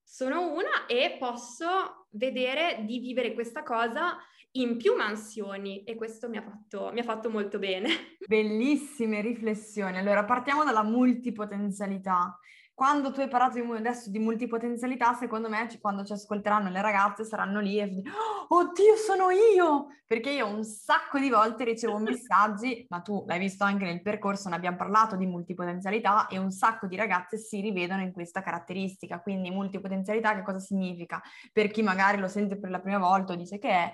sono 0.03 0.53
una 0.53 0.87
e 0.87 1.17
posso 1.19 2.09
vedere 2.11 2.83
di 2.85 2.99
vivere 2.99 3.33
questa 3.33 3.63
cosa 3.63 4.19
in 4.53 4.77
più 4.77 4.97
mansioni. 4.97 5.85
E 5.85 5.95
questo 5.95 6.29
mi 6.29 6.37
ha 6.37 6.43
fatto, 6.43 6.91
mi 6.93 7.01
ha 7.01 7.05
fatto 7.05 7.31
molto 7.31 7.59
bene. 7.59 8.17
Bellissime 8.27 9.21
riflessioni. 9.21 9.99
Allora 9.99 10.25
partiamo 10.25 10.65
dalla 10.65 10.83
multipotenzialità 10.83 12.37
quando 12.81 13.13
tu 13.13 13.21
hai 13.21 13.29
parlato 13.29 13.61
di, 13.61 13.71
adesso 13.77 14.09
di 14.09 14.19
multipotenzialità, 14.19 15.13
secondo 15.13 15.51
me 15.51 15.69
quando 15.83 16.03
ci 16.03 16.15
ascolteranno 16.15 16.71
le 16.71 16.81
ragazze 16.81 17.27
saranno 17.27 17.61
lì 17.61 17.79
e 17.79 17.87
dicono, 17.87 18.15
oh, 18.49 18.57
oddio 18.57 18.97
sono 18.97 19.29
io! 19.29 19.89
Perché 20.07 20.31
io 20.31 20.47
un 20.47 20.65
sacco 20.65 21.19
di 21.19 21.29
volte 21.29 21.65
ricevo 21.65 21.99
messaggi, 21.99 22.87
ma 22.89 23.03
tu 23.03 23.23
l'hai 23.27 23.39
visto 23.39 23.65
anche 23.65 23.85
nel 23.85 24.01
percorso, 24.01 24.49
ne 24.49 24.55
abbiamo 24.55 24.79
parlato 24.79 25.17
di 25.17 25.27
multipotenzialità 25.27 26.27
e 26.29 26.39
un 26.39 26.51
sacco 26.51 26.87
di 26.87 26.97
ragazze 26.97 27.37
si 27.37 27.61
rivedono 27.61 28.01
in 28.01 28.13
questa 28.13 28.41
caratteristica. 28.41 29.21
Quindi 29.21 29.51
multipotenzialità 29.51 30.35
che 30.35 30.43
cosa 30.43 30.59
significa? 30.59 31.21
Per 31.53 31.71
chi 31.71 31.83
magari 31.83 32.17
lo 32.17 32.29
sente 32.29 32.59
per 32.59 32.71
la 32.71 32.81
prima 32.81 32.97
volta 32.97 33.35
o 33.35 33.37
dice 33.37 33.59
che 33.59 33.69
è, 33.69 33.93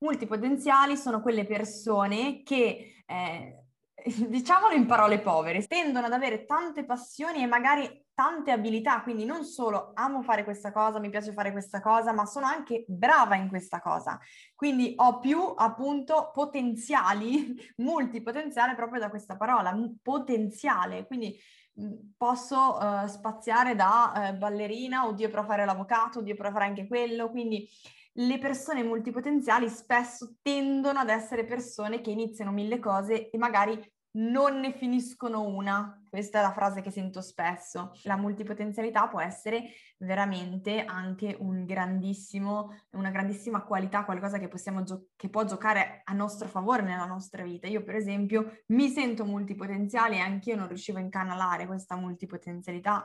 multipotenziali 0.00 0.98
sono 0.98 1.22
quelle 1.22 1.46
persone 1.46 2.42
che... 2.42 3.02
Eh, 3.06 3.62
diciamolo 4.28 4.74
in 4.74 4.86
parole 4.86 5.18
povere, 5.18 5.66
tendono 5.66 6.06
ad 6.06 6.12
avere 6.12 6.44
tante 6.44 6.84
passioni 6.84 7.42
e 7.42 7.46
magari 7.46 8.06
tante 8.18 8.50
abilità, 8.50 9.00
quindi 9.02 9.24
non 9.24 9.44
solo 9.44 9.92
amo 9.94 10.22
fare 10.22 10.42
questa 10.42 10.72
cosa, 10.72 10.98
mi 10.98 11.08
piace 11.08 11.32
fare 11.32 11.52
questa 11.52 11.80
cosa, 11.80 12.12
ma 12.12 12.26
sono 12.26 12.46
anche 12.46 12.84
brava 12.88 13.36
in 13.36 13.46
questa 13.46 13.80
cosa. 13.80 14.18
Quindi 14.56 14.92
ho 14.96 15.20
più 15.20 15.40
appunto 15.54 16.32
potenziali, 16.34 17.54
multipotenziale 17.78 18.74
proprio 18.74 18.98
da 18.98 19.08
questa 19.08 19.36
parola, 19.36 19.72
potenziale. 20.02 21.06
Quindi 21.06 21.38
posso 22.16 22.76
uh, 22.76 23.06
spaziare 23.06 23.76
da 23.76 24.32
uh, 24.32 24.36
ballerina, 24.36 25.06
oddio 25.06 25.28
però 25.28 25.44
fare 25.44 25.64
l'avvocato, 25.64 26.18
oddio 26.18 26.34
però 26.34 26.50
fare 26.50 26.64
anche 26.64 26.88
quello, 26.88 27.30
quindi 27.30 27.68
le 28.14 28.38
persone 28.38 28.82
multipotenziali 28.82 29.68
spesso 29.68 30.38
tendono 30.42 30.98
ad 30.98 31.08
essere 31.08 31.44
persone 31.44 32.00
che 32.00 32.10
iniziano 32.10 32.50
mille 32.50 32.80
cose 32.80 33.30
e 33.30 33.38
magari 33.38 33.80
non 34.16 34.58
ne 34.58 34.72
finiscono 34.72 35.42
una. 35.44 35.97
Questa 36.18 36.40
è 36.40 36.42
la 36.42 36.50
frase 36.50 36.80
che 36.80 36.90
sento 36.90 37.20
spesso. 37.20 37.92
La 38.02 38.16
multipotenzialità 38.16 39.06
può 39.06 39.20
essere 39.20 39.70
veramente 39.98 40.82
anche 40.84 41.36
un 41.38 41.64
una 42.90 43.10
grandissima 43.10 43.62
qualità, 43.62 44.04
qualcosa 44.04 44.38
che, 44.40 44.48
gio- 44.82 45.10
che 45.14 45.28
può 45.28 45.44
giocare 45.44 46.00
a 46.02 46.12
nostro 46.14 46.48
favore 46.48 46.82
nella 46.82 47.04
nostra 47.04 47.44
vita. 47.44 47.68
Io, 47.68 47.84
per 47.84 47.94
esempio, 47.94 48.62
mi 48.68 48.88
sento 48.88 49.24
multipotenziale 49.24 50.16
e 50.16 50.18
anch'io 50.18 50.56
non 50.56 50.66
riuscivo 50.66 50.98
a 50.98 51.02
incanalare 51.02 51.66
questa 51.66 51.94
multipotenzialità 51.94 53.04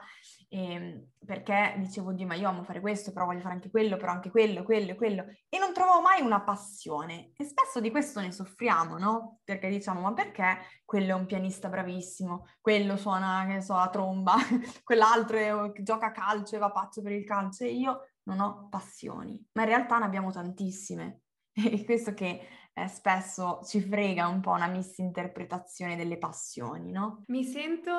eh, 0.50 1.10
perché 1.24 1.76
dicevo, 1.78 2.14
Dio, 2.14 2.26
ma 2.26 2.36
io 2.36 2.48
amo 2.48 2.64
fare 2.64 2.80
questo, 2.80 3.12
però 3.12 3.26
voglio 3.26 3.42
fare 3.42 3.54
anche 3.54 3.70
quello, 3.70 3.98
però 3.98 4.12
anche 4.12 4.32
quello, 4.32 4.64
quello, 4.64 4.96
quello. 4.96 5.26
E 5.50 5.58
non 5.60 5.74
trovavo 5.74 6.02
mai 6.02 6.22
una 6.22 6.42
passione. 6.42 7.32
E 7.38 7.44
spesso 7.44 7.80
di 7.80 7.92
questo 7.92 8.22
ne 8.22 8.32
soffriamo, 8.32 8.98
no? 8.98 9.40
Perché 9.44 9.70
diciamo, 9.70 10.02
ma 10.02 10.14
perché 10.14 10.58
quello 10.84 11.12
è 11.12 11.14
un 11.14 11.26
pianista 11.26 11.70
bravissimo, 11.70 12.46
quello 12.62 12.98
suona, 13.04 13.46
che 13.48 13.62
so, 13.62 13.76
la 13.76 13.90
tromba, 13.90 14.36
quell'altro 14.84 15.38
è, 15.38 15.82
gioca 15.82 16.08
a 16.08 16.12
calcio 16.12 16.56
e 16.56 16.60
va 16.60 16.72
pazzo 16.72 17.02
per 17.02 17.12
il 17.12 17.26
calcio 17.26 17.64
e 17.64 17.74
io 17.74 18.08
non 18.24 18.40
ho 18.40 18.68
passioni. 18.70 19.44
Ma 19.54 19.64
in 19.64 19.68
realtà 19.68 20.00
ne 20.00 20.06
abbiamo 20.06 20.32
tantissime. 20.32 21.20
E 21.56 21.86
questo 21.86 22.16
che 22.16 22.48
eh, 22.74 22.88
spesso 22.88 23.60
ci 23.64 23.80
frega 23.80 24.28
un 24.28 24.42
po' 24.42 24.52
una 24.52 24.66
misinterpretazione 24.66 25.96
delle 25.96 26.18
passioni, 26.18 26.92
no? 26.92 27.24
Mi 27.28 27.44
sento... 27.44 27.92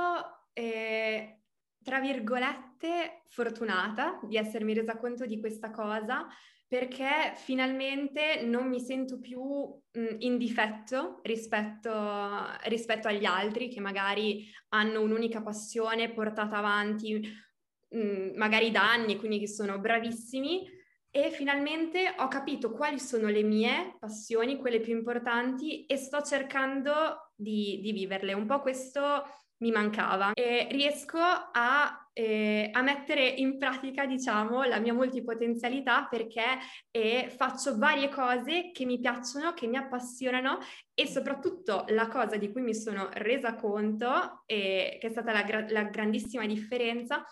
Eh 0.52 1.38
tra 1.84 2.00
virgolette, 2.00 3.20
fortunata 3.28 4.18
di 4.22 4.36
essermi 4.36 4.72
resa 4.72 4.96
conto 4.96 5.26
di 5.26 5.38
questa 5.38 5.70
cosa 5.70 6.26
perché 6.74 7.34
finalmente 7.36 8.42
non 8.42 8.68
mi 8.68 8.80
sento 8.80 9.20
più 9.20 9.40
mh, 9.40 10.16
in 10.18 10.38
difetto 10.38 11.20
rispetto, 11.22 11.92
rispetto, 12.64 13.06
agli 13.06 13.24
altri 13.24 13.68
che 13.68 13.78
magari 13.78 14.50
hanno 14.70 15.00
un'unica 15.00 15.40
passione 15.40 16.12
portata 16.12 16.56
avanti 16.56 17.32
mh, 17.90 18.32
magari 18.34 18.72
da 18.72 18.90
anni, 18.90 19.18
quindi 19.18 19.38
che 19.38 19.46
sono 19.46 19.78
bravissimi 19.78 20.68
e 21.12 21.30
finalmente 21.30 22.12
ho 22.18 22.26
capito 22.26 22.72
quali 22.72 22.98
sono 22.98 23.28
le 23.28 23.44
mie 23.44 23.94
passioni, 24.00 24.56
quelle 24.56 24.80
più 24.80 24.96
importanti 24.96 25.86
e 25.86 25.96
sto 25.96 26.22
cercando 26.22 27.30
di, 27.36 27.78
di 27.82 27.92
viverle. 27.92 28.32
Un 28.32 28.46
po' 28.46 28.58
questo 28.58 29.22
mi 29.58 29.70
mancava 29.70 30.32
e 30.32 30.66
riesco 30.72 31.20
a, 31.20 32.03
eh, 32.14 32.70
a, 32.72 32.80
mettere 32.80 33.26
in 33.26 33.58
pratica, 33.58 34.06
diciamo, 34.06 34.62
la 34.62 34.78
mia 34.78 34.94
multipotenzialità 34.94 36.06
perché 36.08 36.44
eh, 36.90 37.28
faccio 37.36 37.76
varie 37.76 38.08
cose 38.08 38.70
che 38.72 38.84
mi 38.86 38.98
piacciono, 39.00 39.52
che 39.52 39.66
mi 39.66 39.76
appassionano 39.76 40.58
e 40.94 41.06
soprattutto 41.06 41.84
la 41.88 42.08
cosa 42.08 42.36
di 42.36 42.50
cui 42.52 42.62
mi 42.62 42.74
sono 42.74 43.08
resa 43.12 43.56
conto 43.56 44.44
e 44.46 44.96
che 45.00 45.08
è 45.08 45.10
stata 45.10 45.32
la, 45.32 45.42
gra- 45.42 45.66
la 45.68 45.82
grandissima 45.82 46.46
differenza 46.46 47.24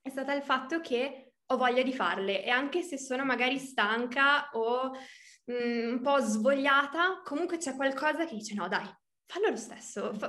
è 0.00 0.08
stata 0.08 0.32
il 0.32 0.42
fatto 0.42 0.80
che 0.80 1.32
ho 1.44 1.56
voglia 1.56 1.82
di 1.82 1.92
farle 1.92 2.42
e 2.42 2.48
anche 2.48 2.82
se 2.82 2.98
sono 2.98 3.24
magari 3.24 3.58
stanca 3.58 4.48
o 4.52 4.92
mm, 5.50 5.92
un 5.92 6.00
po' 6.00 6.18
svogliata, 6.20 7.20
comunque 7.22 7.58
c'è 7.58 7.74
qualcosa 7.76 8.24
che 8.24 8.34
dice 8.34 8.54
no 8.54 8.66
dai, 8.66 8.88
fallo 9.26 9.48
lo 9.50 9.56
stesso. 9.56 10.14
Fa... 10.14 10.28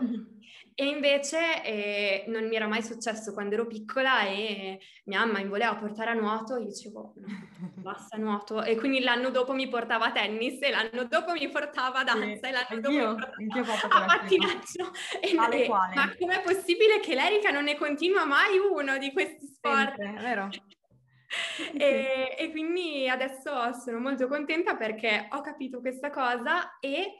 E 0.79 0.86
invece 0.86 1.63
eh, 1.63 2.25
non 2.27 2.47
mi 2.47 2.55
era 2.55 2.67
mai 2.67 2.83
successo 2.83 3.33
quando 3.33 3.55
ero 3.55 3.65
piccola 3.65 4.27
e 4.27 4.79
mia 5.05 5.25
mamma 5.25 5.39
mi 5.39 5.47
voleva 5.47 5.75
portare 5.75 6.12
a 6.12 6.13
nuoto 6.13 6.55
e 6.55 6.60
io 6.60 6.67
dicevo 6.67 7.13
no, 7.15 7.25
basta 7.81 8.15
nuoto. 8.17 8.62
E 8.62 8.75
quindi 8.75 8.99
l'anno 8.99 9.31
dopo 9.31 9.53
mi 9.53 9.67
portava 9.67 10.05
a 10.05 10.12
tennis 10.12 10.62
e 10.62 10.69
l'anno 10.69 11.05
dopo 11.05 11.31
mi 11.31 11.49
portava 11.49 11.99
a 11.99 12.03
danza 12.03 12.47
sì, 12.47 12.51
e 12.51 12.51
l'anno 12.51 12.79
dopo 12.79 13.25
mi 13.38 13.63
portava 13.63 13.95
a 13.95 14.05
pattinaggio. 14.05 14.91
E, 15.19 15.31
e, 15.31 15.33
ma 15.33 16.13
com'è 16.17 16.41
possibile 16.41 16.99
che 16.99 17.15
l'Erica 17.15 17.49
non 17.49 17.63
ne 17.63 17.75
continua 17.75 18.25
mai 18.25 18.57
uno 18.60 18.97
di 18.97 19.12
questi 19.12 19.47
sport? 19.47 19.95
Sempre, 19.95 20.21
vero? 20.21 20.49
e, 21.75 22.36
e 22.38 22.51
quindi 22.51 23.10
adesso 23.10 23.73
sono 23.73 23.99
molto 23.99 24.27
contenta 24.27 24.75
perché 24.75 25.27
ho 25.31 25.41
capito 25.41 25.79
questa 25.79 26.10
cosa 26.10 26.77
e 26.79 27.19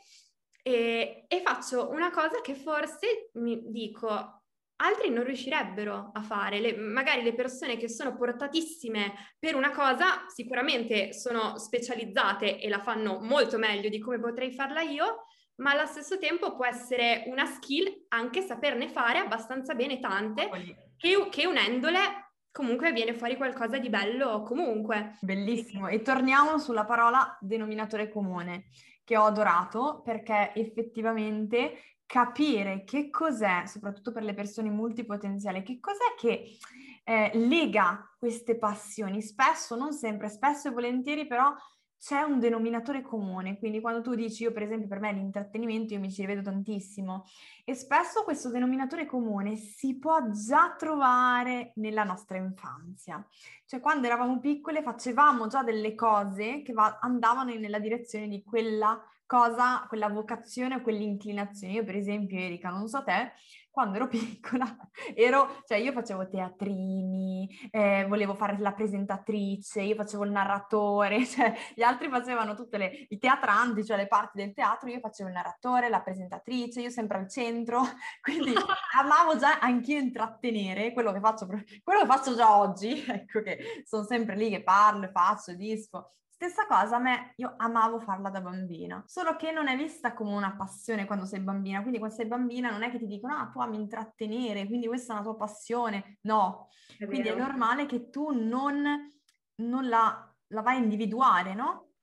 e, 0.68 1.24
e 1.30 1.42
faccio 1.46 1.90
una 1.92 2.12
cosa 2.12 2.42
che 2.42 2.54
forse 2.54 3.30
mi 3.36 3.72
dico, 3.72 4.42
altri 4.82 5.10
non 5.10 5.24
riuscirebbero 5.24 6.12
a 6.14 6.22
fare. 6.22 6.60
Le, 6.60 6.76
magari 6.76 7.24
le 7.24 7.34
persone 7.34 7.78
che 7.78 7.88
sono 7.88 8.18
portatissime 8.18 9.14
per 9.40 9.56
una 9.56 9.72
cosa 9.72 10.26
sicuramente 10.28 11.14
sono 11.14 11.58
specializzate 11.58 12.60
e 12.60 12.68
la 12.68 12.82
fanno 12.82 13.20
molto 13.22 13.58
meglio 13.58 13.88
di 13.88 14.00
come 14.00 14.20
potrei 14.20 14.52
farla 14.52 14.82
io, 14.82 15.24
ma 15.62 15.72
allo 15.72 15.86
stesso 15.86 16.18
tempo 16.18 16.54
può 16.54 16.66
essere 16.66 17.24
una 17.28 17.46
skill 17.46 18.06
anche 18.10 18.42
saperne 18.42 18.90
fare 18.90 19.20
abbastanza 19.20 19.74
bene 19.74 20.02
tante, 20.02 20.50
che, 20.98 21.28
che 21.32 21.48
unendole 21.48 22.26
comunque 22.52 22.92
viene 22.92 23.14
fuori 23.14 23.38
qualcosa 23.38 23.78
di 23.78 23.88
bello 23.88 24.42
comunque. 24.42 25.18
Bellissimo. 25.22 25.88
E 25.88 26.02
torniamo 26.02 26.58
sulla 26.58 26.84
parola 26.84 27.38
denominatore 27.40 28.10
comune 28.10 28.66
che 29.08 29.16
ho 29.16 29.24
adorato 29.24 30.02
perché 30.04 30.52
effettivamente 30.54 31.96
capire 32.06 32.84
che 32.84 33.10
cos'è, 33.10 33.64
soprattutto 33.66 34.12
per 34.12 34.24
le 34.24 34.34
persone 34.34 34.70
multipotenziali, 34.70 35.64
che 35.64 35.80
cos'è 35.80 36.14
che 36.18 36.58
eh, 37.06 37.32
lega 37.36 38.14
queste 38.20 38.58
passioni. 38.58 39.22
Spesso, 39.22 39.78
non 39.78 39.94
sempre, 39.94 40.28
spesso 40.28 40.68
e 40.68 40.72
volentieri 40.72 41.26
però 41.26 41.56
c'è 42.00 42.22
un 42.22 42.40
denominatore 42.40 43.02
comune, 43.02 43.58
quindi 43.58 43.82
quando 43.82 44.02
tu 44.02 44.16
dici 44.16 44.44
io 44.44 44.52
per 44.52 44.64
esempio 44.64 44.88
per 44.88 45.00
me 45.00 45.12
l'intrattenimento 45.14 45.94
io 45.94 46.00
mi 46.00 46.12
ci 46.12 46.22
rivedo 46.22 46.42
tantissimo 46.42 47.26
e 47.66 47.74
spesso 47.74 48.24
questo 48.24 48.50
denominatore 48.50 49.06
comune 49.06 49.56
si 49.56 49.98
può 49.98 50.30
già 50.30 50.76
trovare 50.78 51.72
nella 51.76 52.04
nostra 52.04 52.38
infanzia, 52.38 53.26
cioè 53.66 53.80
quando 53.80 54.06
eravamo 54.06 54.40
piccole 54.40 54.82
facevamo 54.84 55.48
già 55.48 55.64
delle 55.64 55.96
cose 55.96 56.62
che 56.62 56.74
va- 56.74 57.00
andavano 57.02 57.54
nella 57.54 57.80
direzione 57.80 58.28
di 58.28 58.44
quella 58.44 59.02
cosa, 59.28 59.86
quella 59.88 60.08
vocazione 60.08 60.76
o 60.76 60.82
quell'inclinazione. 60.82 61.74
Io 61.74 61.84
per 61.84 61.96
esempio 61.96 62.40
Erika, 62.40 62.70
non 62.70 62.88
so 62.88 63.04
te, 63.04 63.34
quando 63.78 63.98
ero 63.98 64.08
piccola, 64.10 64.76
ero, 65.14 65.62
cioè 65.68 65.78
io 65.78 65.92
facevo 65.92 66.28
teatrini, 66.28 67.48
eh, 67.70 68.08
volevo 68.10 68.34
fare 68.34 68.58
la 68.58 68.74
presentatrice, 68.74 69.82
io 69.82 69.94
facevo 69.94 70.24
il 70.24 70.32
narratore, 70.32 71.24
cioè 71.30 71.54
gli 71.76 71.84
altri 71.84 72.10
facevano 72.10 72.56
tutte 72.56 72.80
le, 72.80 73.06
i 73.10 73.20
teatranti, 73.20 73.86
cioè 73.86 73.98
le 73.98 74.08
parti 74.08 74.40
del 74.40 74.56
teatro, 74.56 74.90
io 74.90 75.00
facevo 75.00 75.30
il 75.30 75.36
narratore, 75.36 75.90
la 75.90 76.02
presentatrice, 76.02 76.82
io 76.82 76.90
sempre 76.90 77.20
al 77.20 77.30
centro, 77.30 77.84
quindi 78.20 78.52
amavo 79.00 79.38
già 79.38 79.60
anch'io 79.60 80.00
intrattenere, 80.00 80.92
quello 80.92 81.12
che 81.12 81.20
faccio, 81.20 81.46
quello 81.46 82.00
che 82.00 82.08
faccio 82.08 82.36
già 82.36 82.58
oggi, 82.58 83.06
ecco 83.08 83.44
che 83.44 83.84
sono 83.86 84.06
sempre 84.06 84.36
lì 84.36 84.50
che 84.50 84.64
parlo, 84.64 85.08
faccio, 85.14 85.54
disfo, 85.54 86.14
Stessa 86.40 86.68
cosa 86.68 86.98
a 86.98 87.00
me, 87.00 87.34
io 87.38 87.56
amavo 87.58 88.00
farla 88.00 88.30
da 88.30 88.42
bambina, 88.42 89.04
solo 89.08 89.36
che 89.36 89.52
non 89.52 89.68
è 89.68 89.76
vista 89.76 90.14
come 90.14 90.36
una 90.36 90.56
passione 90.56 91.06
quando 91.06 91.26
sei 91.26 91.40
bambina, 91.40 91.80
quindi 91.80 91.98
quando 91.98 92.16
sei 92.16 92.28
bambina 92.28 92.70
non 92.70 92.84
è 92.84 92.92
che 92.92 93.00
ti 93.00 93.08
dicono 93.08 93.34
ah 93.34 93.48
tu 93.48 93.60
ami 93.60 93.78
intrattenere, 93.78 94.68
quindi 94.68 94.86
questa 94.86 95.14
è 95.14 95.16
una 95.16 95.26
tua 95.26 95.36
passione, 95.36 96.20
no, 96.22 96.70
è 97.00 97.08
quindi 97.08 97.30
è 97.30 97.36
normale 97.36 97.88
che 97.88 98.12
tu 98.12 98.30
non, 98.30 99.10
non 99.56 99.90
la, 99.90 100.32
la 100.50 100.62
vai 100.62 100.76
a 100.76 100.84
individuare, 100.84 101.56
no? 101.56 101.94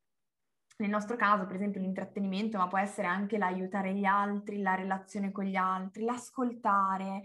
Nel 0.78 0.90
nostro 0.90 1.14
caso, 1.14 1.46
per 1.46 1.54
esempio, 1.54 1.80
l'intrattenimento, 1.80 2.58
ma 2.58 2.66
può 2.66 2.78
essere 2.78 3.06
anche 3.06 3.38
l'aiutare 3.38 3.94
gli 3.94 4.04
altri, 4.04 4.60
la 4.62 4.74
relazione 4.74 5.30
con 5.30 5.44
gli 5.44 5.54
altri, 5.54 6.02
l'ascoltare, 6.02 7.22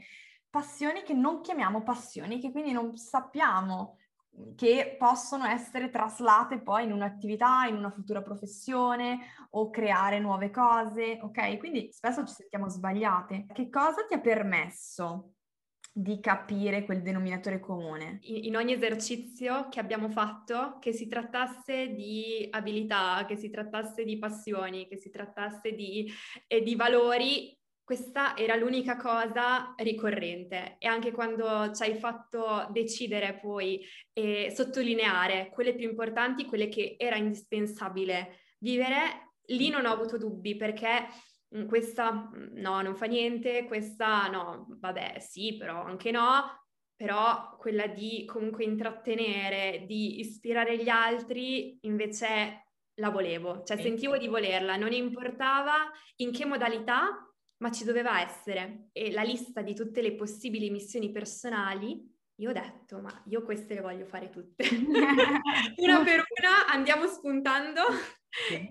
passioni 0.47 1.01
che 1.01 1.15
non 1.15 1.41
chiamiamo 1.41 1.81
passioni, 1.81 2.39
che 2.39 2.51
quindi 2.51 2.71
non 2.71 2.95
sappiamo 2.97 3.97
che 4.55 4.95
possono 4.97 5.45
essere 5.45 5.89
traslate 5.89 6.59
poi 6.59 6.85
in 6.85 6.91
un'attività, 6.91 7.65
in 7.67 7.75
una 7.75 7.91
futura 7.91 8.21
professione 8.21 9.19
o 9.51 9.69
creare 9.69 10.19
nuove 10.19 10.49
cose, 10.49 11.19
ok? 11.21 11.57
Quindi 11.57 11.89
spesso 11.91 12.25
ci 12.25 12.33
sentiamo 12.33 12.69
sbagliate. 12.69 13.45
Che 13.51 13.69
cosa 13.69 14.05
ti 14.05 14.13
ha 14.13 14.19
permesso 14.19 15.33
di 15.91 16.19
capire 16.19 16.85
quel 16.85 17.01
denominatore 17.01 17.59
comune? 17.59 18.19
In, 18.21 18.55
ogni 18.55 18.73
esercizio 18.73 19.67
che 19.69 19.79
abbiamo 19.79 20.09
fatto, 20.09 20.77
che 20.79 20.93
si 20.93 21.07
trattasse 21.07 21.93
di 21.93 22.47
abilità, 22.49 23.25
che 23.27 23.35
si 23.35 23.49
trattasse 23.49 24.03
di 24.03 24.17
passioni, 24.17 24.87
che 24.87 24.97
si 24.97 25.09
trattasse 25.09 25.73
di, 25.73 26.09
eh, 26.47 26.61
di 26.61 26.75
valori, 26.75 27.58
questa 27.89 28.37
era 28.37 28.55
l'unica 28.55 28.97
cosa 28.97 29.73
ricorrente. 29.77 30.75
E 30.77 30.87
anche 30.87 31.11
quando 31.11 31.73
ci 31.73 31.81
hai 31.81 31.95
fatto 31.95 32.67
decidere 32.69 33.39
poi 33.41 33.83
e 34.13 34.53
sottolineare 34.55 35.49
quelle 35.49 35.73
più 35.73 35.89
importanti, 35.89 36.45
quelle 36.45 36.69
che 36.69 36.97
era 36.99 37.15
indispensabile 37.15 38.41
vivere, 38.59 39.37
lì 39.47 39.69
non 39.69 39.87
ho 39.87 39.91
avuto 39.91 40.19
dubbi 40.19 40.55
perché 40.55 41.07
questa 41.67 42.29
no, 42.31 42.81
non 42.83 42.95
fa 42.95 43.07
niente, 43.07 43.65
questa 43.65 44.27
no, 44.27 44.67
vabbè 44.79 45.17
sì, 45.17 45.57
però 45.57 45.83
anche 45.83 46.11
no, 46.11 46.67
però 46.95 47.55
quella 47.57 47.87
di 47.87 48.23
comunque 48.25 48.65
intrattenere, 48.65 49.85
di 49.87 50.19
ispirare 50.19 50.77
gli 50.77 50.89
altri, 50.89 51.79
invece 51.81 52.65
la 52.99 53.09
volevo, 53.09 53.63
cioè 53.63 53.81
sentivo 53.81 54.15
di 54.19 54.27
volerla, 54.27 54.75
non 54.75 54.91
importava 54.91 55.89
in 56.17 56.31
che 56.31 56.45
modalità, 56.45 57.23
ma 57.59 57.71
ci 57.71 57.83
doveva 57.83 58.21
essere. 58.21 58.89
E 58.91 59.11
la 59.11 59.23
lista 59.23 59.61
di 59.61 59.73
tutte 59.73 60.01
le 60.01 60.13
possibili 60.13 60.69
missioni 60.69 61.11
personali, 61.11 62.17
io 62.35 62.49
ho 62.49 62.53
detto, 62.53 62.99
ma 62.99 63.23
io 63.27 63.43
queste 63.43 63.75
le 63.75 63.81
voglio 63.81 64.05
fare 64.05 64.29
tutte. 64.29 64.63
una 65.77 66.03
per 66.03 66.23
una 66.39 66.67
andiamo 66.67 67.07
spuntando 67.07 67.81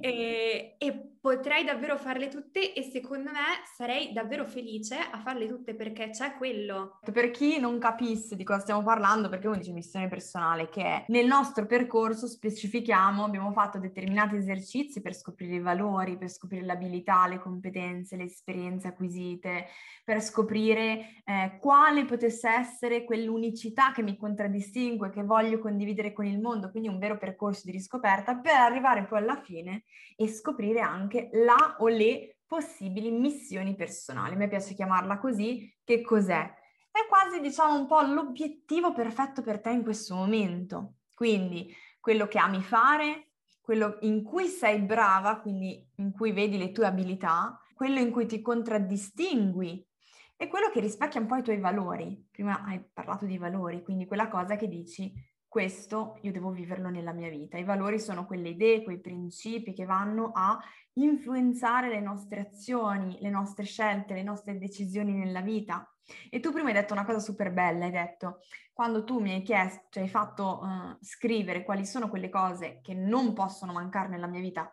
e, 0.00 0.76
e, 0.78 1.17
potrei 1.20 1.64
davvero 1.64 1.96
farle 1.96 2.28
tutte 2.28 2.72
e 2.74 2.82
secondo 2.82 3.30
me 3.30 3.62
sarei 3.76 4.12
davvero 4.12 4.46
felice 4.46 4.96
a 4.96 5.18
farle 5.18 5.46
tutte 5.46 5.74
perché 5.74 6.10
c'è 6.10 6.34
quello. 6.36 6.98
Per 7.12 7.30
chi 7.30 7.58
non 7.58 7.78
capisse 7.78 8.36
di 8.36 8.44
cosa 8.44 8.60
stiamo 8.60 8.82
parlando, 8.82 9.28
perché 9.28 9.46
uno 9.46 9.56
dice 9.56 9.72
missione 9.72 10.08
personale, 10.08 10.68
che 10.68 10.82
è 10.82 11.04
nel 11.08 11.26
nostro 11.26 11.66
percorso 11.66 12.26
specifichiamo, 12.26 13.24
abbiamo 13.24 13.52
fatto 13.52 13.78
determinati 13.78 14.36
esercizi 14.36 15.00
per 15.00 15.14
scoprire 15.14 15.56
i 15.56 15.60
valori, 15.60 16.16
per 16.16 16.30
scoprire 16.30 16.64
l'abilità, 16.64 17.26
le 17.26 17.38
competenze, 17.38 18.16
le 18.16 18.24
esperienze 18.24 18.88
acquisite, 18.88 19.66
per 20.04 20.22
scoprire 20.22 21.22
eh, 21.24 21.58
quale 21.60 22.04
potesse 22.04 22.48
essere 22.48 23.04
quell'unicità 23.04 23.92
che 23.92 24.02
mi 24.02 24.16
contraddistingue, 24.16 25.10
che 25.10 25.22
voglio 25.22 25.58
condividere 25.58 26.12
con 26.12 26.24
il 26.24 26.40
mondo, 26.40 26.70
quindi 26.70 26.88
un 26.88 26.98
vero 26.98 27.18
percorso 27.18 27.62
di 27.64 27.72
riscoperta 27.72 28.36
per 28.36 28.54
arrivare 28.54 29.04
poi 29.04 29.18
alla 29.18 29.40
fine 29.42 29.84
e 30.16 30.26
scoprire 30.28 30.80
anche 30.80 31.17
la 31.32 31.76
o 31.78 31.88
le 31.88 32.38
possibili 32.46 33.10
missioni 33.10 33.74
personali. 33.74 34.34
A 34.34 34.36
me 34.36 34.48
piace 34.48 34.74
chiamarla 34.74 35.18
così, 35.18 35.72
che 35.84 36.00
cos'è? 36.00 36.54
È 36.90 37.06
quasi 37.08 37.40
diciamo 37.40 37.78
un 37.78 37.86
po' 37.86 38.00
l'obiettivo 38.00 38.92
perfetto 38.92 39.42
per 39.42 39.60
te 39.60 39.70
in 39.70 39.82
questo 39.82 40.14
momento. 40.14 40.94
Quindi 41.14 41.74
quello 42.00 42.26
che 42.26 42.38
ami 42.38 42.62
fare, 42.62 43.32
quello 43.60 43.98
in 44.00 44.22
cui 44.22 44.46
sei 44.46 44.80
brava, 44.80 45.40
quindi 45.40 45.86
in 45.96 46.12
cui 46.12 46.32
vedi 46.32 46.56
le 46.56 46.72
tue 46.72 46.86
abilità, 46.86 47.60
quello 47.74 47.98
in 47.98 48.10
cui 48.10 48.26
ti 48.26 48.40
contraddistingui 48.40 49.86
e 50.36 50.48
quello 50.48 50.70
che 50.70 50.80
rispecchia 50.80 51.20
un 51.20 51.26
po' 51.26 51.36
i 51.36 51.42
tuoi 51.42 51.58
valori. 51.58 52.26
Prima 52.30 52.62
hai 52.64 52.82
parlato 52.92 53.26
di 53.26 53.36
valori, 53.36 53.82
quindi 53.82 54.06
quella 54.06 54.28
cosa 54.28 54.56
che 54.56 54.68
dici 54.68 55.12
questo 55.58 56.20
io 56.22 56.30
devo 56.30 56.52
viverlo 56.52 56.88
nella 56.88 57.12
mia 57.12 57.28
vita. 57.28 57.58
I 57.58 57.64
valori 57.64 57.98
sono 57.98 58.26
quelle 58.26 58.50
idee, 58.50 58.84
quei 58.84 59.00
principi 59.00 59.72
che 59.72 59.86
vanno 59.86 60.30
a 60.32 60.56
influenzare 60.92 61.88
le 61.88 61.98
nostre 61.98 62.42
azioni, 62.42 63.18
le 63.20 63.28
nostre 63.28 63.64
scelte, 63.64 64.14
le 64.14 64.22
nostre 64.22 64.56
decisioni 64.56 65.14
nella 65.14 65.40
vita. 65.40 65.92
E 66.30 66.38
tu 66.38 66.52
prima 66.52 66.68
hai 66.68 66.74
detto 66.74 66.92
una 66.92 67.04
cosa 67.04 67.18
super 67.18 67.52
bella, 67.52 67.86
hai 67.86 67.90
detto, 67.90 68.38
quando 68.72 69.02
tu 69.02 69.18
mi 69.18 69.32
hai 69.32 69.42
chiesto, 69.42 69.88
cioè 69.90 70.04
hai 70.04 70.08
fatto 70.08 70.60
uh, 70.62 70.96
scrivere 71.00 71.64
quali 71.64 71.84
sono 71.84 72.08
quelle 72.08 72.28
cose 72.28 72.78
che 72.80 72.94
non 72.94 73.32
possono 73.32 73.72
mancare 73.72 74.06
nella 74.06 74.28
mia 74.28 74.40
vita 74.40 74.72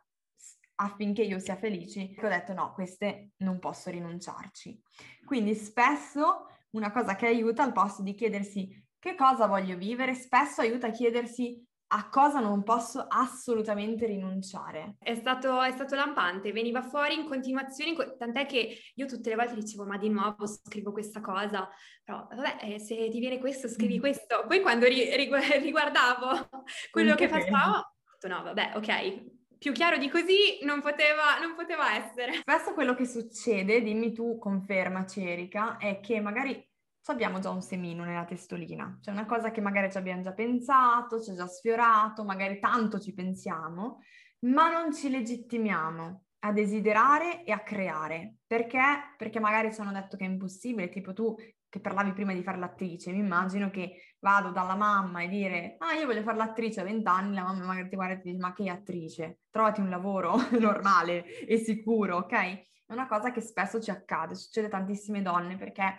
affinché 0.76 1.24
io 1.24 1.40
sia 1.40 1.56
felice, 1.56 2.14
ho 2.22 2.28
detto 2.28 2.54
no, 2.54 2.74
queste 2.74 3.32
non 3.38 3.58
posso 3.58 3.90
rinunciarci. 3.90 4.80
Quindi 5.26 5.56
spesso 5.56 6.46
una 6.72 6.92
cosa 6.92 7.16
che 7.16 7.26
aiuta 7.26 7.64
al 7.64 7.72
posto 7.72 8.04
di 8.04 8.14
chiedersi 8.14 8.85
che 9.06 9.14
cosa 9.14 9.46
voglio 9.46 9.78
vivere 9.78 10.16
spesso 10.16 10.62
aiuta 10.62 10.88
a 10.88 10.90
chiedersi 10.90 11.64
a 11.90 12.10
cosa 12.10 12.40
non 12.40 12.64
posso 12.64 13.06
assolutamente 13.08 14.08
rinunciare. 14.08 14.96
È 14.98 15.14
stato, 15.14 15.62
è 15.62 15.72
stato 15.72 15.94
lampante, 15.94 16.52
veniva 16.52 16.82
fuori 16.82 17.14
in 17.14 17.28
continuazione, 17.28 17.94
tant'è 18.18 18.48
che 18.48 18.80
io 18.96 19.06
tutte 19.06 19.30
le 19.30 19.36
volte 19.36 19.54
dicevo 19.54 19.86
ma 19.86 20.00
di 20.00 20.10
nuovo 20.10 20.48
scrivo 20.48 20.92
questa 20.92 21.22
cosa, 21.22 21.70
però 22.04 22.26
vabbè 22.28 22.58
eh, 22.64 22.80
se 22.80 23.08
ti 23.10 23.20
viene 23.20 23.38
questo 23.38 23.68
scrivi 23.68 23.98
mm. 23.98 24.00
questo, 24.00 24.44
poi 24.48 24.62
quando 24.62 24.88
ri- 24.88 25.16
riguardavo 25.16 26.50
quello 26.90 27.14
che 27.14 27.30
facciamo, 27.30 27.78
ho 27.78 28.18
detto 28.20 28.28
no 28.28 28.42
vabbè 28.42 28.72
ok, 28.74 29.58
più 29.60 29.72
chiaro 29.72 29.98
di 29.98 30.10
così 30.10 30.64
non 30.64 30.82
poteva, 30.82 31.38
non 31.40 31.54
poteva 31.54 31.96
essere. 31.96 32.34
Spesso 32.34 32.74
quello 32.74 32.96
che 32.96 33.06
succede, 33.06 33.84
dimmi 33.84 34.12
tu, 34.14 34.40
conferma 34.40 35.06
Cerica, 35.06 35.78
è 35.78 36.00
che 36.00 36.20
magari 36.20 36.74
abbiamo 37.12 37.40
già 37.40 37.50
un 37.50 37.62
semino 37.62 38.04
nella 38.04 38.26
testolina, 38.26 38.98
cioè 39.02 39.14
una 39.14 39.26
cosa 39.26 39.52
che 39.52 39.62
magari 39.62 39.92
ci 39.92 39.98
abbiamo 39.98 40.22
già 40.22 40.34
pensato, 40.34 41.22
ci 41.22 41.32
è 41.32 41.36
già 41.36 41.48
sfiorato, 41.48 42.24
magari 42.24 42.60
tanto 42.60 43.00
ci 43.00 43.14
pensiamo, 43.14 44.00
ma 44.46 44.72
non 44.72 44.94
ci 44.94 45.10
legittimiamo 45.10 46.24
a 46.40 46.52
desiderare 46.52 47.44
e 47.44 47.52
a 47.52 47.60
creare. 47.60 48.36
Perché? 48.46 48.82
Perché 49.18 49.40
magari 49.40 49.74
ci 49.74 49.82
hanno 49.82 49.92
detto 49.92 50.18
che 50.18 50.26
è 50.26 50.28
impossibile, 50.28 50.90
tipo 50.90 51.14
tu 51.14 51.36
che 51.76 51.82
parlavi 51.82 52.14
prima 52.14 52.34
di 52.34 52.42
fare 52.42 52.58
l'attrice, 52.58 53.12
mi 53.12 53.20
immagino 53.20 53.70
che 53.70 54.16
vado 54.20 54.52
dalla 54.52 54.76
mamma 54.76 55.24
e 55.24 55.28
dire 55.28 55.76
ah 55.80 55.94
io 55.94 56.06
voglio 56.06 56.22
fare 56.22 56.38
l'attrice 56.38 56.80
a 56.80 56.84
20 56.84 57.08
anni, 57.10 57.36
la 57.36 57.44
mamma 57.44 57.66
magari 57.66 57.90
ti 57.90 57.96
guarda 57.96 58.14
e 58.14 58.22
ti 58.22 58.30
dice 58.30 58.40
ma 58.40 58.54
che 58.54 58.70
attrice? 58.70 59.40
Trovati 59.50 59.82
un 59.82 59.90
lavoro 59.90 60.36
normale 60.58 61.26
e 61.46 61.58
sicuro, 61.58 62.18
ok? 62.18 62.32
È 62.32 62.94
una 62.94 63.08
cosa 63.08 63.32
che 63.32 63.42
spesso 63.42 63.82
ci 63.82 63.90
accade, 63.90 64.36
succede 64.36 64.68
a 64.68 64.70
tantissime 64.70 65.22
donne 65.22 65.58
perché 65.58 65.98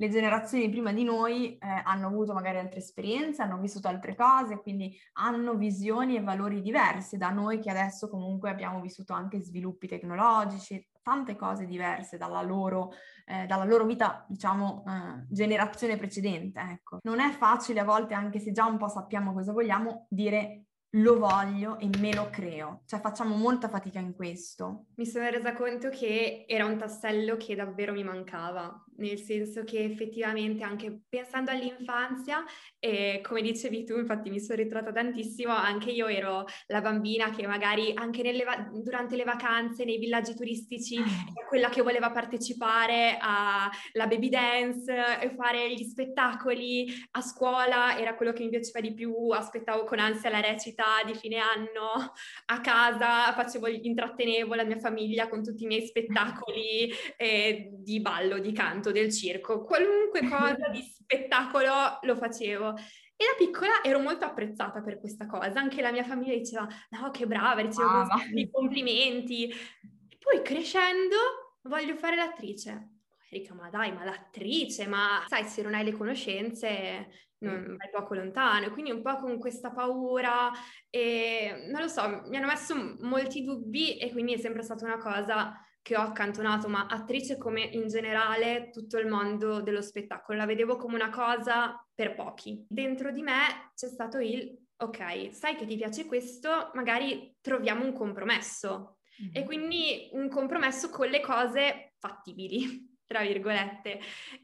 le 0.00 0.08
generazioni 0.08 0.68
prima 0.68 0.92
di 0.92 1.02
noi 1.02 1.58
eh, 1.58 1.82
hanno 1.84 2.06
avuto 2.06 2.32
magari 2.32 2.58
altre 2.58 2.78
esperienze, 2.78 3.42
hanno 3.42 3.58
vissuto 3.58 3.88
altre 3.88 4.14
cose, 4.14 4.60
quindi 4.60 4.96
hanno 5.14 5.54
visioni 5.54 6.16
e 6.16 6.22
valori 6.22 6.62
diversi 6.62 7.16
da 7.16 7.30
noi 7.30 7.58
che 7.58 7.70
adesso 7.70 8.08
comunque 8.08 8.48
abbiamo 8.48 8.80
vissuto 8.80 9.12
anche 9.12 9.40
sviluppi 9.40 9.88
tecnologici, 9.88 10.86
tante 11.02 11.34
cose 11.34 11.66
diverse 11.66 12.16
dalla 12.16 12.42
loro, 12.42 12.92
eh, 13.26 13.46
dalla 13.46 13.64
loro 13.64 13.86
vita, 13.86 14.24
diciamo, 14.28 14.84
eh, 14.86 15.24
generazione 15.28 15.96
precedente. 15.96 16.60
Ecco. 16.60 16.98
Non 17.02 17.18
è 17.18 17.30
facile 17.30 17.80
a 17.80 17.84
volte, 17.84 18.14
anche 18.14 18.38
se 18.38 18.52
già 18.52 18.66
un 18.66 18.78
po' 18.78 18.88
sappiamo 18.88 19.32
cosa 19.32 19.52
vogliamo, 19.52 20.06
dire 20.08 20.67
lo 20.92 21.18
voglio 21.18 21.78
e 21.78 21.88
me 21.98 22.14
lo 22.14 22.30
creo. 22.30 22.82
Cioè 22.86 23.00
facciamo 23.00 23.34
molta 23.34 23.68
fatica 23.68 23.98
in 23.98 24.14
questo. 24.14 24.86
Mi 24.96 25.06
sono 25.06 25.28
resa 25.28 25.52
conto 25.52 25.90
che 25.90 26.44
era 26.46 26.64
un 26.64 26.78
tassello 26.78 27.36
che 27.36 27.54
davvero 27.54 27.92
mi 27.92 28.04
mancava, 28.04 28.84
nel 28.96 29.18
senso 29.18 29.64
che 29.64 29.84
effettivamente 29.84 30.64
anche 30.64 31.02
pensando 31.08 31.50
all'infanzia, 31.50 32.42
e 32.78 33.20
come 33.22 33.42
dicevi 33.42 33.84
tu, 33.84 33.98
infatti 33.98 34.30
mi 34.30 34.40
sono 34.40 34.62
ritratta 34.62 34.92
tantissimo, 34.92 35.52
anche 35.52 35.90
io 35.90 36.06
ero 36.06 36.44
la 36.66 36.80
bambina 36.80 37.30
che 37.30 37.46
magari 37.46 37.92
anche 37.94 38.22
va- 38.44 38.70
durante 38.72 39.16
le 39.16 39.24
vacanze 39.24 39.84
nei 39.84 39.98
villaggi 39.98 40.34
turistici 40.34 40.96
ah. 40.96 41.02
era 41.02 41.46
quella 41.48 41.68
che 41.68 41.82
voleva 41.82 42.10
partecipare 42.10 43.18
alla 43.20 44.06
baby 44.06 44.28
dance 44.28 45.20
e 45.20 45.30
fare 45.30 45.72
gli 45.74 45.84
spettacoli 45.84 46.86
a 47.12 47.20
scuola, 47.20 47.98
era 47.98 48.14
quello 48.14 48.32
che 48.32 48.42
mi 48.42 48.50
piaceva 48.50 48.80
di 48.80 48.94
più, 48.94 49.28
aspettavo 49.30 49.84
con 49.84 49.98
ansia 49.98 50.30
la 50.30 50.40
recita 50.40 50.77
festa 50.78 51.02
di 51.04 51.14
fine 51.14 51.38
anno 51.38 52.12
a 52.46 52.60
casa, 52.60 53.32
facevo, 53.32 53.66
intrattenevo 53.66 54.54
la 54.54 54.64
mia 54.64 54.78
famiglia 54.78 55.28
con 55.28 55.42
tutti 55.42 55.64
i 55.64 55.66
miei 55.66 55.84
spettacoli 55.86 56.90
eh, 57.16 57.70
di 57.72 58.00
ballo, 58.00 58.38
di 58.38 58.52
canto, 58.52 58.92
del 58.92 59.12
circo, 59.12 59.64
qualunque 59.64 60.20
cosa 60.28 60.68
di 60.68 60.82
spettacolo 60.82 61.98
lo 62.02 62.16
facevo. 62.16 62.74
E 63.20 63.24
da 63.24 63.34
piccola 63.36 63.82
ero 63.82 63.98
molto 63.98 64.24
apprezzata 64.24 64.80
per 64.80 65.00
questa 65.00 65.26
cosa, 65.26 65.58
anche 65.58 65.82
la 65.82 65.90
mia 65.90 66.04
famiglia 66.04 66.36
diceva, 66.36 66.68
no, 66.90 67.10
che 67.10 67.26
brava, 67.26 67.60
ricevo 67.60 67.88
ah, 67.88 68.24
i 68.32 68.48
complimenti. 68.48 69.48
E 69.48 70.18
poi 70.20 70.42
crescendo 70.42 71.16
voglio 71.62 71.96
fare 71.96 72.14
l'attrice. 72.14 72.92
Erika, 73.30 73.52
ma 73.52 73.68
dai, 73.68 73.92
ma 73.92 74.04
l'attrice, 74.04 74.86
ma 74.86 75.22
sai, 75.26 75.44
se 75.44 75.60
non 75.60 75.74
hai 75.74 75.84
le 75.84 75.92
conoscenze 75.92 77.27
non 77.40 77.76
vai 77.76 77.90
poco 77.90 78.14
lontano. 78.14 78.66
E 78.66 78.70
quindi 78.70 78.90
un 78.90 79.02
po' 79.02 79.16
con 79.16 79.38
questa 79.38 79.70
paura 79.70 80.50
e 80.90 81.66
non 81.70 81.80
lo 81.80 81.88
so, 81.88 82.22
mi 82.26 82.36
hanno 82.36 82.46
messo 82.46 82.74
molti 83.00 83.44
dubbi 83.44 83.96
e 83.98 84.10
quindi 84.10 84.34
è 84.34 84.38
sempre 84.38 84.62
stata 84.62 84.84
una 84.84 84.98
cosa 84.98 85.54
che 85.88 85.96
ho 85.96 86.02
accantonato, 86.02 86.68
ma 86.68 86.86
attrice 86.86 87.38
come 87.38 87.62
in 87.62 87.88
generale 87.88 88.68
tutto 88.70 88.98
il 88.98 89.06
mondo 89.06 89.62
dello 89.62 89.80
spettacolo, 89.80 90.36
la 90.36 90.44
vedevo 90.44 90.76
come 90.76 90.96
una 90.96 91.08
cosa 91.08 91.82
per 91.94 92.14
pochi. 92.14 92.62
Dentro 92.68 93.10
di 93.10 93.22
me 93.22 93.72
c'è 93.74 93.86
stato 93.86 94.18
il, 94.18 94.54
ok, 94.76 95.32
sai 95.32 95.56
che 95.56 95.64
ti 95.64 95.76
piace 95.76 96.04
questo, 96.04 96.70
magari 96.74 97.34
troviamo 97.40 97.84
un 97.84 97.94
compromesso. 97.94 98.98
Mm-hmm. 99.20 99.30
E 99.32 99.44
quindi 99.44 100.08
un 100.12 100.28
compromesso 100.28 100.90
con 100.90 101.08
le 101.08 101.20
cose 101.20 101.94
fattibili 101.98 102.86
tra 103.08 103.22
virgolette. 103.22 103.98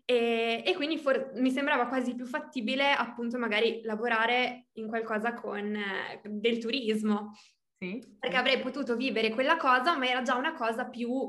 E, 0.05 0.63
e 0.67 0.75
quindi 0.75 0.99
for- 0.99 1.33
mi 1.35 1.51
sembrava 1.51 1.87
quasi 1.87 2.15
più 2.15 2.25
fattibile 2.25 2.93
appunto 2.93 3.39
magari 3.39 3.83
lavorare 3.85 4.69
in 4.73 4.89
qualcosa 4.89 5.35
con 5.35 5.77
eh, 5.77 6.21
del 6.25 6.59
turismo. 6.59 7.37
Sì. 7.79 8.03
Perché 8.19 8.37
avrei 8.37 8.61
potuto 8.61 8.97
vivere 8.97 9.31
quella 9.31 9.59
cosa, 9.59 9.97
ma 9.97 10.09
era 10.09 10.23
già 10.23 10.35
una 10.37 10.55
cosa 10.55 10.87
più 10.87 11.29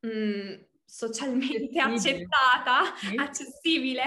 mh, 0.00 0.08
mm, 0.08 0.54
socialmente 0.84 1.78
accettata, 1.78 2.96
sì. 2.96 3.14
accessibile. 3.14 4.02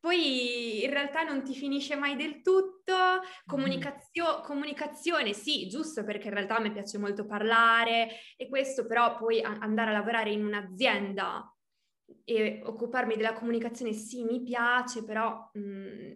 Poi 0.00 0.82
in 0.82 0.90
realtà 0.90 1.22
non 1.22 1.42
ti 1.44 1.54
finisce 1.54 1.96
mai 1.96 2.16
del 2.16 2.40
tutto, 2.40 2.78
Comunicazio- 3.44 4.40
comunicazione, 4.40 5.34
sì, 5.34 5.68
giusto 5.68 6.02
perché 6.02 6.28
in 6.28 6.34
realtà 6.34 6.58
mi 6.60 6.72
piace 6.72 6.96
molto 6.96 7.26
parlare 7.26 8.08
e 8.36 8.48
questo 8.48 8.86
però 8.86 9.18
poi 9.18 9.42
a- 9.42 9.58
andare 9.60 9.90
a 9.90 9.92
lavorare 9.92 10.30
in 10.32 10.44
un'azienda 10.44 11.54
e 12.24 12.60
occuparmi 12.64 13.16
della 13.16 13.32
comunicazione 13.32 13.92
sì, 13.92 14.24
mi 14.24 14.42
piace, 14.42 15.04
però 15.04 15.50
mh, 15.52 15.60
mm, 15.60 16.12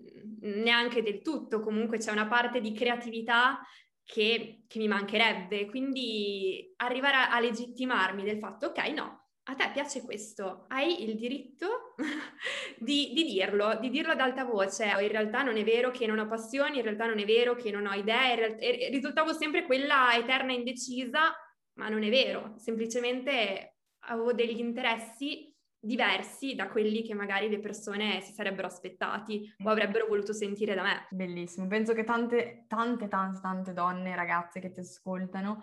neanche 0.63 1.03
del 1.03 1.23
tutto, 1.23 1.61
comunque 1.61 1.99
c'è 1.99 2.13
una 2.13 2.27
parte 2.27 2.61
di 2.61 2.73
creatività 2.73 3.61
che, 4.05 4.65
che 4.67 4.79
mi 4.79 4.89
mancherebbe, 4.89 5.67
quindi 5.67 6.73
arrivare 6.77 7.17
a, 7.17 7.31
a 7.31 7.41
legittimarmi 7.41 8.23
del 8.23 8.39
fatto, 8.39 8.67
ok, 8.67 8.89
no, 8.89 9.25
a 9.47 9.55
te 9.55 9.71
piace 9.73 10.03
questo, 10.03 10.65
hai 10.69 11.05
il 11.09 11.17
diritto 11.17 11.95
di, 12.79 13.13
di, 13.13 13.25
dirlo, 13.25 13.79
di 13.79 13.91
dirlo 13.91 14.13
ad 14.13 14.21
alta 14.21 14.45
voce. 14.45 14.85
In 14.85 15.09
realtà 15.09 15.43
non 15.43 15.57
è 15.57 15.65
vero 15.65 15.91
che 15.91 16.07
non 16.07 16.19
ho 16.19 16.27
passioni, 16.27 16.79
in 16.79 16.83
realtà 16.83 17.07
non 17.07 17.19
è 17.19 17.25
vero 17.27 17.55
che 17.55 17.71
non 17.71 17.87
ho 17.87 17.93
idee, 17.93 18.37
realtà, 18.37 18.67
risultavo 18.91 19.33
sempre 19.33 19.65
quella 19.65 20.15
eterna 20.17 20.53
indecisa, 20.53 21.35
ma 21.75 21.89
non 21.89 22.03
è 22.05 22.09
vero, 22.09 22.55
semplicemente 22.57 23.77
avevo 24.07 24.33
degli 24.33 24.61
interessi 24.61 25.54
diversi 25.85 26.55
da 26.55 26.69
quelli 26.69 27.03
che 27.03 27.15
magari 27.15 27.49
le 27.49 27.61
persone 27.61 28.21
si 28.21 28.33
sarebbero 28.33 28.67
aspettati 28.67 29.55
o 29.63 29.69
avrebbero 29.69 30.07
voluto 30.07 30.33
sentire 30.33 30.75
da 30.75 30.83
me. 30.83 31.07
Bellissimo, 31.11 31.67
penso 31.67 31.93
che 31.93 32.05
tante, 32.05 32.65
tante, 32.67 33.09
tante, 33.09 33.41
tante 33.41 33.73
donne, 33.73 34.17
ragazze 34.17 34.61
che 34.61 34.73
ti 34.73 34.81
ascoltano 34.81 35.63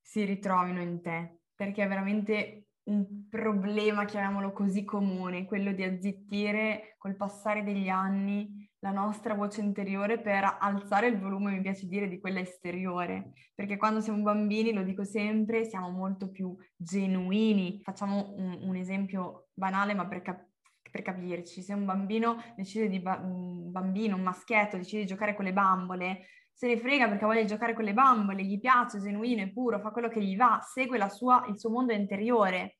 si 0.00 0.24
ritrovino 0.24 0.80
in 0.80 1.00
te, 1.00 1.40
perché 1.54 1.86
veramente 1.86 2.66
un 2.84 3.28
problema, 3.28 4.04
chiamiamolo 4.04 4.52
così, 4.52 4.84
comune, 4.84 5.44
quello 5.44 5.72
di 5.72 5.84
azzittire 5.84 6.96
col 6.98 7.16
passare 7.16 7.62
degli 7.62 7.88
anni 7.88 8.68
la 8.80 8.90
nostra 8.90 9.34
voce 9.34 9.60
interiore 9.60 10.20
per 10.20 10.56
alzare 10.58 11.06
il 11.06 11.18
volume, 11.18 11.52
mi 11.52 11.60
piace 11.60 11.86
dire, 11.86 12.08
di 12.08 12.18
quella 12.18 12.40
esteriore, 12.40 13.32
perché 13.54 13.76
quando 13.76 14.00
siamo 14.00 14.22
bambini, 14.22 14.72
lo 14.72 14.82
dico 14.82 15.04
sempre, 15.04 15.64
siamo 15.64 15.90
molto 15.90 16.30
più 16.30 16.56
genuini. 16.76 17.80
Facciamo 17.82 18.34
un, 18.36 18.58
un 18.62 18.74
esempio 18.74 19.50
banale, 19.54 19.94
ma 19.94 20.08
per, 20.08 20.22
cap- 20.22 20.48
per, 20.90 21.02
capirci, 21.02 21.62
se 21.62 21.74
un 21.74 21.84
bambino 21.84 22.42
decide 22.56 22.88
di, 22.88 22.98
ba- 22.98 23.20
un 23.22 23.70
bambino, 23.70 24.16
un 24.16 24.22
maschietto, 24.22 24.76
decide 24.76 25.02
di 25.02 25.08
giocare 25.08 25.36
con 25.36 25.44
le 25.44 25.52
bambole, 25.52 26.26
se 26.52 26.66
ne 26.66 26.78
frega 26.78 27.08
perché 27.08 27.24
vuole 27.24 27.44
giocare 27.44 27.74
con 27.74 27.84
le 27.84 27.92
bambole, 27.92 28.44
gli 28.44 28.60
piace, 28.60 29.00
genuino, 29.00 29.42
è 29.42 29.50
puro, 29.50 29.80
fa 29.80 29.90
quello 29.90 30.08
che 30.08 30.22
gli 30.22 30.36
va, 30.36 30.60
segue 30.62 30.98
sua, 31.10 31.44
il 31.48 31.58
suo 31.58 31.70
mondo 31.70 31.92
interiore. 31.92 32.76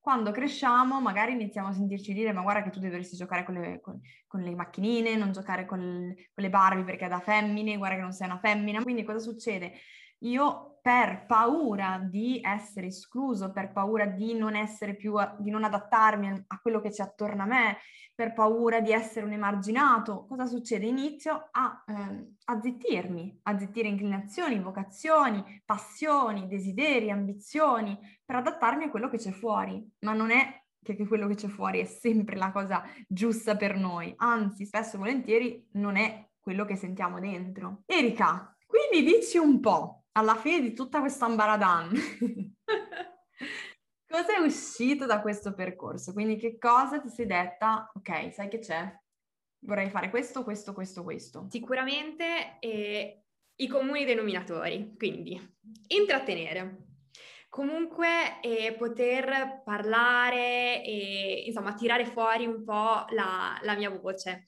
Quando 0.00 0.30
cresciamo 0.30 0.98
magari 1.00 1.32
iniziamo 1.32 1.68
a 1.68 1.72
sentirci 1.72 2.14
dire 2.14 2.32
ma 2.32 2.40
guarda 2.40 2.62
che 2.62 2.70
tu 2.70 2.80
dovresti 2.80 3.16
giocare 3.16 3.44
con 3.44 3.54
le, 3.54 3.80
con, 3.80 4.00
con 4.26 4.40
le 4.40 4.54
macchinine, 4.54 5.14
non 5.14 5.32
giocare 5.32 5.66
con, 5.66 5.78
con 5.78 6.42
le 6.42 6.48
Barbie 6.50 6.84
perché 6.84 7.04
è 7.04 7.08
da 7.08 7.20
femmine, 7.20 7.76
guarda 7.76 7.96
che 7.96 8.02
non 8.02 8.12
sei 8.12 8.26
una 8.26 8.38
femmina. 8.38 8.82
Quindi 8.82 9.04
cosa 9.04 9.18
succede? 9.18 9.74
Io 10.20 10.78
per 10.82 11.26
paura 11.26 11.98
di 12.02 12.40
essere 12.42 12.86
escluso, 12.86 13.52
per 13.52 13.72
paura 13.72 14.06
di 14.06 14.34
non 14.34 14.56
essere 14.56 14.96
più, 14.96 15.14
di 15.38 15.50
non 15.50 15.64
adattarmi 15.64 16.44
a 16.46 16.58
quello 16.60 16.80
che 16.80 16.90
c'è 16.90 17.02
attorno 17.02 17.42
a 17.42 17.46
me, 17.46 17.76
per 18.14 18.32
paura 18.32 18.80
di 18.80 18.92
essere 18.92 19.24
un 19.24 19.32
emarginato, 19.32 20.26
cosa 20.26 20.46
succede? 20.46 20.86
Inizio 20.86 21.48
a, 21.50 21.84
eh, 21.86 22.34
a 22.44 22.60
zittirmi, 22.60 23.40
a 23.44 23.58
zittire 23.58 23.88
inclinazioni, 23.88 24.60
vocazioni, 24.60 25.62
passioni, 25.64 26.46
desideri, 26.46 27.10
ambizioni, 27.10 27.98
per 28.24 28.36
adattarmi 28.36 28.84
a 28.84 28.90
quello 28.90 29.08
che 29.08 29.16
c'è 29.16 29.30
fuori. 29.30 29.86
Ma 30.00 30.12
non 30.12 30.30
è 30.30 30.62
che 30.82 31.06
quello 31.06 31.28
che 31.28 31.34
c'è 31.34 31.48
fuori 31.48 31.80
è 31.80 31.84
sempre 31.84 32.36
la 32.36 32.52
cosa 32.52 32.82
giusta 33.06 33.56
per 33.56 33.76
noi, 33.76 34.12
anzi, 34.16 34.66
spesso 34.66 34.96
e 34.96 34.98
volentieri 34.98 35.68
non 35.72 35.96
è 35.96 36.28
quello 36.40 36.64
che 36.64 36.76
sentiamo 36.76 37.20
dentro. 37.20 37.82
Erika, 37.86 38.54
quindi 38.66 39.10
dici 39.10 39.38
un 39.38 39.60
po', 39.60 39.99
alla 40.12 40.36
fine 40.36 40.60
di 40.60 40.72
tutta 40.72 41.00
questa 41.00 41.26
ambaradan, 41.26 41.90
cosa 44.06 44.36
è 44.36 44.38
uscito 44.38 45.06
da 45.06 45.20
questo 45.20 45.54
percorso? 45.54 46.12
Quindi 46.12 46.36
che 46.36 46.58
cosa 46.58 47.00
ti 47.00 47.08
sei 47.08 47.26
detta? 47.26 47.90
Ok, 47.94 48.32
sai 48.32 48.48
che 48.48 48.58
c'è? 48.58 48.92
Vorrei 49.62 49.90
fare 49.90 50.10
questo, 50.10 50.42
questo, 50.42 50.72
questo, 50.72 51.02
questo. 51.02 51.46
Sicuramente 51.50 52.58
eh, 52.60 53.24
i 53.56 53.66
comuni 53.68 54.04
denominatori, 54.04 54.94
quindi 54.96 55.38
intrattenere. 55.88 56.86
Comunque 57.48 58.40
eh, 58.40 58.74
poter 58.74 59.62
parlare 59.64 60.84
e 60.84 61.42
insomma 61.46 61.74
tirare 61.74 62.06
fuori 62.06 62.46
un 62.46 62.64
po' 62.64 63.04
la, 63.10 63.58
la 63.62 63.74
mia 63.76 63.90
voce 63.90 64.44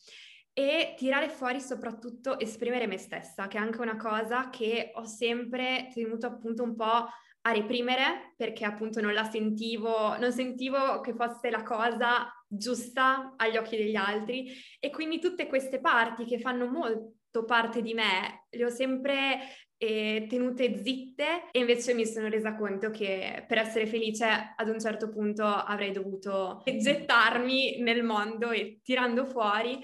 e 0.52 0.94
tirare 0.96 1.28
fuori 1.28 1.60
soprattutto 1.60 2.38
esprimere 2.38 2.86
me 2.86 2.98
stessa, 2.98 3.48
che 3.48 3.56
è 3.56 3.60
anche 3.60 3.80
una 3.80 3.96
cosa 3.96 4.50
che 4.50 4.90
ho 4.94 5.04
sempre 5.04 5.88
tenuto 5.92 6.26
appunto 6.26 6.62
un 6.62 6.76
po' 6.76 7.08
a 7.44 7.52
reprimere 7.52 8.34
perché 8.36 8.64
appunto 8.64 9.00
non 9.00 9.12
la 9.12 9.24
sentivo, 9.24 10.16
non 10.18 10.32
sentivo 10.32 11.00
che 11.00 11.14
fosse 11.14 11.50
la 11.50 11.62
cosa 11.62 12.28
giusta 12.46 13.34
agli 13.36 13.56
occhi 13.56 13.76
degli 13.76 13.96
altri. 13.96 14.52
E 14.78 14.90
quindi 14.90 15.18
tutte 15.18 15.46
queste 15.46 15.80
parti 15.80 16.24
che 16.24 16.38
fanno 16.38 16.66
molto 16.66 17.44
parte 17.44 17.80
di 17.82 17.94
me 17.94 18.46
le 18.50 18.64
ho 18.66 18.68
sempre 18.68 19.38
eh, 19.78 20.26
tenute 20.28 20.84
zitte 20.84 21.48
e 21.50 21.58
invece 21.58 21.94
mi 21.94 22.06
sono 22.06 22.28
resa 22.28 22.54
conto 22.54 22.90
che 22.90 23.44
per 23.48 23.58
essere 23.58 23.86
felice 23.86 24.54
ad 24.54 24.68
un 24.68 24.78
certo 24.78 25.08
punto 25.08 25.44
avrei 25.44 25.90
dovuto 25.90 26.62
gettarmi 26.64 27.80
nel 27.80 28.04
mondo 28.04 28.50
e 28.50 28.78
tirando 28.84 29.24
fuori 29.24 29.80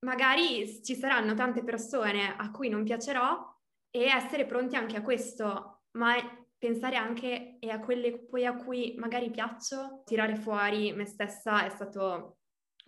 magari 0.00 0.82
ci 0.82 0.94
saranno 0.94 1.34
tante 1.34 1.62
persone 1.62 2.36
a 2.36 2.50
cui 2.50 2.68
non 2.68 2.84
piacerò 2.84 3.48
e 3.90 4.04
essere 4.04 4.46
pronti 4.46 4.76
anche 4.76 4.96
a 4.96 5.02
questo, 5.02 5.82
ma 5.92 6.14
pensare 6.56 6.96
anche 6.96 7.56
e 7.58 7.70
a 7.70 7.80
quelle 7.80 8.18
poi 8.18 8.44
a 8.44 8.54
cui 8.54 8.94
magari 8.98 9.30
piaccio, 9.30 10.02
tirare 10.04 10.36
fuori 10.36 10.92
me 10.92 11.06
stessa 11.06 11.64
è 11.64 11.70
stato 11.70 12.36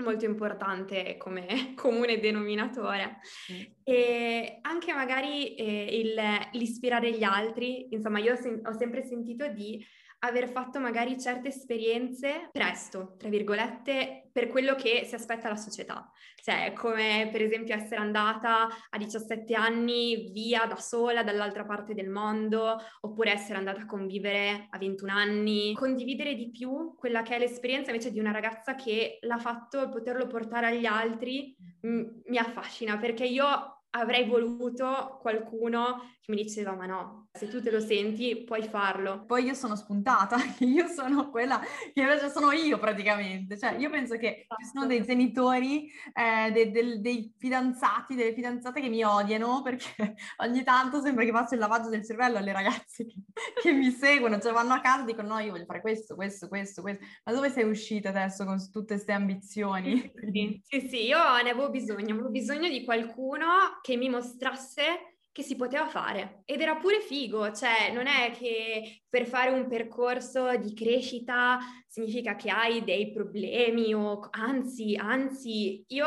molto 0.03 0.25
importante 0.25 1.16
come 1.16 1.75
comune 1.77 2.18
denominatore 2.18 3.18
mm. 3.53 3.62
e 3.83 4.59
anche 4.62 4.92
magari 4.92 5.55
eh, 5.55 6.01
il, 6.01 6.20
l'ispirare 6.53 7.12
gli 7.12 7.22
altri, 7.22 7.88
insomma 7.90 8.18
io 8.18 8.33
ho, 8.33 8.37
sen- 8.37 8.61
ho 8.66 8.72
sempre 8.72 9.05
sentito 9.05 9.48
di 9.48 9.85
aver 10.25 10.49
fatto 10.49 10.79
magari 10.79 11.19
certe 11.19 11.49
esperienze 11.49 12.49
presto, 12.53 13.15
tra 13.19 13.29
virgolette, 13.29 14.29
per 14.33 14.49
quello 14.49 14.75
che 14.75 15.05
si 15.05 15.15
aspetta 15.15 15.49
la 15.49 15.57
società. 15.57 16.11
Cioè, 16.37 16.73
come 16.75 17.29
per 17.31 17.43
esempio 17.43 17.75
essere 17.75 18.01
andata 18.01 18.69
a 18.91 18.99
17 18.99 19.55
anni 19.55 20.31
via 20.33 20.65
da 20.67 20.77
sola 20.77 21.23
dall'altra 21.23 21.65
parte 21.65 21.95
del 21.95 22.09
mondo, 22.09 22.77
oppure 23.01 23.33
essere 23.33 23.59
andata 23.59 23.83
a 23.83 23.87
convivere 23.87 24.69
a 24.71 24.79
21 24.79 25.13
anni. 25.13 25.73
Condividere 25.75 26.35
di 26.35 26.51
più 26.51 26.95
quella 26.97 27.23
che 27.23 27.37
è 27.37 27.39
l'esperienza 27.39 27.91
invece 27.91 28.13
di 28.13 28.21
una 28.21 28.33
ragazza 28.33 28.75
che 28.75 29.19
l'ha 29.23 29.39
fatto, 29.39 29.89
poterlo 29.89 30.27
portare 30.27 30.69
agli 30.69 30.87
altri, 30.87 31.57
m- 31.83 32.23
mi 32.27 32.39
affascina, 32.39 32.97
perché 32.97 33.25
io 33.25 33.82
avrei 33.92 34.26
voluto 34.26 35.18
qualcuno 35.20 36.14
che 36.20 36.33
mi 36.33 36.42
diceva 36.42 36.74
ma 36.74 36.87
no, 36.87 37.28
se 37.33 37.48
tu 37.48 37.61
te 37.61 37.70
lo 37.70 37.81
senti 37.81 38.44
puoi 38.44 38.62
farlo. 38.62 39.24
Poi 39.26 39.44
io 39.44 39.55
sono 39.55 39.74
spuntata, 39.74 40.37
io 40.61 40.87
sono 40.87 41.31
quella 41.31 41.59
che 41.59 42.00
invece 42.00 42.31
sono 42.31 42.52
io 42.52 42.78
praticamente, 42.78 43.59
cioè 43.59 43.76
io 43.76 43.90
penso 43.90 44.16
che 44.16 44.46
ci 44.48 44.70
sono 44.72 44.87
dei 44.87 44.98
esatto. 44.98 45.12
genitori, 45.12 45.90
eh, 46.12 46.50
dei, 46.52 46.70
dei, 46.70 47.00
dei, 47.00 47.35
fidanzati, 47.37 48.14
delle 48.14 48.35
fidanzate 48.35 48.81
che 48.81 48.88
mi 48.88 49.02
odiano 49.02 49.62
perché 49.62 50.14
ogni 50.38 50.62
tanto 50.62 51.00
sembra 51.00 51.24
che 51.24 51.33
faccio 51.33 51.55
il 51.55 51.61
lavaggio 51.61 51.88
del 51.88 52.05
cervello 52.05 52.38
alle 52.38 52.52
ragazze 52.52 53.05
che, 53.05 53.14
che 53.61 53.72
mi 53.72 53.90
seguono, 53.90 54.38
cioè 54.38 54.52
vanno 54.52 54.74
a 54.74 54.81
casa 54.81 55.02
e 55.02 55.07
dicono 55.07 55.28
no 55.28 55.38
io 55.40 55.50
voglio 55.50 55.64
fare 55.64 55.81
questo, 55.81 56.14
questo, 56.14 56.48
questo, 56.48 56.83
questo, 56.83 57.05
ma 57.24 57.33
dove 57.33 57.50
sei 57.50 57.64
uscita 57.64 58.11
adesso 58.11 58.44
con 58.44 58.59
tutte 58.70 58.94
queste 58.94 59.12
ambizioni? 59.12 60.12
Sì, 60.14 60.62
sì, 60.62 60.88
sì, 60.88 61.07
io 61.07 61.18
ne 61.42 61.50
avevo 61.50 61.68
bisogno, 61.68 62.14
avevo 62.14 62.31
bisogno 62.31 62.68
di 62.68 62.85
qualcuno 62.85 63.81
che 63.83 63.97
mi 63.97 64.09
mostrasse 64.09 65.16
che 65.33 65.42
si 65.42 65.57
poteva 65.57 65.87
fare. 65.87 66.42
Ed 66.45 66.61
era 66.61 66.77
pure 66.77 67.01
figo, 67.01 67.53
cioè 67.53 67.90
non 67.92 68.07
è 68.07 68.31
che 68.33 69.03
per 69.09 69.27
fare 69.27 69.51
un 69.51 69.66
percorso 69.66 70.57
di 70.57 70.75
crescita 70.75 71.59
significa 71.88 72.37
che 72.37 72.51
hai 72.51 72.85
dei 72.85 73.11
problemi 73.11 73.95
o 73.95 74.29
anzi, 74.31 74.95
anzi, 74.95 75.85
io 75.88 76.07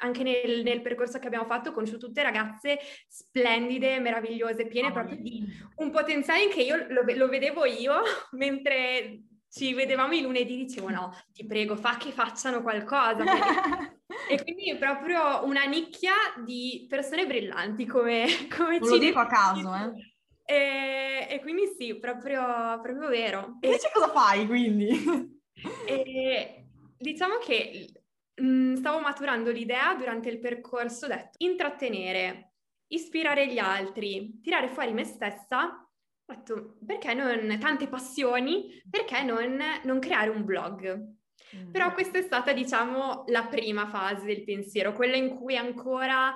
anche 0.00 0.22
nel, 0.22 0.62
nel 0.62 0.80
percorso 0.80 1.18
che 1.18 1.26
abbiamo 1.26 1.46
fatto 1.46 1.70
ho 1.70 1.72
conosciuto 1.72 2.06
tutte 2.06 2.22
ragazze 2.22 2.78
splendide, 3.06 4.00
meravigliose, 4.00 4.66
piene 4.66 4.88
oh, 4.88 4.92
proprio 4.92 5.16
di 5.16 5.44
un 5.76 5.90
potenziale 5.90 6.48
che 6.48 6.62
io 6.62 6.86
lo, 6.88 7.02
lo 7.04 7.28
vedevo 7.28 7.64
io 7.64 8.00
mentre 8.32 9.24
ci 9.50 9.74
vedevamo 9.74 10.12
i 10.14 10.20
lunedì 10.20 10.56
dicevo 10.56 10.88
no, 10.90 11.14
ti 11.32 11.46
prego, 11.46 11.76
fa 11.76 11.96
che 11.96 12.10
facciano 12.10 12.62
qualcosa. 12.62 13.24
e 14.28 14.42
quindi 14.42 14.70
è 14.70 14.78
proprio 14.78 15.44
una 15.44 15.64
nicchia 15.64 16.12
di 16.44 16.86
persone 16.88 17.26
brillanti 17.26 17.86
come, 17.86 18.26
come 18.54 18.78
Non 18.78 18.88
lo 18.88 18.98
dico 18.98 19.18
a 19.18 19.26
caso, 19.26 19.74
eh. 19.74 20.16
E, 20.50 21.26
e 21.28 21.40
quindi 21.40 21.74
sì, 21.78 21.98
proprio, 21.98 22.40
proprio 22.82 23.08
vero. 23.08 23.58
E 23.60 23.66
invece 23.66 23.90
cosa 23.92 24.08
fai 24.10 24.46
quindi? 24.46 25.36
E, 25.86 26.66
diciamo 26.96 27.36
che 27.38 27.90
mh, 28.34 28.46
mm, 28.46 28.74
stavo 28.76 29.00
maturando 29.00 29.50
l'idea 29.50 29.94
durante 29.94 30.28
il 30.30 30.38
percorso, 30.38 31.04
ho 31.04 31.08
detto 31.08 31.30
intrattenere 31.38 32.52
ispirare 32.88 33.48
gli 33.48 33.58
altri, 33.58 34.40
tirare 34.42 34.68
fuori 34.68 34.92
me 34.92 35.04
stessa, 35.04 35.87
ho 36.28 36.34
detto 36.34 36.76
perché 36.84 37.14
non 37.14 37.56
tante 37.58 37.88
passioni, 37.88 38.82
perché 38.88 39.22
non, 39.22 39.58
non 39.84 39.98
creare 39.98 40.30
un 40.30 40.44
blog? 40.44 41.16
Mm. 41.56 41.70
Però 41.70 41.92
questa 41.94 42.18
è 42.18 42.22
stata, 42.22 42.52
diciamo, 42.52 43.24
la 43.28 43.46
prima 43.46 43.86
fase 43.88 44.26
del 44.26 44.44
pensiero, 44.44 44.92
quella 44.92 45.16
in 45.16 45.34
cui 45.34 45.56
ancora 45.56 46.34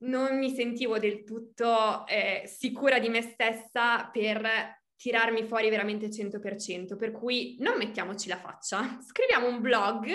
non 0.00 0.38
mi 0.38 0.50
sentivo 0.50 0.98
del 0.98 1.24
tutto 1.24 2.06
eh, 2.06 2.42
sicura 2.46 2.98
di 2.98 3.08
me 3.08 3.22
stessa 3.22 4.08
per 4.12 4.76
tirarmi 4.96 5.44
fuori 5.44 5.70
veramente 5.70 6.08
100%, 6.08 6.96
per 6.96 7.12
cui 7.12 7.56
non 7.60 7.78
mettiamoci 7.78 8.28
la 8.28 8.36
faccia, 8.36 8.98
scriviamo 9.00 9.46
un 9.46 9.60
blog 9.60 10.08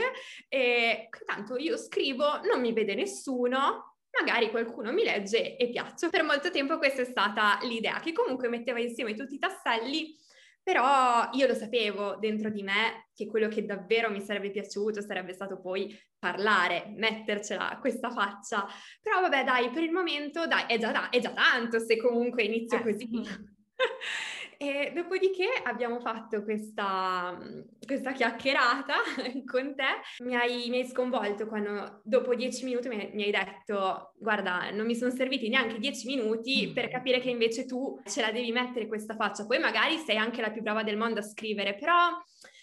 e 0.49 1.07
tanto 1.25 1.55
io 1.55 1.77
scrivo, 1.77 2.41
non 2.43 2.59
mi 2.59 2.73
vede 2.73 2.93
nessuno, 2.93 3.92
magari 4.19 4.49
qualcuno 4.49 4.91
mi 4.91 5.03
legge 5.03 5.57
e 5.57 5.69
piaccio. 5.69 6.09
Per 6.09 6.23
molto 6.23 6.51
tempo 6.51 6.77
questa 6.77 7.01
è 7.01 7.05
stata 7.05 7.59
l'idea, 7.63 7.99
che 7.99 8.11
comunque 8.11 8.47
metteva 8.47 8.79
insieme 8.79 9.15
tutti 9.15 9.35
i 9.35 9.39
tasselli, 9.39 10.15
però 10.61 11.29
io 11.33 11.45
lo 11.45 11.53
sapevo 11.53 12.15
dentro 12.15 12.49
di 12.49 12.63
me 12.63 13.09
che 13.13 13.27
quello 13.27 13.49
che 13.49 13.65
davvero 13.65 14.09
mi 14.09 14.21
sarebbe 14.21 14.49
piaciuto 14.49 15.01
sarebbe 15.01 15.33
stato 15.33 15.59
poi 15.59 15.93
parlare, 16.17 16.93
mettercela 16.95 17.77
questa 17.81 18.09
faccia. 18.11 18.65
Però 19.01 19.19
vabbè, 19.19 19.43
dai, 19.43 19.69
per 19.71 19.83
il 19.83 19.91
momento, 19.91 20.47
dai, 20.47 20.65
è 20.67 20.77
già, 20.77 21.09
è 21.09 21.19
già 21.19 21.31
tanto 21.31 21.79
se 21.79 21.97
comunque 21.97 22.43
inizio 22.43 22.77
eh. 22.77 22.81
così. 22.81 23.09
E 24.63 24.93
dopodiché 24.93 25.45
abbiamo 25.65 25.99
fatto 25.99 26.41
questa, 26.41 27.37
questa 27.85 28.13
chiacchierata 28.13 28.93
con 29.45 29.75
te, 29.75 30.23
mi 30.23 30.35
hai, 30.35 30.69
mi 30.69 30.77
hai, 30.77 30.87
sconvolto 30.87 31.47
quando 31.47 31.99
dopo 32.05 32.33
dieci 32.33 32.63
minuti 32.63 32.87
mi, 32.87 33.11
mi, 33.13 33.23
hai 33.23 33.31
detto 33.31 34.13
guarda 34.17 34.69
non 34.71 34.85
mi 34.85 34.95
sono 34.95 35.11
serviti 35.11 35.49
neanche 35.49 35.79
dieci 35.79 36.07
minuti 36.07 36.71
per 36.73 36.87
capire 36.87 37.19
che 37.19 37.29
invece 37.29 37.65
tu 37.65 37.99
ce 38.05 38.21
la 38.21 38.31
devi 38.31 38.53
mettere 38.53 38.87
questa 38.87 39.15
faccia, 39.15 39.45
poi 39.45 39.59
magari 39.59 39.97
sei 39.97 40.15
anche 40.15 40.39
la 40.39 40.49
più 40.49 40.61
brava 40.61 40.83
del 40.83 40.95
mondo 40.95 41.19
a 41.19 41.23
scrivere, 41.23 41.75
però 41.75 42.11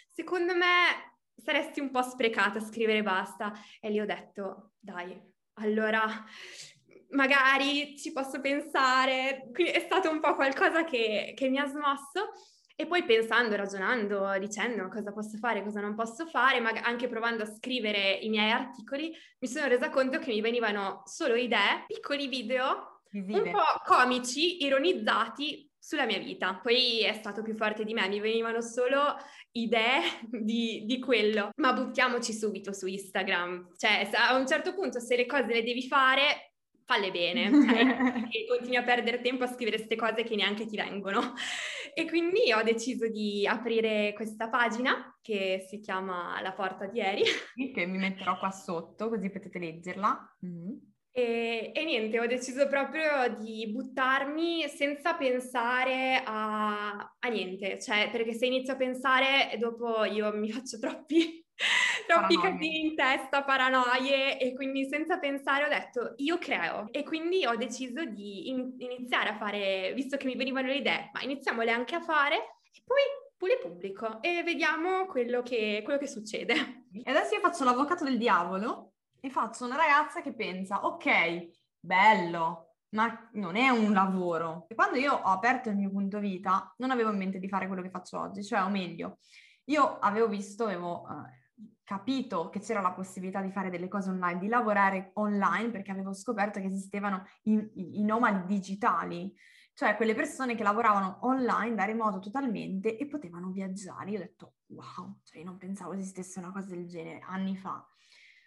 secondo 0.09 0.55
me 0.55 1.19
saresti 1.37 1.81
un 1.81 1.91
po' 1.91 2.01
sprecata 2.01 2.61
a 2.61 2.63
scrivere 2.63 3.03
basta. 3.03 3.53
E 3.79 3.91
lì 3.91 4.01
ho 4.01 4.07
detto 4.07 4.73
dai 4.79 5.21
allora 5.61 6.07
magari 7.11 7.97
ci 7.97 8.13
posso 8.13 8.41
pensare, 8.41 9.49
quindi 9.53 9.73
è 9.73 9.81
stato 9.81 10.11
un 10.11 10.21
po' 10.21 10.35
qualcosa 10.35 10.85
che, 10.85 11.33
che 11.35 11.49
mi 11.49 11.59
ha 11.59 11.67
smosso. 11.67 12.31
E 12.77 12.87
poi 12.87 13.05
pensando, 13.05 13.57
ragionando, 13.57 14.39
dicendo 14.39 14.89
cosa 14.89 15.13
posso 15.13 15.37
fare, 15.37 15.63
cosa 15.63 15.81
non 15.81 15.95
posso 15.95 16.25
fare, 16.27 16.61
ma 16.61 16.71
anche 16.83 17.09
provando 17.09 17.43
a 17.43 17.55
scrivere 17.55 18.13
i 18.13 18.31
miei 18.31 18.51
articoli, 18.51 19.13
mi 19.39 19.49
sono 19.49 19.67
resa 19.67 19.91
conto 19.91 20.19
che 20.19 20.31
mi 20.31 20.41
venivano 20.41 21.03
solo 21.05 21.35
idee, 21.35 21.85
piccoli 21.87 22.27
video, 22.27 23.03
Visive. 23.11 23.39
un 23.39 23.51
po' 23.51 23.83
comici, 23.85 24.65
ironizzati 24.65 25.71
sulla 25.79 26.07
mia 26.07 26.19
vita. 26.19 26.59
Poi 26.63 27.03
è 27.03 27.13
stato 27.13 27.43
più 27.43 27.55
forte 27.55 27.85
di 27.85 27.93
me, 27.93 28.09
mi 28.09 28.21
venivano 28.21 28.61
solo 28.61 29.17
idee 29.53 30.01
di, 30.31 30.85
di, 30.87 30.99
quello. 31.01 31.51
Ma 31.57 31.73
buttiamoci 31.73 32.33
subito 32.33 32.73
su 32.73 32.87
Instagram. 32.87 33.75
Cioè, 33.77 34.09
a 34.13 34.37
un 34.37 34.47
certo 34.47 34.75
punto, 34.75 35.01
se 35.01 35.17
le 35.17 35.27
cose 35.27 35.47
le 35.47 35.63
devi 35.63 35.87
fare, 35.87 36.50
falle 36.91 37.13
bene, 37.13 37.47
okay? 37.55 38.29
e 38.31 38.47
continui 38.49 38.77
a 38.77 38.83
perdere 38.83 39.21
tempo 39.21 39.45
a 39.45 39.47
scrivere 39.47 39.77
queste 39.77 39.95
cose 39.95 40.25
che 40.25 40.35
neanche 40.35 40.67
ti 40.67 40.77
vengono. 40.77 41.35
E 41.93 42.07
quindi 42.07 42.53
ho 42.53 42.63
deciso 42.63 43.09
di 43.09 43.45
aprire 43.49 44.13
questa 44.15 44.49
pagina 44.49 45.19
che 45.21 45.67
si 45.69 45.81
chiama 45.81 46.41
La 46.41 46.53
Porta 46.53 46.87
di 46.87 47.01
Eri. 47.01 47.25
Che 47.75 47.85
mi 47.85 47.99
metterò 47.99 48.39
qua 48.39 48.53
sotto 48.53 49.09
così 49.09 49.29
potete 49.29 49.59
leggerla. 49.59 50.37
Mm-hmm. 50.47 50.77
E, 51.11 51.73
e, 51.75 51.85
niente, 51.85 52.21
ho 52.21 52.27
deciso 52.29 52.69
proprio 52.69 53.37
di 53.41 53.69
buttarmi 53.73 54.69
senza 54.69 55.15
pensare 55.15 56.23
a, 56.25 56.91
a 57.19 57.29
niente, 57.29 57.81
cioè 57.81 58.09
perché 58.13 58.35
se 58.35 58.47
inizio 58.47 58.75
a 58.75 58.77
pensare 58.77 59.57
dopo 59.59 60.05
io 60.05 60.33
mi 60.37 60.53
faccio 60.53 60.79
troppi 60.79 61.40
troppi 62.07 62.39
casini 62.39 62.81
in 62.81 62.97
testa, 62.97 63.43
paranoie 63.43 64.39
e 64.39 64.55
quindi 64.55 64.89
senza 64.89 65.19
pensare 65.19 65.65
ho 65.65 65.69
detto 65.69 66.15
io 66.17 66.39
creo 66.39 66.89
e 66.91 67.03
quindi 67.03 67.45
ho 67.47 67.57
deciso 67.57 68.05
di 68.05 68.49
in- 68.49 68.75
iniziare 68.79 69.31
a 69.31 69.37
fare, 69.37 69.93
visto 69.95 70.17
che 70.17 70.27
mi 70.27 70.37
venivano 70.37 70.69
le 70.69 70.77
idee, 70.77 71.11
ma 71.13 71.23
iniziamole 71.23 71.71
anche 71.71 71.95
a 71.95 72.01
fare 72.01 72.37
e 72.73 72.83
poi 72.85 73.03
pure 73.37 73.59
pubblico 73.59 74.21
e 74.23 74.43
vediamo 74.43 75.07
quello 75.07 75.43
che, 75.43 75.81
quello 75.85 75.99
che 75.99 76.07
succede. 76.07 76.87
E 76.93 77.11
adesso 77.11 77.35
io 77.35 77.41
faccio 77.41 77.65
l'avvocato 77.65 78.05
del 78.05 78.19
diavolo 78.19 78.93
e 79.21 79.31
faccio 79.31 79.65
una 79.65 79.77
ragazza 79.77 80.21
che 80.23 80.35
pensa 80.35 80.85
ok, 80.85 81.49
bello, 81.79 82.75
ma 82.91 83.29
non 83.35 83.57
è 83.57 83.69
un 83.69 83.93
lavoro. 83.93 84.67
E 84.69 84.75
quando 84.75 84.99
io 84.99 85.15
ho 85.15 85.31
aperto 85.31 85.69
il 85.69 85.77
mio 85.77 85.91
punto 85.91 86.19
vita 86.19 86.75
non 86.79 86.91
avevo 86.91 87.11
in 87.11 87.19
mente 87.19 87.39
di 87.39 87.49
fare 87.49 87.67
quello 87.67 87.83
che 87.83 87.91
faccio 87.91 88.19
oggi, 88.19 88.45
cioè 88.45 88.63
o 88.63 88.69
meglio, 88.69 89.19
io 89.65 89.99
avevo 89.99 90.29
visto, 90.29 90.65
avevo... 90.65 91.07
Uh, 91.09 91.39
capito 91.91 92.51
che 92.51 92.61
c'era 92.61 92.81
la 92.81 92.93
possibilità 92.93 93.41
di 93.41 93.51
fare 93.51 93.69
delle 93.69 93.89
cose 93.89 94.11
online, 94.11 94.39
di 94.39 94.47
lavorare 94.47 95.11
online, 95.15 95.73
perché 95.73 95.91
avevo 95.91 96.15
scoperto 96.15 96.61
che 96.61 96.67
esistevano 96.67 97.25
i, 97.43 97.55
i, 97.55 97.99
i 97.99 98.05
nomadi 98.05 98.47
digitali, 98.47 99.35
cioè 99.75 99.97
quelle 99.97 100.15
persone 100.15 100.55
che 100.55 100.63
lavoravano 100.63 101.19
online 101.23 101.75
da 101.75 101.85
remoto 101.85 102.21
totalmente 102.21 102.97
e 102.97 103.09
potevano 103.09 103.51
viaggiare. 103.51 104.11
Io 104.13 104.19
ho 104.19 104.23
detto, 104.23 104.53
wow, 104.67 105.19
cioè 105.25 105.43
non 105.43 105.57
pensavo 105.57 105.93
esistesse 105.95 106.39
una 106.39 106.53
cosa 106.53 106.69
del 106.69 106.87
genere 106.87 107.25
anni 107.27 107.57
fa. 107.57 107.85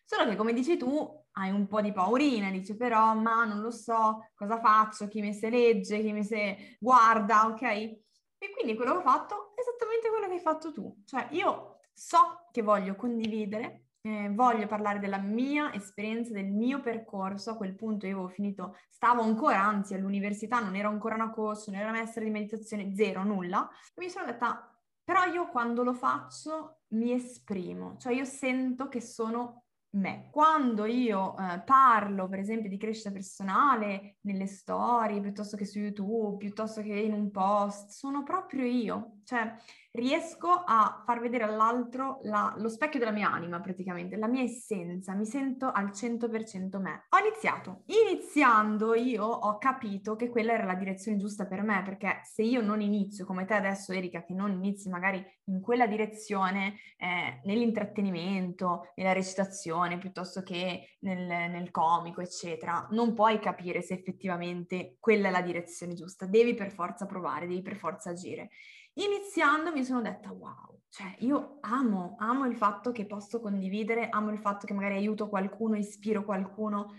Solo 0.06 0.30
che, 0.30 0.38
come 0.38 0.54
dici 0.54 0.78
tu, 0.78 1.26
hai 1.32 1.52
un 1.52 1.68
po' 1.68 1.82
di 1.82 1.92
paurina, 1.92 2.50
dici 2.50 2.78
però, 2.78 3.14
ma 3.14 3.44
non 3.44 3.60
lo 3.60 3.72
so, 3.72 4.30
cosa 4.36 4.58
faccio, 4.62 5.10
chi 5.10 5.20
mi 5.20 5.34
se 5.34 5.50
legge, 5.50 6.00
chi 6.00 6.14
mi 6.14 6.24
se 6.24 6.78
guarda, 6.80 7.48
ok? 7.48 7.62
E 7.62 8.52
quindi 8.54 8.76
quello 8.76 8.94
che 8.94 8.98
ho 9.00 9.02
fatto 9.02 9.54
è 9.54 9.60
esattamente 9.60 10.08
quello 10.08 10.28
che 10.28 10.34
hai 10.36 10.40
fatto 10.40 10.72
tu. 10.72 11.02
Cioè, 11.06 11.28
io 11.32 11.73
so 11.94 12.48
che 12.52 12.62
voglio 12.62 12.96
condividere, 12.96 13.86
eh, 14.02 14.30
voglio 14.34 14.68
parlare 14.68 15.00
della 15.00 15.18
mia 15.18 15.74
esperienza, 15.74 16.34
del 16.34 16.52
mio 16.52 16.82
percorso. 16.82 17.52
A 17.52 17.56
quel 17.56 17.76
punto 17.76 18.06
io 18.06 18.14
avevo 18.14 18.30
finito, 18.30 18.76
stavo 18.90 19.22
ancora, 19.22 19.62
anzi 19.62 19.94
all'università, 19.94 20.60
non 20.60 20.76
ero 20.76 20.90
ancora 20.90 21.16
una 21.16 21.32
corso, 21.32 21.72
non 21.72 21.80
ero 21.80 21.90
una 21.90 22.00
maestra 22.00 22.24
di 22.24 22.30
meditazione, 22.30 22.94
zero, 22.96 23.24
nulla. 23.24 23.70
E 23.94 24.04
mi 24.04 24.10
sono 24.10 24.26
detta, 24.26 24.76
però 25.04 25.26
io 25.26 25.48
quando 25.48 25.84
lo 25.84 25.94
faccio 25.94 26.82
mi 26.90 27.12
esprimo, 27.12 27.98
cioè 27.98 28.14
io 28.14 28.26
sento 28.26 28.88
che 28.88 29.02
sono 29.02 29.64
me. 29.92 30.30
Quando 30.32 30.86
io 30.86 31.38
eh, 31.38 31.62
parlo, 31.64 32.28
per 32.28 32.40
esempio, 32.40 32.70
di 32.70 32.78
crescita 32.78 33.12
personale 33.12 34.18
nelle 34.22 34.48
storie, 34.48 35.22
piuttosto 35.22 35.58
che 35.58 35.66
su 35.66 35.80
YouTube, 35.80 36.38
piuttosto 36.38 36.82
che 36.82 36.94
in 36.94 37.14
un 37.14 37.32
post, 37.32 37.90
sono 37.92 38.24
proprio 38.24 38.66
io. 38.66 39.13
Cioè, 39.24 39.56
riesco 39.94 40.50
a 40.50 41.04
far 41.06 41.20
vedere 41.20 41.44
all'altro 41.44 42.20
la, 42.24 42.54
lo 42.58 42.68
specchio 42.68 42.98
della 42.98 43.12
mia 43.12 43.32
anima 43.32 43.60
praticamente, 43.60 44.16
la 44.16 44.28
mia 44.28 44.42
essenza, 44.42 45.14
mi 45.14 45.26
sento 45.26 45.72
al 45.72 45.92
100% 45.92 46.80
me. 46.80 47.06
Ho 47.10 47.18
iniziato. 47.18 47.84
Iniziando 47.86 48.96
io 48.96 49.24
ho 49.26 49.58
capito 49.60 50.16
che 50.16 50.30
quella 50.30 50.54
era 50.54 50.66
la 50.66 50.76
direzione 50.76 51.18
giusta 51.18 51.46
per 51.46 51.62
me, 51.62 51.84
perché 51.84 52.22
se 52.24 52.42
io 52.42 52.62
non 52.62 52.82
inizio 52.82 53.26
come 53.26 53.46
te 53.46 53.54
adesso 53.54 53.94
Erika, 53.94 54.24
che 54.24 54.34
non 54.34 54.52
inizi 54.52 54.90
magari 54.90 55.24
in 55.46 55.62
quella 55.62 55.86
direzione, 55.86 56.76
eh, 56.98 57.42
nell'intrattenimento, 57.44 58.92
nella 58.96 59.14
recitazione, 59.14 60.00
piuttosto 60.00 60.42
che 60.42 60.96
nel, 61.00 61.26
nel 61.26 61.70
comico, 61.70 62.22
eccetera, 62.22 62.88
non 62.92 63.14
puoi 63.14 63.40
capire 63.40 63.82
se 63.82 63.94
effettivamente 63.94 64.98
quella 65.00 65.28
è 65.28 65.32
la 65.32 65.42
direzione 65.42 65.94
giusta, 65.94 66.26
devi 66.26 66.56
per 66.56 66.72
forza 66.72 67.06
provare, 67.06 67.46
devi 67.46 67.62
per 67.62 67.76
forza 67.76 68.10
agire. 68.10 68.50
Iniziando 68.96 69.72
mi 69.72 69.84
sono 69.84 70.02
detta 70.02 70.32
wow, 70.32 70.82
cioè 70.90 71.16
io 71.20 71.58
amo, 71.62 72.16
amo 72.20 72.46
il 72.46 72.56
fatto 72.56 72.92
che 72.92 73.08
posso 73.08 73.40
condividere, 73.40 74.08
amo 74.10 74.30
il 74.30 74.38
fatto 74.38 74.68
che 74.68 74.74
magari 74.74 74.96
aiuto 74.96 75.30
qualcuno, 75.30 75.76
ispiro 75.76 76.24
qualcuno 76.24 76.94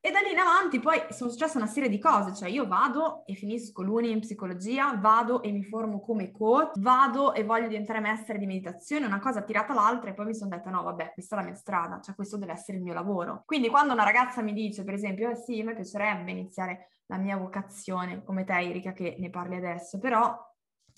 e 0.00 0.10
da 0.10 0.20
lì 0.20 0.32
in 0.32 0.38
avanti 0.38 0.80
poi 0.80 1.02
sono 1.10 1.30
successe 1.30 1.58
una 1.58 1.66
serie 1.66 1.90
di 1.90 1.98
cose, 1.98 2.34
cioè 2.34 2.48
io 2.48 2.66
vado 2.66 3.26
e 3.26 3.34
finisco 3.34 3.82
l'uni 3.82 4.10
in 4.10 4.20
psicologia, 4.20 4.94
vado 4.96 5.42
e 5.42 5.52
mi 5.52 5.62
formo 5.62 6.00
come 6.00 6.30
coach, 6.30 6.78
vado 6.78 7.34
e 7.34 7.44
voglio 7.44 7.68
diventare 7.68 8.00
maestra 8.00 8.38
di 8.38 8.46
meditazione, 8.46 9.04
una 9.04 9.18
cosa 9.18 9.42
tirata 9.42 9.74
l'altra 9.74 10.10
e 10.10 10.14
poi 10.14 10.26
mi 10.26 10.34
sono 10.34 10.48
detta 10.48 10.70
no 10.70 10.82
vabbè 10.82 11.12
questa 11.12 11.36
è 11.36 11.38
la 11.40 11.44
mia 11.44 11.54
strada, 11.54 12.00
cioè 12.00 12.14
questo 12.14 12.38
deve 12.38 12.52
essere 12.52 12.78
il 12.78 12.82
mio 12.82 12.94
lavoro. 12.94 13.42
Quindi 13.44 13.68
quando 13.68 13.92
una 13.92 14.04
ragazza 14.04 14.40
mi 14.40 14.54
dice 14.54 14.82
per 14.82 14.94
esempio 14.94 15.28
eh 15.30 15.36
sì, 15.36 15.62
me 15.62 15.74
piacerebbe 15.74 16.30
iniziare 16.30 16.88
la 17.06 17.18
mia 17.18 17.36
vocazione 17.36 18.22
come 18.24 18.44
te 18.44 18.58
Erika 18.58 18.92
che 18.92 19.16
ne 19.18 19.28
parli 19.28 19.56
adesso, 19.56 19.98
però 19.98 20.34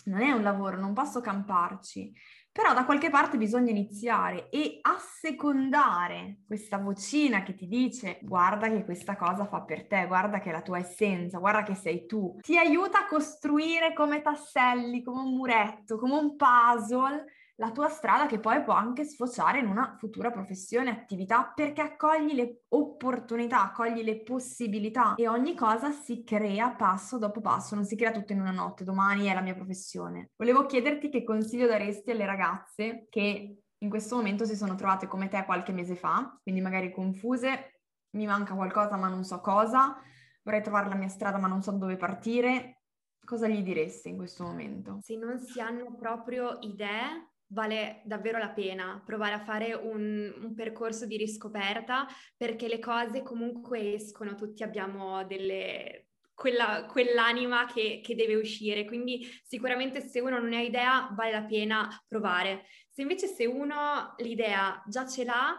non 0.06 0.22
è 0.22 0.32
un 0.32 0.42
lavoro, 0.42 0.78
non 0.78 0.92
posso 0.92 1.20
camparci, 1.20 2.12
però 2.50 2.72
da 2.72 2.86
qualche 2.86 3.10
parte 3.10 3.36
bisogna 3.36 3.70
iniziare 3.70 4.48
e 4.48 4.78
assecondare 4.80 6.38
questa 6.46 6.78
vocina 6.78 7.42
che 7.42 7.54
ti 7.54 7.66
dice 7.66 8.18
guarda 8.22 8.68
che 8.70 8.84
questa 8.84 9.14
cosa 9.14 9.46
fa 9.46 9.60
per 9.60 9.86
te, 9.86 10.06
guarda 10.06 10.40
che 10.40 10.48
è 10.48 10.52
la 10.52 10.62
tua 10.62 10.78
essenza, 10.78 11.38
guarda 11.38 11.62
che 11.62 11.74
sei 11.74 12.06
tu, 12.06 12.38
ti 12.40 12.56
aiuta 12.56 13.00
a 13.00 13.06
costruire 13.06 13.92
come 13.92 14.22
tasselli, 14.22 15.02
come 15.02 15.20
un 15.20 15.34
muretto, 15.34 15.98
come 15.98 16.14
un 16.14 16.34
puzzle 16.36 17.26
la 17.58 17.70
tua 17.70 17.88
strada 17.88 18.26
che 18.26 18.38
poi 18.38 18.62
può 18.62 18.74
anche 18.74 19.04
sfociare 19.04 19.60
in 19.60 19.66
una 19.66 19.96
futura 19.98 20.30
professione, 20.30 20.90
attività, 20.90 21.52
perché 21.54 21.80
accogli 21.80 22.34
le 22.34 22.64
opportunità, 22.68 23.62
accogli 23.62 24.02
le 24.02 24.22
possibilità 24.22 25.14
e 25.14 25.26
ogni 25.26 25.54
cosa 25.54 25.90
si 25.90 26.22
crea 26.22 26.70
passo 26.70 27.18
dopo 27.18 27.40
passo, 27.40 27.74
non 27.74 27.84
si 27.84 27.96
crea 27.96 28.10
tutto 28.10 28.32
in 28.32 28.40
una 28.40 28.50
notte, 28.50 28.84
domani 28.84 29.26
è 29.26 29.34
la 29.34 29.40
mia 29.40 29.54
professione. 29.54 30.30
Volevo 30.36 30.66
chiederti 30.66 31.08
che 31.08 31.24
consiglio 31.24 31.66
daresti 31.66 32.10
alle 32.10 32.26
ragazze 32.26 33.06
che 33.08 33.60
in 33.78 33.90
questo 33.90 34.16
momento 34.16 34.44
si 34.44 34.56
sono 34.56 34.74
trovate 34.74 35.06
come 35.06 35.28
te 35.28 35.44
qualche 35.44 35.72
mese 35.72 35.96
fa, 35.96 36.38
quindi 36.42 36.60
magari 36.60 36.92
confuse, 36.92 37.80
mi 38.16 38.26
manca 38.26 38.54
qualcosa 38.54 38.96
ma 38.96 39.08
non 39.08 39.24
so 39.24 39.40
cosa, 39.40 39.96
vorrei 40.42 40.62
trovare 40.62 40.88
la 40.88 40.94
mia 40.94 41.08
strada 41.08 41.38
ma 41.38 41.46
non 41.46 41.62
so 41.62 41.72
dove 41.72 41.96
partire. 41.96 42.82
Cosa 43.26 43.48
gli 43.48 43.62
diresti 43.62 44.08
in 44.08 44.16
questo 44.16 44.44
momento? 44.44 44.98
Se 45.02 45.16
non 45.16 45.40
si 45.40 45.60
hanno 45.60 45.96
proprio 45.96 46.58
idee, 46.60 47.34
vale 47.48 48.02
davvero 48.04 48.38
la 48.38 48.50
pena 48.50 49.02
provare 49.04 49.34
a 49.34 49.44
fare 49.44 49.72
un, 49.72 50.34
un, 50.42 50.54
percorso 50.54 51.06
di 51.06 51.16
riscoperta 51.16 52.06
perché 52.36 52.68
le 52.68 52.78
cose 52.78 53.22
comunque 53.22 53.94
escono, 53.94 54.34
tutti 54.34 54.62
abbiamo 54.62 55.24
delle, 55.24 56.08
quella, 56.34 56.86
quell'anima 56.86 57.66
che, 57.66 58.00
che, 58.02 58.14
deve 58.14 58.34
uscire, 58.34 58.84
quindi 58.84 59.26
sicuramente 59.44 60.00
se 60.00 60.20
uno 60.20 60.38
non 60.38 60.52
ha 60.52 60.60
idea 60.60 61.08
vale 61.16 61.30
la 61.30 61.44
pena 61.44 62.04
provare. 62.06 62.66
Se 62.90 63.02
invece 63.02 63.26
se 63.26 63.46
uno 63.46 64.14
l'idea 64.18 64.82
già 64.86 65.06
ce 65.06 65.24
l'ha, 65.24 65.58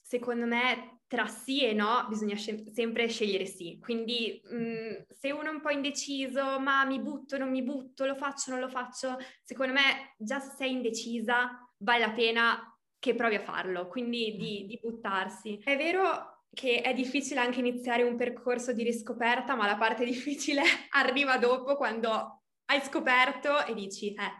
secondo 0.00 0.46
me 0.46 0.99
tra 1.10 1.26
sì 1.26 1.64
e 1.64 1.72
no 1.72 2.06
bisogna 2.08 2.36
sc- 2.36 2.70
sempre 2.70 3.08
scegliere 3.08 3.44
sì. 3.44 3.80
Quindi 3.82 4.40
mh, 4.44 4.56
mm, 4.56 4.92
se 5.08 5.32
uno 5.32 5.48
è 5.48 5.52
un 5.52 5.60
po' 5.60 5.70
indeciso, 5.70 6.60
ma 6.60 6.84
mi 6.84 7.00
butto, 7.00 7.36
non 7.36 7.50
mi 7.50 7.64
butto, 7.64 8.06
lo 8.06 8.14
faccio, 8.14 8.52
non 8.52 8.60
lo 8.60 8.68
faccio, 8.68 9.18
secondo 9.42 9.72
me 9.72 10.14
già 10.16 10.38
se 10.38 10.54
sei 10.56 10.70
indecisa 10.70 11.68
vale 11.78 11.98
la 11.98 12.12
pena 12.12 12.78
che 12.96 13.16
provi 13.16 13.34
a 13.34 13.40
farlo, 13.40 13.88
quindi 13.88 14.36
di, 14.36 14.66
di 14.66 14.78
buttarsi. 14.80 15.60
È 15.64 15.76
vero 15.76 16.44
che 16.52 16.80
è 16.80 16.94
difficile 16.94 17.40
anche 17.40 17.58
iniziare 17.58 18.04
un 18.04 18.14
percorso 18.14 18.72
di 18.72 18.84
riscoperta, 18.84 19.56
ma 19.56 19.66
la 19.66 19.76
parte 19.76 20.04
difficile 20.06 20.62
arriva 20.90 21.38
dopo 21.38 21.74
quando 21.74 22.44
hai 22.66 22.80
scoperto 22.82 23.66
e 23.66 23.74
dici, 23.74 24.14
eh, 24.14 24.32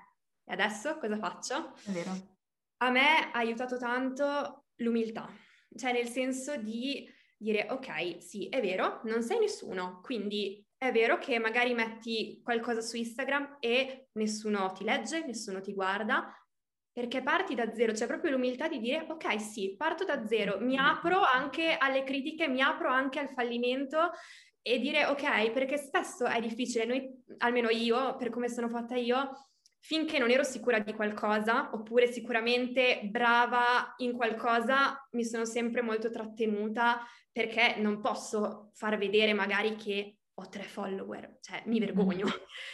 e 0.45 0.53
adesso 0.53 0.99
cosa 0.99 1.17
faccio? 1.17 1.75
È 1.85 1.91
vero. 1.91 2.13
A 2.77 2.91
me 2.91 3.33
ha 3.33 3.39
aiutato 3.39 3.77
tanto 3.77 4.67
l'umiltà 4.77 5.29
cioè 5.77 5.93
nel 5.93 6.09
senso 6.09 6.57
di 6.57 7.09
dire 7.37 7.67
ok, 7.71 8.23
sì, 8.23 8.49
è 8.49 8.61
vero, 8.61 9.01
non 9.05 9.23
sei 9.23 9.39
nessuno, 9.39 10.01
quindi 10.03 10.65
è 10.77 10.93
vero 10.93 11.19
che 11.19 11.39
magari 11.39 11.75
metti 11.75 12.41
qualcosa 12.43 12.81
su 12.81 12.97
Instagram 12.97 13.57
e 13.61 14.09
nessuno 14.13 14.73
ti 14.73 14.85
legge, 14.85 15.25
nessuno 15.25 15.61
ti 15.61 15.73
guarda, 15.73 16.35
perché 16.93 17.23
parti 17.23 17.55
da 17.55 17.73
zero, 17.73 17.93
c'è 17.93 18.07
proprio 18.07 18.33
l'umiltà 18.33 18.69
di 18.69 18.79
dire 18.79 19.07
ok, 19.09 19.41
sì, 19.41 19.75
parto 19.77 20.05
da 20.05 20.27
zero, 20.27 20.59
mi 20.61 20.77
apro 20.77 21.21
anche 21.21 21.77
alle 21.79 22.03
critiche, 22.03 22.49
mi 22.49 22.61
apro 22.61 22.91
anche 22.91 23.19
al 23.19 23.29
fallimento 23.29 24.11
e 24.63 24.79
dire 24.79 25.07
ok, 25.07 25.51
perché 25.53 25.79
spesso 25.79 26.27
è 26.27 26.41
difficile, 26.41 26.85
noi, 26.85 27.25
almeno 27.39 27.71
io, 27.71 28.17
per 28.17 28.31
come 28.31 28.49
sono 28.49 28.69
fatta 28.69 28.97
io, 28.97 29.50
finché 29.81 30.19
non 30.19 30.31
ero 30.31 30.43
sicura 30.43 30.79
di 30.79 30.93
qualcosa, 30.93 31.71
oppure 31.73 32.07
sicuramente 32.07 33.01
brava 33.11 33.95
in 33.99 34.13
qualcosa, 34.13 35.07
mi 35.13 35.25
sono 35.25 35.45
sempre 35.45 35.83
molto 35.83 36.11
trattenuta 36.11 37.05
perché 37.33 37.77
non 37.79 38.01
posso 38.01 38.71
far 38.75 38.99
vedere 38.99 39.33
magari 39.33 39.77
che 39.77 40.17
ho 40.35 40.49
tre 40.49 40.63
follower, 40.63 41.39
cioè 41.41 41.63
mi 41.67 41.79
vergogno. 41.79 42.27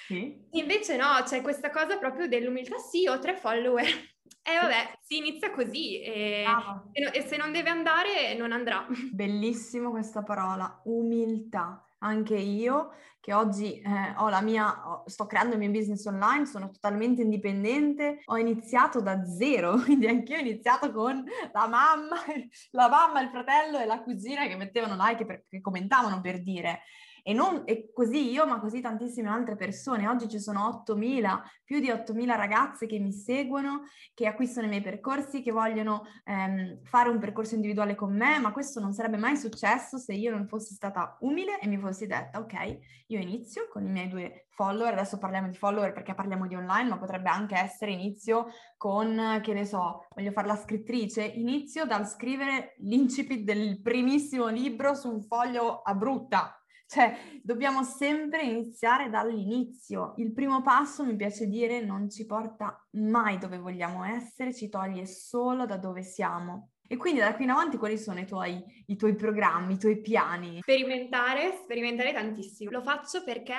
Sì. 0.07 0.47
Invece 0.53 0.97
no, 0.97 1.23
c'è 1.25 1.43
questa 1.43 1.71
cosa 1.71 1.97
proprio 1.99 2.29
dell'umiltà, 2.29 2.77
sì, 2.79 3.07
ho 3.07 3.19
tre 3.19 3.37
follower. 3.37 3.87
E 3.87 4.53
eh, 4.53 4.61
vabbè, 4.61 4.99
si 5.01 5.19
inizia 5.19 5.51
così 5.51 6.01
e, 6.01 6.45
ah. 6.47 6.85
e, 6.93 7.23
se 7.23 7.37
non 7.37 7.53
deve 7.53 7.71
andare, 7.71 8.35
non 8.35 8.53
andrà. 8.53 8.87
Bellissimo 9.13 9.91
questa 9.91 10.23
parola, 10.23 10.81
umiltà 10.85 11.86
anche 12.07 12.37
io 12.37 12.93
che 13.27 13.35
oggi 13.35 13.81
eh, 13.81 14.15
ho 14.19 14.29
la 14.29 14.41
mia, 14.41 15.03
sto 15.07 15.27
creando 15.27 15.55
il 15.55 15.59
mio 15.59 15.71
business 15.73 16.05
online, 16.07 16.47
sono 16.47 16.71
totalmente 16.71 17.23
indipendente, 17.23 18.21
ho 18.25 18.39
iniziato 18.39 19.01
da 19.01 19.25
zero, 19.25 19.79
quindi 19.83 20.07
anch'io 20.07 20.37
ho 20.37 20.41
iniziato 20.41 20.93
con 20.93 21.25
la 21.53 21.67
mamma, 21.67 22.17
la 22.71 22.89
mamma, 22.89 23.21
il 23.21 23.31
fratello 23.31 23.81
e 23.81 23.85
la 23.85 24.01
cugina 24.01 24.47
che 24.47 24.55
mettevano 24.55 24.95
like, 24.97 25.27
per, 25.27 25.45
che 25.49 25.61
commentavano 25.61 26.21
per 26.21 26.41
dire 26.41 26.83
e, 27.29 27.33
non, 27.33 27.63
e 27.65 27.91
così 27.93 28.31
io, 28.31 28.47
ma 28.47 28.61
così 28.61 28.81
tantissime 28.81 29.29
altre 29.29 29.57
persone. 29.57 30.07
Oggi 30.07 30.29
ci 30.29 30.39
sono 30.39 30.85
8.000, 30.87 31.41
più 31.65 31.81
di 31.81 31.89
8.000 31.89 32.37
ragazze 32.37 32.87
che 32.87 33.01
mi 33.01 33.11
seguono, 33.11 33.83
che 34.15 34.29
acquistano 34.29 34.67
i 34.67 34.71
miei 34.71 34.81
percorsi, 34.81 35.43
che 35.43 35.51
vogliono 35.51 36.05
ehm, 36.23 36.85
fare 36.85 37.09
un 37.09 37.19
percorso 37.19 37.57
individuale 37.57 37.97
con 37.97 38.15
me, 38.15 38.39
ma 38.39 38.53
questo 38.53 38.79
non 38.79 38.93
sarebbe 38.93 39.17
mai 39.17 39.37
successo 39.37 39.99
se 39.99 40.15
io 40.15 40.31
non 40.31 40.47
fossi 40.47 40.73
stata 40.75 41.17
umile 41.23 41.59
e 41.59 41.67
mi 41.67 41.79
fossi 41.79 42.07
detta, 42.07 42.39
ok, 42.39 42.79
io 43.09 43.19
inizio 43.19 43.67
con 43.73 43.85
i 43.85 43.91
miei 43.91 44.07
due 44.07 44.47
follower, 44.51 44.93
adesso 44.93 45.19
parliamo 45.19 45.49
di 45.49 45.57
follower 45.57 45.93
perché 45.93 46.15
parliamo 46.15 46.47
di 46.47 46.55
online, 46.55 46.91
ma 46.91 46.99
potrebbe 46.99 47.29
anche 47.29 47.57
essere 47.57 47.91
inizio 47.91 48.47
con, 48.77 49.41
che 49.43 49.53
ne 49.53 49.65
so, 49.65 50.07
voglio 50.15 50.31
fare 50.31 50.47
la 50.47 50.55
scrittrice, 50.55 51.25
inizio 51.25 51.87
dal 51.87 52.07
scrivere 52.07 52.77
l'incipit 52.79 53.43
del 53.43 53.83
primissimo 53.83 54.47
libro 54.47 54.95
su 54.95 55.11
un 55.11 55.23
foglio 55.23 55.83
a 55.83 55.93
brutta, 55.93 56.61
cioè, 56.87 57.17
dobbiamo 57.43 57.83
sempre 57.83 58.43
iniziare 58.43 59.11
dall'inizio. 59.11 60.15
Il 60.17 60.33
primo 60.33 60.63
passo, 60.63 61.05
mi 61.05 61.17
piace 61.17 61.47
dire, 61.47 61.85
non 61.85 62.09
ci 62.09 62.27
porta 62.27 62.87
mai 62.93 63.39
dove 63.39 63.59
vogliamo 63.59 64.05
essere, 64.05 64.55
ci 64.55 64.69
toglie 64.69 65.07
solo 65.07 65.67
da 65.67 65.77
dove 65.77 66.03
siamo. 66.03 66.71
E 66.89 66.97
quindi 66.97 67.19
da 67.19 67.35
qui 67.35 67.45
in 67.45 67.51
avanti 67.51 67.77
quali 67.77 67.99
sono 67.99 68.21
i 68.21 68.27
tuoi, 68.27 68.63
i 68.87 68.97
tuoi 68.97 69.17
programmi, 69.17 69.75
i 69.75 69.79
tuoi 69.79 70.01
piani? 70.01 70.61
Sperimentare, 70.61 71.59
sperimentare 71.63 72.13
tantissimo. 72.13 72.71
Lo 72.71 72.83
faccio 72.83 73.25
perché 73.25 73.55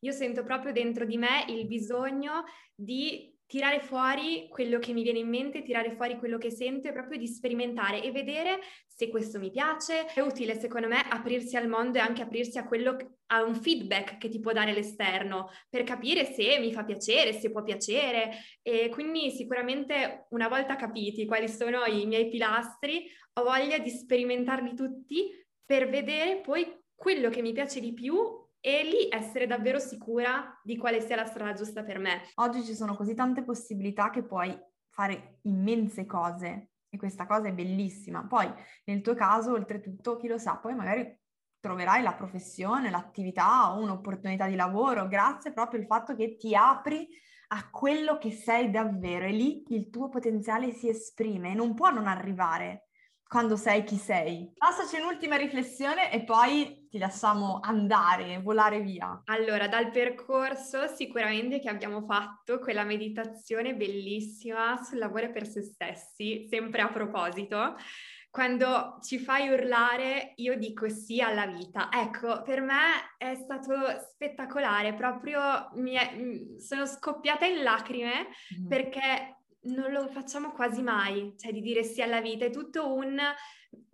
io 0.00 0.12
sento 0.12 0.42
proprio 0.42 0.72
dentro 0.72 1.04
di 1.04 1.16
me 1.16 1.44
il 1.46 1.68
bisogno 1.68 2.42
di 2.74 3.31
tirare 3.52 3.80
fuori 3.80 4.46
quello 4.48 4.78
che 4.78 4.94
mi 4.94 5.02
viene 5.02 5.18
in 5.18 5.28
mente, 5.28 5.60
tirare 5.60 5.90
fuori 5.90 6.16
quello 6.16 6.38
che 6.38 6.50
sento 6.50 6.88
e 6.88 6.92
proprio 6.92 7.18
di 7.18 7.26
sperimentare 7.26 8.02
e 8.02 8.10
vedere 8.10 8.60
se 8.86 9.10
questo 9.10 9.38
mi 9.38 9.50
piace. 9.50 10.06
È 10.06 10.20
utile 10.20 10.58
secondo 10.58 10.88
me 10.88 11.06
aprirsi 11.06 11.54
al 11.56 11.68
mondo 11.68 11.98
e 11.98 12.00
anche 12.00 12.22
aprirsi 12.22 12.56
a 12.56 12.64
quello 12.64 13.18
a 13.26 13.42
un 13.42 13.54
feedback 13.54 14.16
che 14.16 14.30
ti 14.30 14.40
può 14.40 14.52
dare 14.52 14.72
l'esterno 14.72 15.50
per 15.68 15.82
capire 15.82 16.24
se 16.24 16.58
mi 16.60 16.72
fa 16.72 16.82
piacere, 16.82 17.34
se 17.34 17.50
può 17.50 17.62
piacere 17.62 18.30
e 18.62 18.88
quindi 18.88 19.30
sicuramente 19.30 20.28
una 20.30 20.48
volta 20.48 20.74
capiti 20.76 21.26
quali 21.26 21.46
sono 21.46 21.84
i 21.84 22.06
miei 22.06 22.30
pilastri, 22.30 23.04
ho 23.34 23.42
voglia 23.42 23.76
di 23.76 23.90
sperimentarli 23.90 24.74
tutti 24.74 25.28
per 25.62 25.90
vedere 25.90 26.40
poi 26.40 26.74
quello 26.94 27.28
che 27.28 27.42
mi 27.42 27.52
piace 27.52 27.80
di 27.80 27.92
più 27.92 28.41
e 28.64 28.84
lì 28.84 29.08
essere 29.10 29.48
davvero 29.48 29.80
sicura 29.80 30.58
di 30.62 30.76
quale 30.76 31.00
sia 31.00 31.16
la 31.16 31.26
strada 31.26 31.52
giusta 31.52 31.82
per 31.82 31.98
me. 31.98 32.22
Oggi 32.36 32.62
ci 32.62 32.74
sono 32.74 32.94
così 32.94 33.12
tante 33.12 33.42
possibilità 33.42 34.10
che 34.10 34.22
puoi 34.22 34.56
fare 34.88 35.40
immense 35.42 36.06
cose 36.06 36.70
e 36.88 36.96
questa 36.96 37.26
cosa 37.26 37.48
è 37.48 37.52
bellissima. 37.52 38.24
Poi 38.24 38.48
nel 38.84 39.00
tuo 39.00 39.14
caso, 39.14 39.52
oltretutto, 39.52 40.16
chi 40.16 40.28
lo 40.28 40.38
sa, 40.38 40.58
poi 40.58 40.76
magari 40.76 41.20
troverai 41.58 42.02
la 42.02 42.14
professione, 42.14 42.88
l'attività 42.88 43.72
o 43.72 43.82
un'opportunità 43.82 44.46
di 44.46 44.54
lavoro 44.54 45.08
grazie 45.08 45.52
proprio 45.52 45.80
al 45.80 45.86
fatto 45.86 46.14
che 46.14 46.36
ti 46.36 46.54
apri 46.54 47.08
a 47.48 47.68
quello 47.68 48.16
che 48.18 48.30
sei 48.30 48.70
davvero 48.70 49.26
e 49.26 49.32
lì 49.32 49.64
il 49.68 49.90
tuo 49.90 50.08
potenziale 50.08 50.70
si 50.72 50.88
esprime 50.88 51.50
e 51.50 51.54
non 51.54 51.74
può 51.74 51.90
non 51.90 52.06
arrivare 52.06 52.88
quando 53.32 53.56
sei 53.56 53.82
chi 53.82 53.96
sei. 53.96 54.52
Passaci 54.58 55.00
un'ultima 55.00 55.36
riflessione 55.36 56.12
e 56.12 56.22
poi 56.22 56.86
ti 56.90 56.98
lasciamo 56.98 57.60
andare, 57.62 58.42
volare 58.42 58.82
via. 58.82 59.22
Allora, 59.24 59.68
dal 59.68 59.90
percorso 59.90 60.86
sicuramente 60.86 61.58
che 61.58 61.70
abbiamo 61.70 62.04
fatto 62.04 62.58
quella 62.58 62.84
meditazione 62.84 63.74
bellissima 63.74 64.78
sul 64.82 64.98
lavoro 64.98 65.32
per 65.32 65.46
se 65.46 65.62
stessi, 65.62 66.46
sempre 66.50 66.82
a 66.82 66.88
proposito, 66.88 67.74
quando 68.28 68.98
ci 69.00 69.18
fai 69.18 69.48
urlare 69.48 70.34
io 70.36 70.58
dico 70.58 70.90
sì 70.90 71.22
alla 71.22 71.46
vita. 71.46 71.88
Ecco, 71.90 72.42
per 72.42 72.60
me 72.60 73.14
è 73.16 73.34
stato 73.34 73.72
spettacolare, 74.10 74.92
proprio 74.92 75.70
mi 75.76 75.94
è, 75.94 76.58
sono 76.58 76.84
scoppiata 76.84 77.46
in 77.46 77.62
lacrime 77.62 78.28
mm. 78.60 78.68
perché 78.68 79.41
non 79.64 79.92
lo 79.92 80.08
facciamo 80.08 80.52
quasi 80.52 80.82
mai, 80.82 81.34
cioè 81.38 81.52
di 81.52 81.60
dire 81.60 81.82
sì 81.82 82.02
alla 82.02 82.20
vita, 82.20 82.44
è 82.44 82.50
tutto 82.50 82.92
un 82.92 83.18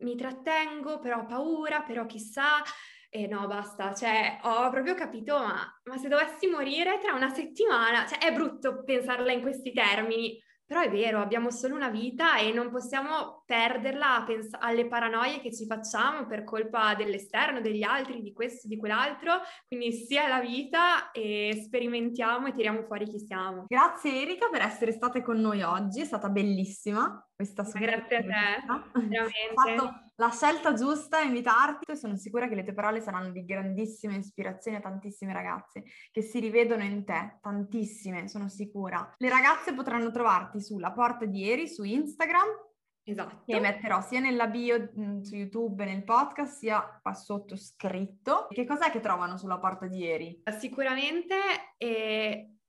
mi 0.01 0.17
trattengo, 0.17 0.99
però 0.99 1.21
ho 1.21 1.27
paura, 1.27 1.83
però 1.83 2.07
chissà, 2.07 2.63
e 3.11 3.27
no, 3.27 3.47
basta, 3.47 3.95
cioè 3.95 4.39
ho 4.43 4.71
proprio 4.71 4.95
capito, 4.95 5.39
ma, 5.39 5.81
ma 5.85 5.97
se 5.97 6.09
dovessi 6.09 6.47
morire 6.47 6.99
tra 7.01 7.15
una 7.15 7.33
settimana, 7.33 8.07
cioè 8.07 8.19
è 8.19 8.33
brutto 8.33 8.83
pensarla 8.83 9.33
in 9.33 9.41
questi 9.41 9.73
termini, 9.73 10.41
però 10.69 10.83
è 10.83 10.91
vero, 10.91 11.21
abbiamo 11.23 11.51
solo 11.51 11.75
una 11.75 11.89
vita 11.89 12.37
e 12.37 12.53
non 12.53 12.71
possiamo 12.71 13.43
perderla 13.47 14.23
pens- 14.27 14.55
alle 14.61 14.87
paranoie 14.87 15.41
che 15.41 15.51
ci 15.51 15.65
facciamo 15.65 16.27
per 16.27 16.45
colpa 16.45 16.95
dell'esterno, 16.95 17.63
degli 17.63 17.83
altri, 17.83 18.21
di 18.21 18.35
questo, 18.35 18.69
di 18.69 18.77
quell'altro. 18.77 19.41
Quindi 19.67 19.93
sia 19.93 20.29
la 20.29 20.41
vita 20.41 21.11
e 21.11 21.59
sperimentiamo 21.65 22.49
e 22.49 22.53
tiriamo 22.53 22.83
fuori 22.83 23.09
chi 23.09 23.19
siamo. 23.19 23.65
Grazie 23.67 24.21
Erika 24.21 24.51
per 24.51 24.61
essere 24.61 24.93
stata 24.93 25.23
con 25.23 25.41
noi 25.41 25.63
oggi, 25.63 26.03
è 26.03 26.05
stata 26.05 26.29
bellissima 26.29 27.27
questa 27.35 27.65
sua 27.65 27.81
Grazie 27.81 28.17
a 28.17 28.21
te, 28.21 28.27
veramente. 29.09 29.55
fatto 29.55 30.08
la 30.19 30.31
scelta 30.31 30.75
giusta 30.75 31.19
a 31.19 31.23
invitarti 31.23 31.93
e 31.93 31.97
sono 31.97 32.17
sicura 32.17 32.49
che 32.49 32.55
le 32.55 32.65
tue 32.65 32.75
parole 32.75 33.01
saranno 33.01 33.31
di 33.31 33.45
grandissima 33.45 34.15
ispirazione 34.15 34.79
a 34.79 34.81
tantissime 34.81 35.33
ragazze 35.33 35.85
che 36.11 36.23
si 36.23 36.41
rivedono 36.41 36.83
in 36.83 37.05
te, 37.05 37.39
tantissime, 37.41 38.29
sono 38.29 38.49
sicura. 38.49 39.15
Le 39.17 39.29
ragazze 39.29 39.75
potranno 39.75 40.11
trovarti 40.11 40.61
sulla 40.61 40.93
porta 40.93 41.25
di 41.25 41.45
ieri 41.45 41.69
su 41.69 41.85
Instagram 41.85 42.67
Esatto. 43.09 43.45
Che 43.47 43.59
metterò 43.59 44.03
sia 44.03 44.21
nella 44.21 44.49
bio 44.49 44.91
mh, 44.95 45.23
su 45.23 45.35
YouTube 45.35 45.83
nel 45.87 46.05
podcast, 46.05 46.59
sia 46.59 47.01
qua 47.01 47.15
sotto 47.15 47.57
scritto. 47.57 48.49
Che 48.51 48.67
cos'è 48.67 48.91
che 48.91 49.01
trovano 49.01 49.39
sulla 49.39 49.59
porta 49.59 49.87
di 49.87 49.97
ieri? 49.97 50.43
Sicuramente 50.59 51.35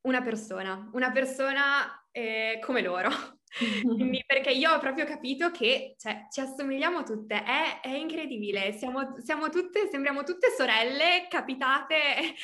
una 0.01 0.21
persona, 0.21 0.89
una 0.93 1.11
persona 1.11 2.07
eh, 2.11 2.59
come 2.63 2.81
loro. 2.81 3.09
Quindi, 3.81 4.23
perché 4.25 4.51
io 4.51 4.71
ho 4.71 4.79
proprio 4.79 5.05
capito 5.05 5.51
che 5.51 5.95
cioè, 5.97 6.27
ci 6.29 6.39
assomigliamo 6.39 7.03
tutte, 7.03 7.43
è, 7.43 7.81
è 7.81 7.89
incredibile, 7.89 8.73
siamo, 8.73 9.15
siamo, 9.19 9.49
tutte, 9.49 9.87
sembriamo 9.89 10.23
tutte 10.23 10.49
sorelle 10.55 11.27
capitate 11.29 11.95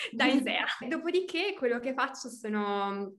da 0.11 0.25
Isea. 0.25 0.65
Dopodiché 0.87 1.53
quello 1.57 1.79
che 1.79 1.93
faccio 1.93 2.29
sono 2.29 3.17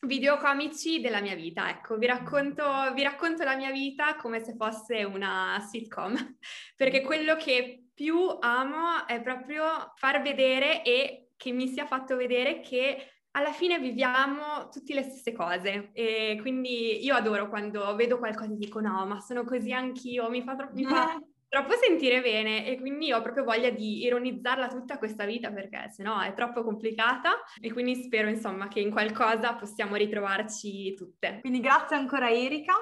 video 0.00 0.36
comici 0.36 1.00
della 1.00 1.20
mia 1.20 1.34
vita, 1.34 1.68
ecco, 1.68 1.96
vi 1.96 2.06
racconto, 2.06 2.92
vi 2.94 3.02
racconto 3.02 3.44
la 3.44 3.56
mia 3.56 3.70
vita 3.70 4.14
come 4.16 4.40
se 4.44 4.54
fosse 4.54 5.04
una 5.04 5.58
sitcom, 5.68 6.36
perché 6.76 7.00
quello 7.00 7.36
che 7.36 7.86
più 7.94 8.18
amo 8.40 9.06
è 9.06 9.20
proprio 9.22 9.92
far 9.96 10.20
vedere 10.20 10.82
e 10.84 11.30
che 11.36 11.52
mi 11.52 11.68
sia 11.68 11.86
fatto 11.86 12.16
vedere 12.16 12.60
che 12.60 13.15
alla 13.36 13.52
fine 13.52 13.78
viviamo 13.78 14.68
tutte 14.70 14.94
le 14.94 15.02
stesse 15.02 15.32
cose 15.32 15.90
e 15.92 16.38
quindi 16.40 17.04
io 17.04 17.14
adoro 17.14 17.48
quando 17.48 17.94
vedo 17.94 18.18
qualcosa 18.18 18.52
e 18.52 18.56
dico 18.56 18.80
no, 18.80 19.04
ma 19.04 19.20
sono 19.20 19.44
così 19.44 19.72
anch'io, 19.72 20.30
mi 20.30 20.42
fa, 20.42 20.56
tro- 20.56 20.70
mi 20.72 20.84
fa 20.84 21.20
troppo 21.46 21.74
sentire 21.74 22.22
bene. 22.22 22.66
E 22.66 22.78
quindi 22.80 23.12
ho 23.12 23.20
proprio 23.20 23.44
voglia 23.44 23.68
di 23.68 24.04
ironizzarla 24.04 24.68
tutta 24.68 24.96
questa 24.96 25.26
vita 25.26 25.50
perché 25.50 25.90
sennò 25.90 26.20
è 26.20 26.32
troppo 26.32 26.64
complicata 26.64 27.42
e 27.60 27.70
quindi 27.72 27.94
spero 28.02 28.28
insomma 28.30 28.68
che 28.68 28.80
in 28.80 28.90
qualcosa 28.90 29.54
possiamo 29.54 29.96
ritrovarci 29.96 30.94
tutte. 30.94 31.38
Quindi 31.40 31.60
grazie 31.60 31.96
ancora 31.96 32.30
Erika 32.30 32.74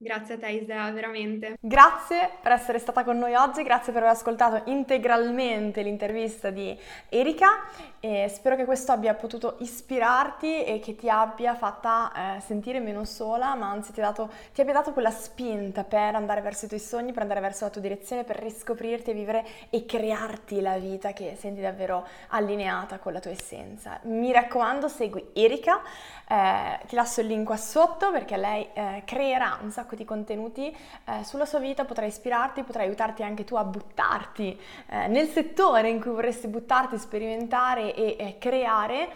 Grazie 0.00 0.34
a 0.34 0.38
te 0.38 0.50
Isea, 0.50 0.92
veramente. 0.92 1.56
Grazie 1.58 2.30
per 2.40 2.52
essere 2.52 2.78
stata 2.78 3.02
con 3.02 3.18
noi 3.18 3.34
oggi, 3.34 3.64
grazie 3.64 3.92
per 3.92 4.02
aver 4.02 4.14
ascoltato 4.14 4.70
integralmente 4.70 5.82
l'intervista 5.82 6.50
di 6.50 6.78
Erika 7.08 7.64
e 7.98 8.30
spero 8.32 8.54
che 8.54 8.64
questo 8.64 8.92
abbia 8.92 9.12
potuto 9.14 9.56
ispirarti 9.58 10.62
e 10.64 10.78
che 10.78 10.94
ti 10.94 11.10
abbia 11.10 11.56
fatta 11.56 12.36
eh, 12.36 12.40
sentire 12.42 12.78
meno 12.78 13.04
sola, 13.04 13.56
ma 13.56 13.70
anzi 13.70 13.92
ti, 13.92 14.00
dato, 14.00 14.30
ti, 14.54 14.60
abbia 14.60 14.74
dato 14.74 14.92
quella 14.92 15.10
spinta 15.10 15.82
per 15.82 16.14
andare 16.14 16.42
verso 16.42 16.66
i 16.66 16.68
tuoi 16.68 16.78
sogni, 16.78 17.10
per 17.12 17.22
andare 17.22 17.40
verso 17.40 17.64
la 17.64 17.70
tua 17.70 17.80
direzione, 17.80 18.22
per 18.22 18.36
riscoprirti 18.36 19.10
e 19.10 19.14
vivere 19.14 19.44
e 19.68 19.84
crearti 19.84 20.60
la 20.60 20.78
vita 20.78 21.12
che 21.12 21.34
senti 21.36 21.60
davvero 21.60 22.06
allineata 22.28 22.98
con 22.98 23.12
la 23.12 23.18
tua 23.18 23.32
essenza. 23.32 23.98
Mi 24.04 24.30
raccomando, 24.30 24.86
segui 24.86 25.30
Erika, 25.32 25.82
eh, 26.28 26.86
ti 26.86 26.94
lascio 26.94 27.20
il 27.20 27.26
link 27.26 27.46
qua 27.46 27.56
sotto 27.56 28.12
perché 28.12 28.36
lei 28.36 28.68
eh, 28.74 29.02
creerà 29.04 29.58
un 29.60 29.72
sacco 29.72 29.87
sacco 29.88 29.94
di 29.94 30.04
contenuti 30.04 30.68
eh, 30.68 31.24
sulla 31.24 31.46
sua 31.46 31.58
vita, 31.58 31.86
potrà 31.86 32.04
ispirarti, 32.04 32.62
potrà 32.62 32.82
aiutarti 32.82 33.22
anche 33.22 33.44
tu 33.44 33.54
a 33.56 33.64
buttarti 33.64 34.60
eh, 34.90 35.06
nel 35.08 35.28
settore 35.28 35.88
in 35.88 36.00
cui 36.00 36.10
vorresti 36.10 36.46
buttarti, 36.46 36.98
sperimentare 36.98 37.94
e, 37.94 38.16
e 38.18 38.36
creare. 38.38 39.08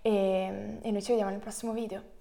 E, 0.00 0.78
e 0.80 0.90
noi 0.90 1.02
ci 1.02 1.10
vediamo 1.10 1.30
nel 1.30 1.40
prossimo 1.40 1.72
video. 1.72 2.11